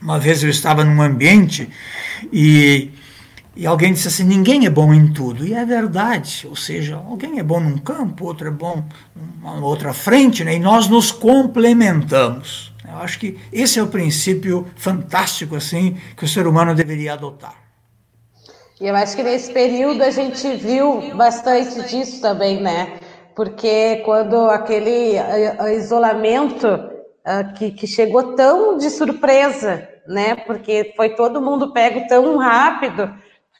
Uma 0.01 0.19
vez 0.19 0.43
eu 0.43 0.49
estava 0.49 0.87
num 0.87 1.03
ambiente 1.03 1.69
e 2.33 2.91
e 3.55 3.67
alguém 3.67 3.93
disse 3.93 4.09
assim: 4.09 4.25
ninguém 4.25 4.65
é 4.65 4.71
bom 4.71 4.95
em 4.95 5.13
tudo. 5.13 5.47
E 5.47 5.53
é 5.53 5.67
verdade. 5.67 6.47
Ou 6.49 6.57
seja, 6.57 6.97
alguém 6.97 7.39
é 7.39 7.43
bom 7.43 7.61
num 7.61 7.77
campo, 7.77 8.25
outro 8.25 8.49
é 8.49 8.51
bom 8.51 8.83
numa 9.15 9.67
outra 9.67 9.93
frente, 9.93 10.43
né? 10.45 10.55
e 10.55 10.59
nós 10.59 10.89
nos 10.89 11.13
complementamos. 11.13 12.73
Eu 12.83 12.97
acho 12.97 13.19
que 13.19 13.39
esse 13.53 13.79
é 13.79 13.83
o 13.83 13.89
princípio 13.89 14.67
fantástico 14.77 15.55
assim 15.55 15.99
que 16.17 16.25
o 16.25 16.29
ser 16.29 16.47
humano 16.47 16.75
deveria 16.75 17.13
adotar. 17.13 17.57
E 18.81 18.87
eu 18.87 18.97
acho 18.97 19.15
que 19.15 19.23
nesse 19.23 19.53
período 19.53 20.03
a 20.03 20.11
gente 20.11 20.57
viu 20.57 21.15
bastante 21.15 21.83
disso 21.87 22.19
também, 22.23 22.63
né? 22.63 22.99
Porque 23.35 24.03
quando 24.05 24.37
aquele 24.51 25.17
isolamento 25.77 26.67
uh, 26.67 27.53
que, 27.55 27.71
que 27.71 27.87
chegou 27.87 28.35
tão 28.35 28.77
de 28.77 28.91
surpresa, 28.91 29.89
né? 30.07 30.35
Porque 30.35 30.93
foi 30.97 31.11
todo 31.11 31.41
mundo 31.41 31.73
pego 31.73 32.07
tão 32.09 32.37
rápido, 32.37 33.13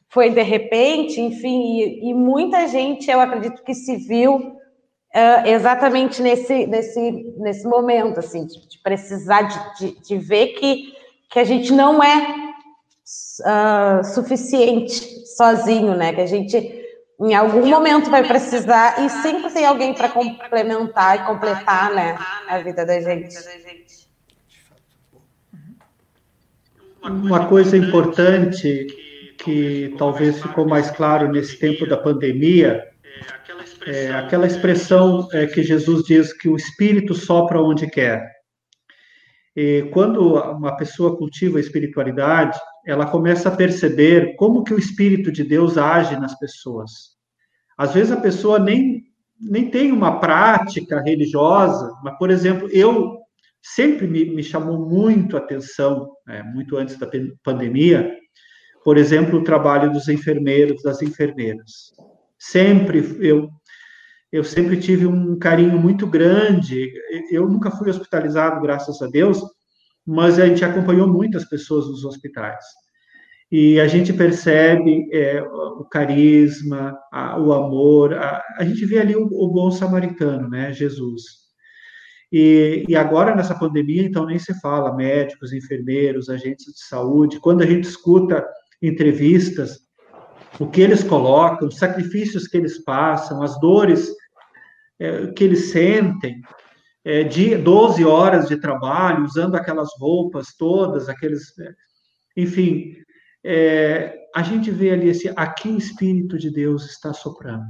foi 0.09 0.31
de 0.31 0.43
repente, 0.43 1.21
enfim, 1.21 1.79
e, 1.79 2.11
e 2.11 2.15
muita 2.15 2.69
gente, 2.69 3.11
eu 3.11 3.21
acredito 3.21 3.63
que 3.63 3.75
se 3.75 3.97
viu 3.97 4.35
uh, 4.37 5.47
exatamente 5.47 6.21
nesse, 6.21 6.67
nesse, 6.67 7.35
nesse 7.39 7.67
momento, 7.67 8.21
assim, 8.21 8.45
de, 8.47 8.69
de 8.69 8.79
precisar 8.83 9.43
de, 9.43 9.79
de, 9.79 10.01
de, 10.01 10.19
ver 10.19 10.49
que, 10.49 10.93
que 11.31 11.39
a 11.39 11.45
gente 11.45 11.73
não 11.73 12.03
é 12.03 12.53
uh, 13.41 14.05
suficiente 14.05 15.27
sozinho, 15.37 15.95
né? 15.95 16.13
Que 16.13 16.21
a 16.21 16.27
gente 16.27 16.82
em 17.23 17.35
algum 17.35 17.67
momento 17.67 18.11
vai 18.11 18.27
precisar 18.27 19.05
e 19.05 19.09
sempre 19.09 19.51
tem 19.53 19.65
alguém 19.65 19.95
para 19.95 20.09
complementar 20.09 21.17
e 21.17 21.27
completar, 21.27 21.95
né, 21.95 22.19
a 22.49 22.59
vida 22.59 22.85
da 22.85 23.01
gente. 23.01 23.37
Uma 27.03 27.47
coisa 27.47 27.77
importante 27.77 28.87
que 29.39 29.95
talvez 29.99 30.41
ficou 30.41 30.67
mais 30.67 30.91
claro 30.91 31.31
nesse 31.31 31.59
tempo 31.59 31.87
da 31.87 31.97
pandemia 31.97 32.89
é 33.87 34.13
aquela 34.13 34.47
expressão 34.47 35.29
é, 35.33 35.47
que 35.47 35.63
Jesus 35.63 36.05
diz 36.05 36.33
que 36.33 36.49
o 36.49 36.57
Espírito 36.57 37.15
sopra 37.15 37.61
onde 37.61 37.89
quer. 37.89 38.31
E 39.57 39.89
quando 39.93 40.35
uma 40.35 40.77
pessoa 40.77 41.17
cultiva 41.17 41.59
a 41.59 41.61
espiritualidade, 41.61 42.59
ela 42.87 43.07
começa 43.07 43.49
a 43.49 43.57
perceber 43.57 44.35
como 44.37 44.65
que 44.65 44.75
o 44.75 44.79
Espírito 44.79 45.31
de 45.31 45.45
Deus 45.45 45.79
age 45.79 46.19
nas 46.19 46.39
pessoas. 46.39 47.13
Às 47.77 47.95
vezes 47.95 48.13
a 48.13 48.21
pessoa 48.21 48.59
nem, 48.59 49.03
nem 49.41 49.71
tem 49.71 49.93
uma 49.93 50.19
prática 50.19 51.01
religiosa, 51.01 51.93
mas, 52.03 52.17
por 52.19 52.31
exemplo, 52.31 52.69
eu 52.71 53.19
sempre 53.63 54.07
me, 54.07 54.25
me 54.25 54.43
chamou 54.43 54.89
muito 54.89 55.37
a 55.37 55.41
atenção, 55.41 56.11
né, 56.27 56.43
muito 56.43 56.77
antes 56.77 56.99
da 56.99 57.09
pandemia, 57.43 58.17
por 58.85 58.97
exemplo, 58.97 59.39
o 59.39 59.45
trabalho 59.45 59.93
dos 59.93 60.09
enfermeiros, 60.09 60.83
das 60.83 61.01
enfermeiras. 61.03 61.95
Sempre 62.39 63.17
eu 63.21 63.49
eu 64.33 64.43
sempre 64.43 64.81
tive 64.81 65.07
um 65.07 65.39
carinho 65.39 65.79
muito 65.79 66.07
grande. 66.07 66.91
Eu 67.31 67.47
nunca 67.47 67.71
fui 67.71 67.91
hospitalizado, 67.91 68.63
graças 68.63 69.03
a 69.03 69.07
Deus, 69.07 69.43
mas 70.07 70.39
a 70.39 70.47
gente 70.47 70.65
acompanhou 70.65 71.07
muitas 71.07 71.45
pessoas 71.45 71.87
nos 71.87 72.05
hospitais. 72.05 72.65
E 73.51 73.79
a 73.79 73.87
gente 73.87 74.13
percebe 74.15 75.09
é, 75.13 75.43
o 75.43 75.85
carisma, 75.85 76.99
a, 77.13 77.39
o 77.39 77.53
amor, 77.53 78.15
a, 78.15 78.43
a, 78.59 78.65
gente 78.65 78.87
vê 78.87 78.99
ali 78.99 79.15
o, 79.15 79.27
o, 79.27 79.49
bom 79.49 79.71
samaritano, 79.71 80.49
né, 80.49 80.73
Jesus. 80.73 81.23
E, 82.33 82.83
e 82.89 82.97
agora, 82.97 83.37
nessa 83.37 83.55
pandemia, 83.55 84.05
então, 84.05 84.25
nem 84.25 84.39
se 84.39 84.59
fala, 84.59 84.97
médicos, 84.97 85.53
enfermeiros, 85.53 86.31
agentes 86.31 86.65
de 86.65 86.83
saúde, 86.83 87.41
quando 87.41 87.63
a 87.63 87.67
gente 87.67 87.85
escuta 87.85 88.43
entrevistas, 88.81 89.81
o 90.59 90.67
que 90.67 90.81
eles 90.81 91.05
colocam, 91.05 91.69
os 91.69 91.77
sacrifícios 91.77 92.49
que 92.49 92.57
eles 92.57 92.83
passam, 92.83 93.43
as 93.43 93.61
dores 93.61 94.11
é, 94.99 95.27
que 95.27 95.45
eles 95.45 95.71
sentem, 95.71 96.41
é, 97.05 97.25
de 97.25 97.57
12 97.57 98.05
horas 98.05 98.49
de 98.49 98.57
trabalho, 98.57 99.25
usando 99.25 99.55
aquelas 99.55 99.91
roupas 99.99 100.55
todas, 100.57 101.09
aqueles. 101.09 101.59
É, 101.59 101.73
enfim, 102.37 102.95
é, 103.45 104.15
a 104.35 104.43
gente 104.43 104.71
vê 104.71 104.91
ali 104.91 105.09
esse, 105.09 105.33
aqui 105.37 105.69
o 105.69 105.79
Espírito 105.79 106.39
de 106.39 106.51
Deus 106.51 106.87
está 106.87 107.13
soprando. 107.13 107.67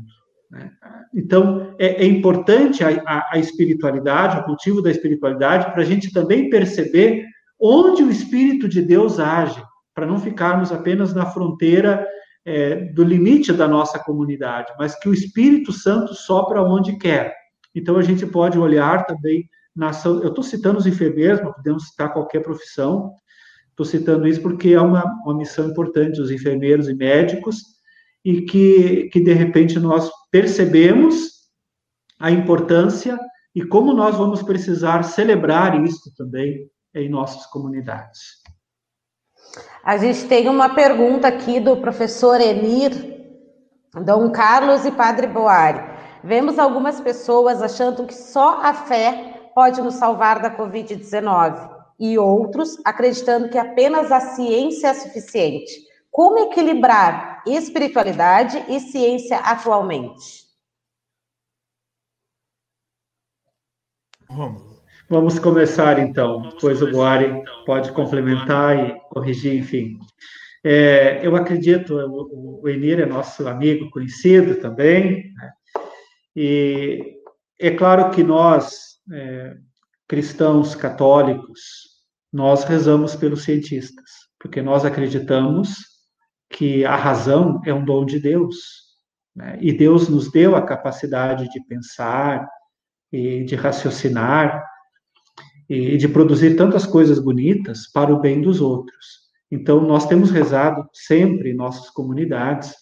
Né? 0.51 0.71
Então, 1.15 1.75
é, 1.79 2.05
é 2.05 2.07
importante 2.07 2.85
a, 2.85 2.89
a, 3.07 3.31
a, 3.33 3.39
espiritualidade, 3.39 4.39
o 4.39 4.45
cultivo 4.45 4.83
da 4.83 4.91
espiritualidade, 4.91 5.73
para 5.73 5.83
a 5.83 5.85
gente 5.85 6.13
também 6.13 6.51
perceber 6.51 7.25
onde 7.59 8.03
o 8.03 8.11
Espírito 8.11 8.69
de 8.69 8.83
Deus 8.83 9.19
age, 9.19 9.63
para 9.95 10.07
não 10.07 10.21
ficarmos 10.21 10.71
apenas 10.71 11.15
na 11.15 11.27
fronteira 11.27 12.07
é, 12.45 12.77
do 12.93 13.03
limite 13.03 13.53
da 13.53 13.69
nossa 13.69 13.99
comunidade, 13.99 14.73
mas 14.79 14.99
que 14.99 15.09
o 15.09 15.15
Espírito 15.15 15.73
Santo 15.73 16.15
sopra 16.15 16.63
onde 16.63 16.99
quer. 16.99 17.35
Então, 17.75 17.97
a 17.97 18.03
gente 18.03 18.27
pode 18.27 18.59
olhar 18.59 19.07
também 19.07 19.49
na 19.75 19.91
ação. 19.91 20.23
Eu 20.23 20.29
estou 20.29 20.45
citando 20.45 20.79
os 20.79 20.87
enfermeiros, 20.87 21.41
mas 21.43 21.55
podemos 21.55 21.89
citar 21.89 22.13
qualquer 22.13 22.41
profissão. 22.41 23.15
Estou 23.71 23.87
citando 23.87 24.27
isso 24.27 24.43
porque 24.43 24.71
é 24.71 24.81
uma, 24.81 25.05
uma 25.25 25.37
missão 25.37 25.69
importante, 25.69 26.21
os 26.21 26.31
enfermeiros 26.31 26.89
e 26.89 26.95
médicos, 26.95 27.63
e 28.25 28.43
que, 28.43 29.09
que, 29.11 29.21
de 29.21 29.33
repente, 29.33 29.79
nós 29.79 30.11
percebemos 30.31 31.33
a 32.19 32.31
importância 32.31 33.19
e 33.55 33.65
como 33.65 33.93
nós 33.93 34.17
vamos 34.17 34.43
precisar 34.43 35.03
celebrar 35.03 35.83
isso 35.85 36.15
também 36.17 36.71
em 36.95 37.09
nossas 37.09 37.47
comunidades. 37.47 38.21
A 39.83 39.97
gente 39.97 40.27
tem 40.27 40.49
uma 40.49 40.75
pergunta 40.75 41.27
aqui 41.29 41.59
do 41.59 41.77
professor 41.79 42.41
Enir, 42.41 42.93
Dom 44.05 44.31
Carlos 44.31 44.85
e 44.85 44.93
Padre 44.93 45.27
Boari. 45.27 45.92
Vemos 46.25 46.57
algumas 46.57 47.01
pessoas 47.01 47.61
achando 47.61 48.07
que 48.07 48.15
só 48.15 48.61
a 48.63 48.73
fé 48.73 49.51
pode 49.55 49.83
nos 49.83 49.95
salvar 49.95 50.41
da 50.41 50.57
Covid-19 50.57 51.83
e 51.99 52.17
outros 52.17 52.79
acreditando 52.85 53.49
que 53.49 53.59
apenas 53.59 54.13
a 54.13 54.21
ciência 54.21 54.89
é 54.89 54.95
suficiente. 54.95 55.73
Como 56.11 56.39
equilibrar 56.39 57.43
espiritualidade 57.47 58.65
e 58.69 58.79
ciência 58.79 59.39
atualmente? 59.39 60.43
Vamos. 64.29 65.39
Começar 65.41 65.99
então, 65.99 66.43
depois 66.43 66.81
o 66.81 66.91
Boari 66.91 67.43
pode 67.67 67.93
complementar 67.93 68.79
e 68.79 69.01
corrigir, 69.11 69.59
enfim. 69.59 69.99
É, 70.65 71.27
eu 71.27 71.35
acredito, 71.35 71.95
o, 71.95 72.63
o 72.63 72.69
Enir 72.69 73.01
é 73.01 73.07
nosso 73.07 73.47
amigo, 73.47 73.91
conhecido 73.91 74.55
também, 74.61 75.33
né? 75.35 75.53
E 76.35 77.19
é 77.61 77.71
claro 77.71 78.11
que 78.11 78.23
nós, 78.23 78.99
é, 79.13 79.57
cristãos 80.09 80.75
católicos, 80.75 81.61
nós 82.33 82.65
rezamos 82.65 83.15
pelos 83.15 83.45
cientistas, 83.45 84.11
porque 84.39 84.63
nós 84.63 84.85
acreditamos 84.85 85.77
que 86.51 86.85
a 86.85 86.97
razão 86.97 87.61
é 87.65 87.73
um 87.73 87.85
dom 87.85 88.05
de 88.05 88.19
Deus, 88.19 88.57
né? 89.35 89.59
e 89.61 89.73
Deus 89.73 90.09
nos 90.09 90.31
deu 90.31 90.57
a 90.57 90.63
capacidade 90.63 91.49
de 91.51 91.65
pensar 91.67 92.47
e 93.11 93.45
de 93.45 93.55
raciocinar, 93.55 94.65
e 95.69 95.97
de 95.97 96.09
produzir 96.09 96.57
tantas 96.57 96.85
coisas 96.85 97.19
bonitas 97.19 97.91
para 97.91 98.13
o 98.13 98.21
bem 98.21 98.43
dos 98.43 98.61
outros. 98.61 99.23
Então, 99.51 99.81
nós 99.81 100.07
temos 100.07 100.31
rezado 100.31 100.87
sempre 100.93 101.51
em 101.51 101.55
nossas 101.55 101.89
comunidades 101.91 102.75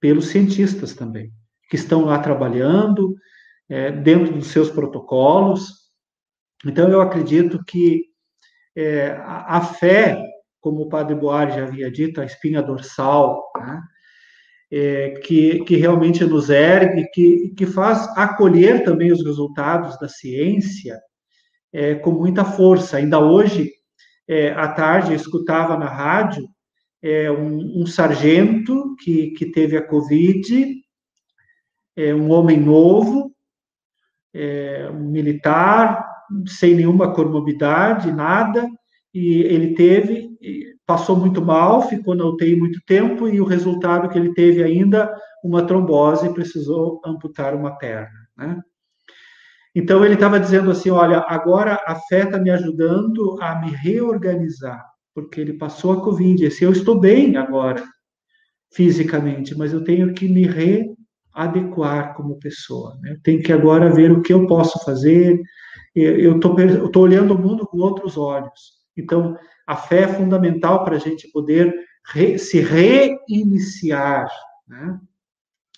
pelos 0.00 0.26
cientistas 0.26 0.94
também, 0.94 1.32
que 1.68 1.76
estão 1.76 2.04
lá 2.04 2.18
trabalhando 2.18 3.14
é, 3.68 3.90
dentro 3.90 4.34
dos 4.34 4.48
seus 4.48 4.70
protocolos. 4.70 5.68
Então, 6.64 6.88
eu 6.88 7.00
acredito 7.00 7.62
que 7.64 8.02
é, 8.76 9.16
a, 9.24 9.60
fé, 9.60 10.20
como 10.60 10.82
o 10.82 10.88
padre 10.88 11.14
Boari 11.14 11.52
já 11.52 11.64
havia 11.64 11.90
dito, 11.90 12.20
a 12.20 12.24
espinha 12.24 12.62
dorsal, 12.62 13.42
né, 13.56 13.80
é, 14.72 15.10
que, 15.22 15.62
que 15.64 15.76
realmente 15.76 16.24
nos 16.24 16.50
ergue, 16.50 17.08
que, 17.12 17.54
que 17.56 17.66
faz 17.66 18.08
acolher 18.16 18.82
também 18.82 19.12
os 19.12 19.24
resultados 19.24 19.98
da 19.98 20.08
ciência, 20.08 20.98
é, 21.72 21.94
com 21.94 22.10
muita 22.10 22.44
força. 22.44 22.96
Ainda 22.96 23.20
hoje, 23.20 23.70
é, 24.28 24.50
à 24.50 24.68
tarde, 24.68 25.10
eu 25.10 25.16
escutava 25.16 25.76
na 25.76 25.88
rádio 25.88 26.44
é, 27.02 27.30
um, 27.30 27.82
um, 27.82 27.86
sargento 27.86 28.96
que, 28.96 29.32
que 29.32 29.46
teve 29.46 29.76
a 29.76 29.86
Covid, 29.86 30.83
é, 31.96 32.14
um 32.14 32.30
homem 32.30 32.58
novo, 32.58 33.32
é, 34.34 34.90
um 34.92 35.10
militar, 35.10 36.04
sem 36.46 36.74
nenhuma 36.74 37.12
comorbidade, 37.12 38.10
nada, 38.10 38.68
e 39.12 39.42
ele 39.42 39.74
teve, 39.74 40.30
passou 40.86 41.16
muito 41.16 41.40
mal, 41.40 41.82
ficou 41.88 42.14
na 42.14 42.24
UTI 42.24 42.56
muito 42.56 42.80
tempo, 42.86 43.28
e 43.28 43.40
o 43.40 43.44
resultado 43.44 44.08
que 44.08 44.18
ele 44.18 44.34
teve 44.34 44.62
ainda, 44.62 45.14
uma 45.42 45.64
trombose, 45.66 46.32
precisou 46.32 47.00
amputar 47.04 47.54
uma 47.54 47.76
perna, 47.76 48.28
né? 48.36 48.60
Então 49.76 50.04
ele 50.04 50.14
estava 50.14 50.38
dizendo 50.38 50.70
assim, 50.70 50.88
olha, 50.90 51.24
agora 51.26 51.82
a 51.84 51.96
fé 51.96 52.22
está 52.22 52.38
me 52.38 52.48
ajudando 52.48 53.36
a 53.42 53.60
me 53.60 53.70
reorganizar, 53.70 54.84
porque 55.12 55.40
ele 55.40 55.54
passou 55.54 55.92
a 55.92 56.00
Covid. 56.00 56.44
Esse 56.44 56.62
eu 56.62 56.70
estou 56.70 56.98
bem 56.98 57.36
agora, 57.36 57.82
fisicamente, 58.72 59.56
mas 59.56 59.72
eu 59.72 59.82
tenho 59.82 60.14
que 60.14 60.28
me 60.28 60.46
readequar 61.34 62.14
como 62.14 62.38
pessoa. 62.38 62.96
Né? 63.00 63.16
Tenho 63.22 63.42
que 63.42 63.52
agora 63.52 63.92
ver 63.92 64.12
o 64.12 64.22
que 64.22 64.32
eu 64.32 64.46
posso 64.46 64.82
fazer 64.84 65.42
eu 65.94 66.36
estou 66.36 67.02
olhando 67.02 67.34
o 67.34 67.38
mundo 67.38 67.66
com 67.66 67.78
outros 67.78 68.18
olhos. 68.18 68.74
Então, 68.96 69.38
a 69.66 69.76
fé 69.76 70.02
é 70.02 70.08
fundamental 70.08 70.84
para 70.84 70.96
a 70.96 70.98
gente 70.98 71.30
poder 71.30 71.72
re, 72.12 72.38
se 72.38 72.60
reiniciar, 72.60 74.28
né? 74.66 74.98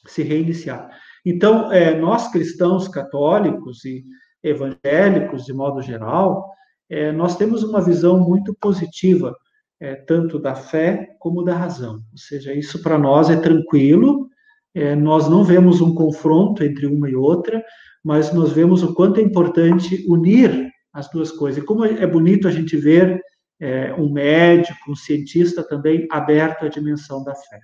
se 0.07 0.23
reiniciar. 0.23 0.91
Então, 1.25 1.71
é, 1.71 1.95
nós 1.99 2.31
cristãos 2.31 2.89
católicos 2.89 3.85
e 3.85 4.05
evangélicos, 4.43 5.45
de 5.45 5.53
modo 5.53 5.83
geral, 5.83 6.49
é, 6.89 7.13
nós 7.13 7.37
temos 7.37 7.63
uma 7.63 7.83
visão 7.83 8.19
muito 8.19 8.55
positiva, 8.55 9.37
é, 9.79 9.97
tanto 9.97 10.39
da 10.39 10.55
fé 10.55 11.15
como 11.19 11.43
da 11.43 11.55
razão. 11.55 11.97
Ou 12.13 12.19
seja, 12.19 12.55
isso 12.55 12.81
para 12.81 12.97
nós 12.97 13.29
é 13.29 13.37
tranquilo, 13.37 14.31
é, 14.77 14.95
nós 14.95 15.27
não 15.27 15.43
vemos 15.43 15.81
um 15.81 15.95
confronto 15.95 16.63
entre 16.63 16.87
uma 16.87 17.09
e 17.09 17.17
outra, 17.17 17.65
mas 18.05 18.31
nós 18.35 18.53
vemos 18.53 18.83
o 18.83 18.93
quanto 18.93 19.19
é 19.19 19.23
importante 19.23 20.05
unir 20.07 20.71
as 20.93 21.11
duas 21.11 21.33
coisas. 21.33 21.63
E 21.63 21.67
como 21.67 21.83
é 21.83 22.07
bonito 22.07 22.47
a 22.47 22.51
gente 22.51 22.77
ver 22.77 23.19
é, 23.59 23.95
um 23.95 24.13
médico, 24.13 24.93
um 24.93 24.95
cientista 24.95 25.67
também 25.67 26.07
aberto 26.11 26.67
à 26.67 26.69
dimensão 26.69 27.25
da 27.25 27.35
fé. 27.35 27.59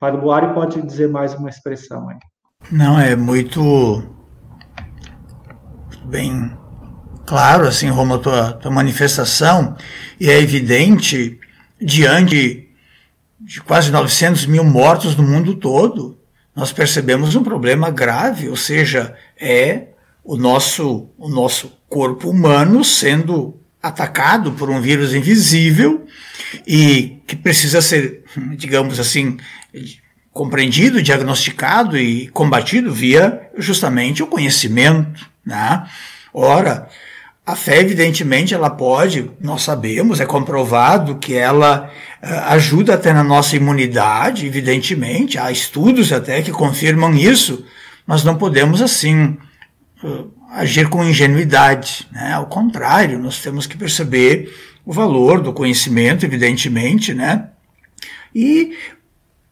Padre 0.00 0.22
Buari 0.22 0.54
pode 0.54 0.80
dizer 0.80 1.10
mais 1.10 1.34
uma 1.34 1.50
expressão 1.50 2.08
aí. 2.08 2.16
Não, 2.70 2.98
é 2.98 3.14
muito 3.14 4.02
bem 6.06 6.56
claro, 7.26 7.68
assim, 7.68 7.90
Roma, 7.90 8.18
tua, 8.18 8.54
tua 8.54 8.70
manifestação, 8.70 9.76
e 10.18 10.30
é 10.30 10.40
evidente, 10.40 11.38
diante 11.78 12.71
de 13.52 13.60
quase 13.60 13.90
900 13.90 14.46
mil 14.46 14.64
mortos 14.64 15.14
no 15.14 15.22
mundo 15.22 15.54
todo, 15.54 16.18
nós 16.56 16.72
percebemos 16.72 17.36
um 17.36 17.42
problema 17.42 17.90
grave, 17.90 18.48
ou 18.48 18.56
seja, 18.56 19.14
é 19.38 19.88
o 20.24 20.38
nosso, 20.38 21.10
o 21.18 21.28
nosso 21.28 21.70
corpo 21.86 22.30
humano 22.30 22.82
sendo 22.82 23.60
atacado 23.82 24.52
por 24.52 24.70
um 24.70 24.80
vírus 24.80 25.12
invisível 25.12 26.06
e 26.66 27.20
que 27.26 27.36
precisa 27.36 27.82
ser, 27.82 28.24
digamos 28.56 28.98
assim, 28.98 29.36
compreendido, 30.30 31.02
diagnosticado 31.02 31.98
e 31.98 32.28
combatido 32.28 32.90
via 32.90 33.50
justamente 33.58 34.22
o 34.22 34.28
conhecimento. 34.28 35.28
Né? 35.44 35.86
Ora, 36.32 36.88
a 37.44 37.54
fé, 37.54 37.80
evidentemente, 37.80 38.54
ela 38.54 38.70
pode, 38.70 39.30
nós 39.40 39.62
sabemos, 39.62 40.20
é 40.20 40.24
comprovado 40.24 41.16
que 41.16 41.34
ela 41.34 41.90
ajuda 42.22 42.94
até 42.94 43.12
na 43.12 43.24
nossa 43.24 43.56
imunidade, 43.56 44.46
evidentemente, 44.46 45.38
há 45.38 45.50
estudos 45.50 46.12
até 46.12 46.40
que 46.40 46.52
confirmam 46.52 47.12
isso, 47.14 47.64
mas 48.06 48.22
não 48.22 48.36
podemos, 48.36 48.80
assim, 48.80 49.36
uh, 50.04 50.30
agir 50.52 50.88
com 50.88 51.04
ingenuidade. 51.04 52.06
Né? 52.12 52.32
Ao 52.32 52.46
contrário, 52.46 53.18
nós 53.18 53.40
temos 53.40 53.66
que 53.66 53.76
perceber 53.76 54.54
o 54.86 54.92
valor 54.92 55.40
do 55.40 55.52
conhecimento, 55.52 56.24
evidentemente, 56.24 57.12
né? 57.12 57.48
E 58.34 58.76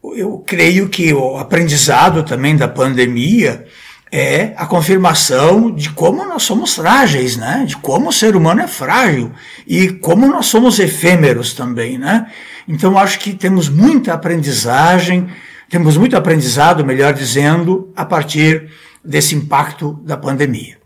eu 0.03 0.39
creio 0.47 0.89
que 0.89 1.13
o 1.13 1.37
aprendizado 1.37 2.23
também 2.23 2.57
da 2.57 2.67
pandemia 2.67 3.67
é 4.11 4.55
a 4.57 4.67
confirmação 4.67 5.71
de 5.71 5.91
como 5.91 6.25
nós 6.25 6.43
somos 6.43 6.75
frágeis, 6.75 7.37
né? 7.37 7.65
De 7.67 7.77
como 7.77 8.09
o 8.09 8.13
ser 8.13 8.35
humano 8.35 8.61
é 8.61 8.67
frágil 8.67 9.33
e 9.67 9.89
como 9.89 10.27
nós 10.27 10.47
somos 10.47 10.79
efêmeros 10.79 11.53
também, 11.53 11.97
né? 11.99 12.27
Então 12.67 12.99
acho 12.99 13.19
que 13.19 13.35
temos 13.35 13.69
muita 13.69 14.15
aprendizagem, 14.15 15.29
temos 15.69 15.97
muito 15.97 16.17
aprendizado, 16.17 16.85
melhor 16.85 17.13
dizendo, 17.13 17.93
a 17.95 18.05
partir 18.05 18.71
desse 19.05 19.35
impacto 19.35 20.01
da 20.05 20.17
pandemia. 20.17 20.80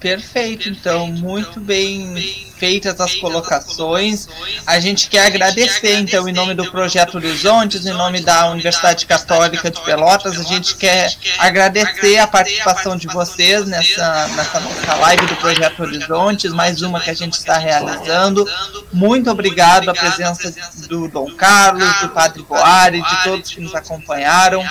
Perfeito, 0.00 0.70
então, 0.70 1.08
muito 1.08 1.60
bem 1.60 2.14
feitas 2.60 3.00
as 3.00 3.14
colocações. 3.14 4.26
A 4.66 4.80
gente 4.80 5.08
quer 5.08 5.26
agradecer, 5.26 5.98
então, 5.98 6.26
em 6.26 6.32
nome 6.32 6.54
do 6.54 6.70
Projeto 6.70 7.16
Horizontes, 7.16 7.84
em 7.84 7.92
nome 7.92 8.20
da 8.20 8.50
Universidade 8.50 9.04
Católica 9.04 9.70
de 9.70 9.80
Pelotas, 9.82 10.38
a 10.38 10.42
gente 10.42 10.76
quer 10.76 11.14
agradecer 11.38 12.18
a 12.18 12.26
participação 12.26 12.96
de 12.96 13.08
vocês 13.08 13.66
nessa, 13.66 14.28
nessa 14.28 14.60
nossa 14.60 14.94
live 14.96 15.26
do 15.26 15.36
Projeto 15.36 15.82
Horizontes, 15.82 16.52
mais 16.52 16.80
uma 16.80 16.98
que 16.98 17.10
a 17.10 17.14
gente 17.14 17.34
está 17.34 17.58
realizando. 17.58 18.46
Muito 18.92 19.30
obrigado 19.30 19.90
à 19.90 19.94
presença 19.94 20.50
do 20.88 21.08
Dom 21.08 21.30
Carlos, 21.34 22.00
do 22.00 22.08
Padre 22.08 22.42
Boari, 22.42 23.02
de 23.02 23.24
todos 23.24 23.50
que 23.50 23.60
nos 23.60 23.74
acompanharam. 23.74 24.62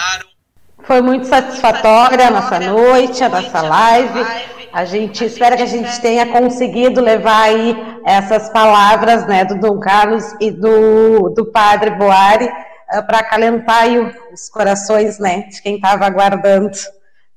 Foi 0.84 1.02
muito 1.02 1.28
satisfatória 1.28 2.28
a 2.28 2.32
nossa 2.32 2.60
noite, 2.60 3.24
a 3.24 3.30
nossa 3.30 3.62
live. 3.62 4.59
A 4.72 4.86
gente 4.86 5.26
espera 5.26 5.58
que 5.58 5.64
a 5.64 5.68
gente 5.68 6.00
tenha 6.00 6.32
conseguido 6.32 7.02
levar 7.02 7.44
aí 7.44 7.76
essas 8.06 8.50
palavras 8.50 9.26
né, 9.28 9.44
do 9.44 9.60
Dom 9.60 9.80
Carlos 9.80 10.24
e 10.40 10.52
do, 10.52 11.30
do 11.30 11.46
Padre 11.46 11.92
Boari 11.92 12.46
uh, 12.46 13.06
para 13.08 13.20
acalentar 13.20 13.86
os 14.32 14.48
corações 14.50 15.18
né, 15.18 15.48
de 15.50 15.62
quem 15.62 15.76
estava 15.76 16.06
aguardando. 16.06 16.70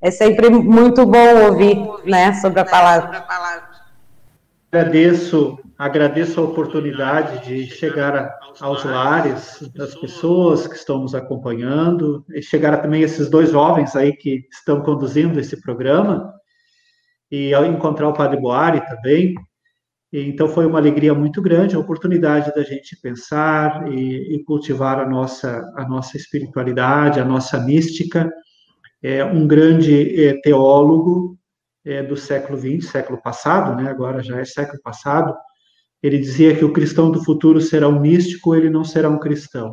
É 0.01 0.11
sempre 0.11 0.51
muito 0.51 1.07
bom 1.07 1.47
ouvir 1.47 1.79
né, 2.05 2.35
sobre 2.35 2.61
a 2.61 2.65
palavra. 2.65 3.25
Agradeço, 4.71 5.59
agradeço 5.79 6.41
a 6.41 6.45
oportunidade 6.45 7.47
de 7.47 7.67
chegar 7.67 8.37
aos 8.61 8.85
lares 8.85 9.63
das 9.75 9.95
pessoas 9.95 10.67
que 10.67 10.75
estão 10.75 10.99
nos 10.99 11.15
acompanhando, 11.15 12.25
e 12.35 12.43
chegar 12.43 12.83
também 12.83 13.03
esses 13.03 13.31
dois 13.31 13.51
jovens 13.51 13.97
aí 13.97 14.13
que 14.13 14.47
estão 14.51 14.83
conduzindo 14.83 15.41
esse 15.41 15.61
programa 15.61 16.42
e 17.33 17.55
ao 17.55 17.65
encontrar 17.65 18.09
o 18.09 18.13
Padre 18.13 18.39
Boari 18.39 18.87
também. 18.87 19.35
Então 20.13 20.47
foi 20.47 20.67
uma 20.67 20.79
alegria 20.79 21.15
muito 21.15 21.41
grande, 21.41 21.75
a 21.75 21.79
oportunidade 21.79 22.55
da 22.55 22.63
gente 22.63 22.95
pensar 23.01 23.91
e, 23.91 24.35
e 24.35 24.45
cultivar 24.45 25.01
a 25.01 25.09
nossa 25.09 25.73
a 25.75 25.89
nossa 25.89 26.19
espiritualidade, 26.19 27.19
a 27.19 27.25
nossa 27.25 27.59
mística. 27.59 28.31
É 29.03 29.25
um 29.25 29.47
grande 29.49 30.27
é, 30.27 30.39
teólogo 30.43 31.39
é, 31.85 32.03
do 32.03 32.17
século 32.17 32.59
XX, 32.59 32.91
século 32.91 33.21
passado, 33.23 33.75
né? 33.75 33.91
Agora 33.91 34.23
já 34.23 34.39
é 34.39 34.45
século 34.45 34.81
passado. 34.83 35.35
Ele 36.03 36.19
dizia 36.19 36.55
que 36.55 36.65
o 36.65 36.73
cristão 36.73 37.11
do 37.11 37.25
futuro 37.25 37.61
será 37.61 37.89
um 37.89 37.99
místico, 37.99 38.55
ele 38.55 38.69
não 38.69 38.85
será 38.85 39.09
um 39.09 39.19
cristão. 39.19 39.73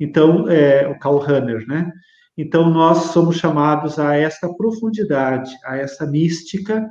Então, 0.00 0.48
é, 0.48 0.88
o 0.88 0.98
Karl 0.98 1.18
Rahner, 1.18 1.64
né? 1.68 1.92
Então, 2.40 2.70
nós 2.70 3.12
somos 3.12 3.36
chamados 3.36 3.98
a 3.98 4.16
essa 4.16 4.48
profundidade, 4.54 5.54
a 5.62 5.76
essa 5.76 6.06
mística, 6.06 6.88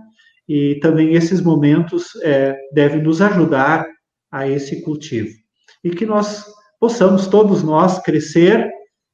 e 0.47 0.79
também 0.79 1.15
esses 1.15 1.41
momentos 1.41 2.15
é, 2.21 2.55
devem 2.71 3.01
nos 3.01 3.19
ajudar 3.19 3.83
a 4.31 4.47
esse 4.47 4.83
cultivo. 4.83 5.29
E 5.83 5.89
que 5.89 6.05
nós 6.05 6.45
possamos, 6.79 7.25
todos 7.25 7.63
nós, 7.63 7.99
crescer. 8.03 8.69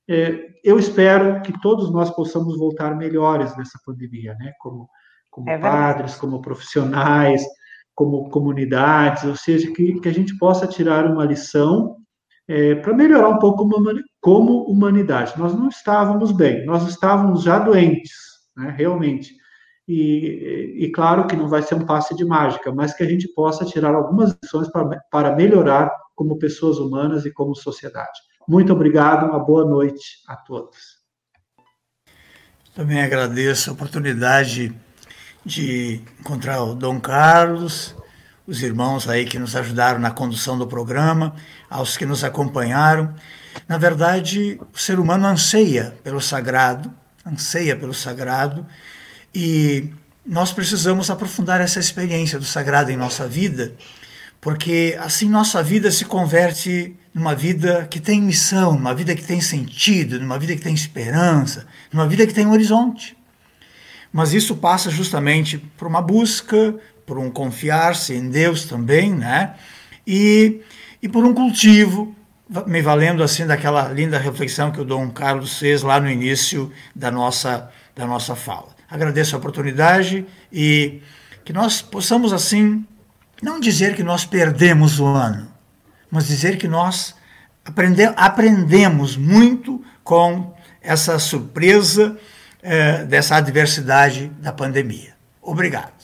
É, 0.10 0.48
eu 0.62 0.78
espero 0.78 1.42
que 1.42 1.58
todos 1.62 1.90
nós 1.90 2.10
possamos 2.10 2.58
voltar 2.58 2.98
melhores 2.98 3.56
nessa 3.56 3.80
pandemia, 3.86 4.36
né? 4.38 4.52
Como, 4.60 4.90
como 5.32 5.50
é 5.50 5.58
padres, 5.58 6.16
como 6.16 6.42
profissionais, 6.42 7.46
como 7.94 8.30
comunidades, 8.30 9.24
ou 9.24 9.38
seja, 9.38 9.72
que, 9.72 10.02
que 10.02 10.10
a 10.10 10.14
gente 10.14 10.38
possa 10.38 10.68
tirar 10.68 11.06
uma 11.10 11.24
lição 11.24 11.96
é, 12.48 12.76
para 12.76 12.94
melhorar 12.94 13.30
um 13.30 13.40
pouco 13.40 13.68
como 14.22 14.64
humanidade. 14.64 15.38
Nós 15.38 15.54
não 15.54 15.68
estávamos 15.68 16.32
bem, 16.32 16.66
nós 16.66 16.88
estávamos 16.88 17.44
já 17.44 17.60
doentes, 17.60 18.14
né, 18.56 18.74
realmente. 18.78 19.36
E, 19.88 20.78
e, 20.80 20.92
claro 20.92 21.28
que 21.28 21.36
não 21.36 21.48
vai 21.48 21.62
ser 21.62 21.76
um 21.76 21.86
passe 21.86 22.16
de 22.16 22.26
mágica, 22.26 22.72
mas 22.72 22.94
que 22.94 23.04
a 23.04 23.08
gente 23.08 23.28
possa 23.28 23.64
tirar 23.64 23.94
algumas 23.94 24.36
lições 24.42 24.68
para, 24.70 25.00
para 25.12 25.36
melhorar 25.36 25.92
como 26.16 26.40
pessoas 26.40 26.80
humanas 26.80 27.24
e 27.26 27.32
como 27.32 27.54
sociedade. 27.56 28.20
Muito 28.48 28.74
obrigado, 28.74 29.28
uma 29.28 29.40
boa 29.40 29.64
noite 29.64 30.24
a 30.28 30.36
todos. 30.36 31.06
Também 32.74 33.02
agradeço 33.02 33.70
a 33.70 33.74
oportunidade 33.74 34.74
de 35.46 36.02
encontrar 36.20 36.64
o 36.64 36.74
Dom 36.74 37.00
Carlos, 37.00 37.96
os 38.48 38.62
irmãos 38.62 39.10
aí 39.10 39.26
que 39.26 39.40
nos 39.40 39.56
ajudaram 39.56 40.00
na 40.00 40.12
condução 40.12 40.58
do 40.58 40.68
programa, 40.68 41.36
aos 41.70 41.98
que 41.98 42.06
nos 42.06 42.24
acompanharam. 42.24 43.14
Na 43.68 43.78
verdade, 43.78 44.60
o 44.74 44.78
ser 44.78 45.00
humano 45.00 45.26
anseia 45.26 45.96
pelo 46.04 46.22
sagrado, 46.22 46.94
anseia 47.26 47.76
pelo 47.76 47.94
sagrado, 47.94 48.66
e 49.34 49.90
nós 50.26 50.52
precisamos 50.52 51.10
aprofundar 51.10 51.62
essa 51.62 51.80
experiência 51.80 52.38
do 52.38 52.46
sagrado 52.46 52.92
em 52.92 52.98
nossa 52.98 53.28
vida, 53.28 53.74
porque 54.40 54.98
assim 55.00 55.28
nossa 55.28 55.64
vida 55.64 55.90
se 55.92 56.06
converte 56.06 56.96
numa 57.14 57.34
vida 57.34 57.88
que 57.90 58.00
tem 58.00 58.22
missão, 58.22 58.74
numa 58.74 58.94
vida 58.94 59.16
que 59.16 59.24
tem 59.24 59.42
sentido, 59.42 60.20
numa 60.20 60.38
vida 60.38 60.56
que 60.56 60.62
tem 60.62 60.74
esperança, 60.74 61.66
numa 61.92 62.08
vida 62.08 62.28
que 62.28 62.34
tem 62.34 62.46
um 62.46 62.52
horizonte. 62.52 63.18
Mas 64.12 64.34
isso 64.34 64.56
passa 64.56 64.90
justamente 64.90 65.58
por 65.78 65.88
uma 65.88 66.02
busca, 66.02 66.76
por 67.06 67.18
um 67.18 67.30
confiar-se 67.30 68.14
em 68.14 68.30
Deus 68.30 68.66
também, 68.66 69.14
né? 69.14 69.56
E, 70.06 70.62
e 71.02 71.08
por 71.08 71.24
um 71.24 71.34
cultivo, 71.34 72.16
me 72.68 72.82
valendo 72.82 73.24
assim 73.24 73.46
daquela 73.46 73.88
linda 73.90 74.18
reflexão 74.18 74.72
que 74.72 74.80
o 74.80 74.86
Dom 74.86 75.10
Carlos 75.10 75.58
fez 75.58 75.82
lá 75.82 76.00
no 76.00 76.10
início 76.10 76.72
da 76.96 77.10
nossa, 77.10 77.70
da 77.96 78.06
nossa 78.06 78.36
fala. 78.36 78.76
Agradeço 78.90 79.36
a 79.36 79.40
oportunidade 79.40 80.26
e 80.52 81.02
que 81.44 81.52
nós 81.52 81.82
possamos 81.82 82.32
assim 82.34 82.86
não 83.42 83.60
dizer 83.60 83.96
que 83.96 84.04
nós 84.04 84.26
perdemos 84.26 85.00
o 85.00 85.06
ano, 85.06 85.48
mas 86.10 86.28
dizer 86.28 86.58
que 86.58 86.68
nós 86.68 87.16
aprende 87.64 88.04
aprendemos 88.16 89.18
muito 89.18 89.84
com 90.04 90.56
essa 90.82 91.18
surpresa 91.18 92.18
eh, 92.62 93.04
dessa 93.06 93.36
adversidade 93.36 94.32
da 94.40 94.54
pandemia. 94.54 95.16
Obrigado. 95.42 95.95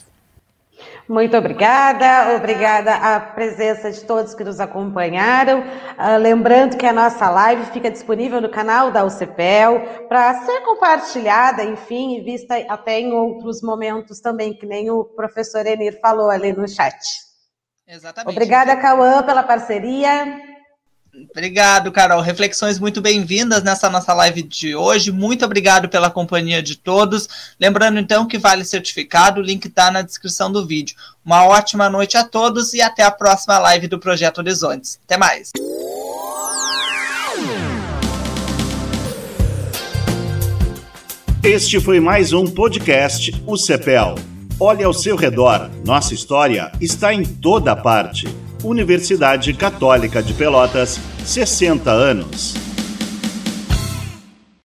Muito 1.12 1.36
obrigada, 1.36 2.36
obrigada 2.36 2.94
à 2.94 3.20
presença 3.20 3.92
de 3.92 4.02
todos 4.02 4.34
que 4.34 4.42
nos 4.42 4.58
acompanharam. 4.58 5.60
Uh, 5.60 6.16
lembrando 6.18 6.78
que 6.78 6.86
a 6.86 6.92
nossa 6.92 7.28
live 7.28 7.66
fica 7.66 7.90
disponível 7.90 8.40
no 8.40 8.48
canal 8.48 8.90
da 8.90 9.04
UCPEL 9.04 10.06
para 10.08 10.32
ser 10.46 10.62
compartilhada, 10.62 11.64
enfim, 11.64 12.16
e 12.16 12.22
vista 12.22 12.56
até 12.66 12.98
em 12.98 13.12
outros 13.12 13.60
momentos 13.60 14.20
também, 14.20 14.54
que 14.54 14.64
nem 14.64 14.90
o 14.90 15.04
professor 15.04 15.66
Enir 15.66 16.00
falou 16.00 16.30
ali 16.30 16.50
no 16.54 16.66
chat. 16.66 16.96
Exatamente. 17.86 18.34
Obrigada, 18.34 18.74
Cauã, 18.76 19.22
pela 19.22 19.42
parceria. 19.42 20.51
Obrigado, 21.30 21.92
Carol. 21.92 22.22
Reflexões 22.22 22.78
muito 22.78 23.02
bem-vindas 23.02 23.62
nessa 23.62 23.90
nossa 23.90 24.14
live 24.14 24.42
de 24.42 24.74
hoje. 24.74 25.12
Muito 25.12 25.44
obrigado 25.44 25.86
pela 25.86 26.10
companhia 26.10 26.62
de 26.62 26.74
todos. 26.74 27.28
Lembrando, 27.60 27.98
então, 27.98 28.26
que 28.26 28.38
vale 28.38 28.64
certificado, 28.64 29.38
o 29.38 29.44
link 29.44 29.66
está 29.66 29.90
na 29.90 30.00
descrição 30.00 30.50
do 30.50 30.66
vídeo. 30.66 30.96
Uma 31.22 31.44
ótima 31.44 31.90
noite 31.90 32.16
a 32.16 32.24
todos 32.24 32.72
e 32.72 32.80
até 32.80 33.02
a 33.02 33.10
próxima 33.10 33.58
live 33.58 33.88
do 33.88 33.98
Projeto 33.98 34.38
Horizontes. 34.38 34.98
Até 35.04 35.18
mais. 35.18 35.50
Este 41.42 41.78
foi 41.78 42.00
mais 42.00 42.32
um 42.32 42.46
podcast 42.46 43.34
O 43.46 43.58
CEPEL. 43.58 44.14
Olhe 44.58 44.82
ao 44.82 44.94
seu 44.94 45.16
redor, 45.16 45.70
nossa 45.84 46.14
história 46.14 46.72
está 46.80 47.12
em 47.12 47.24
toda 47.24 47.76
parte. 47.76 48.28
Universidade 48.64 49.52
Católica 49.54 50.22
de 50.22 50.32
Pelotas, 50.34 51.00
60 51.24 51.90
anos. 51.90 52.71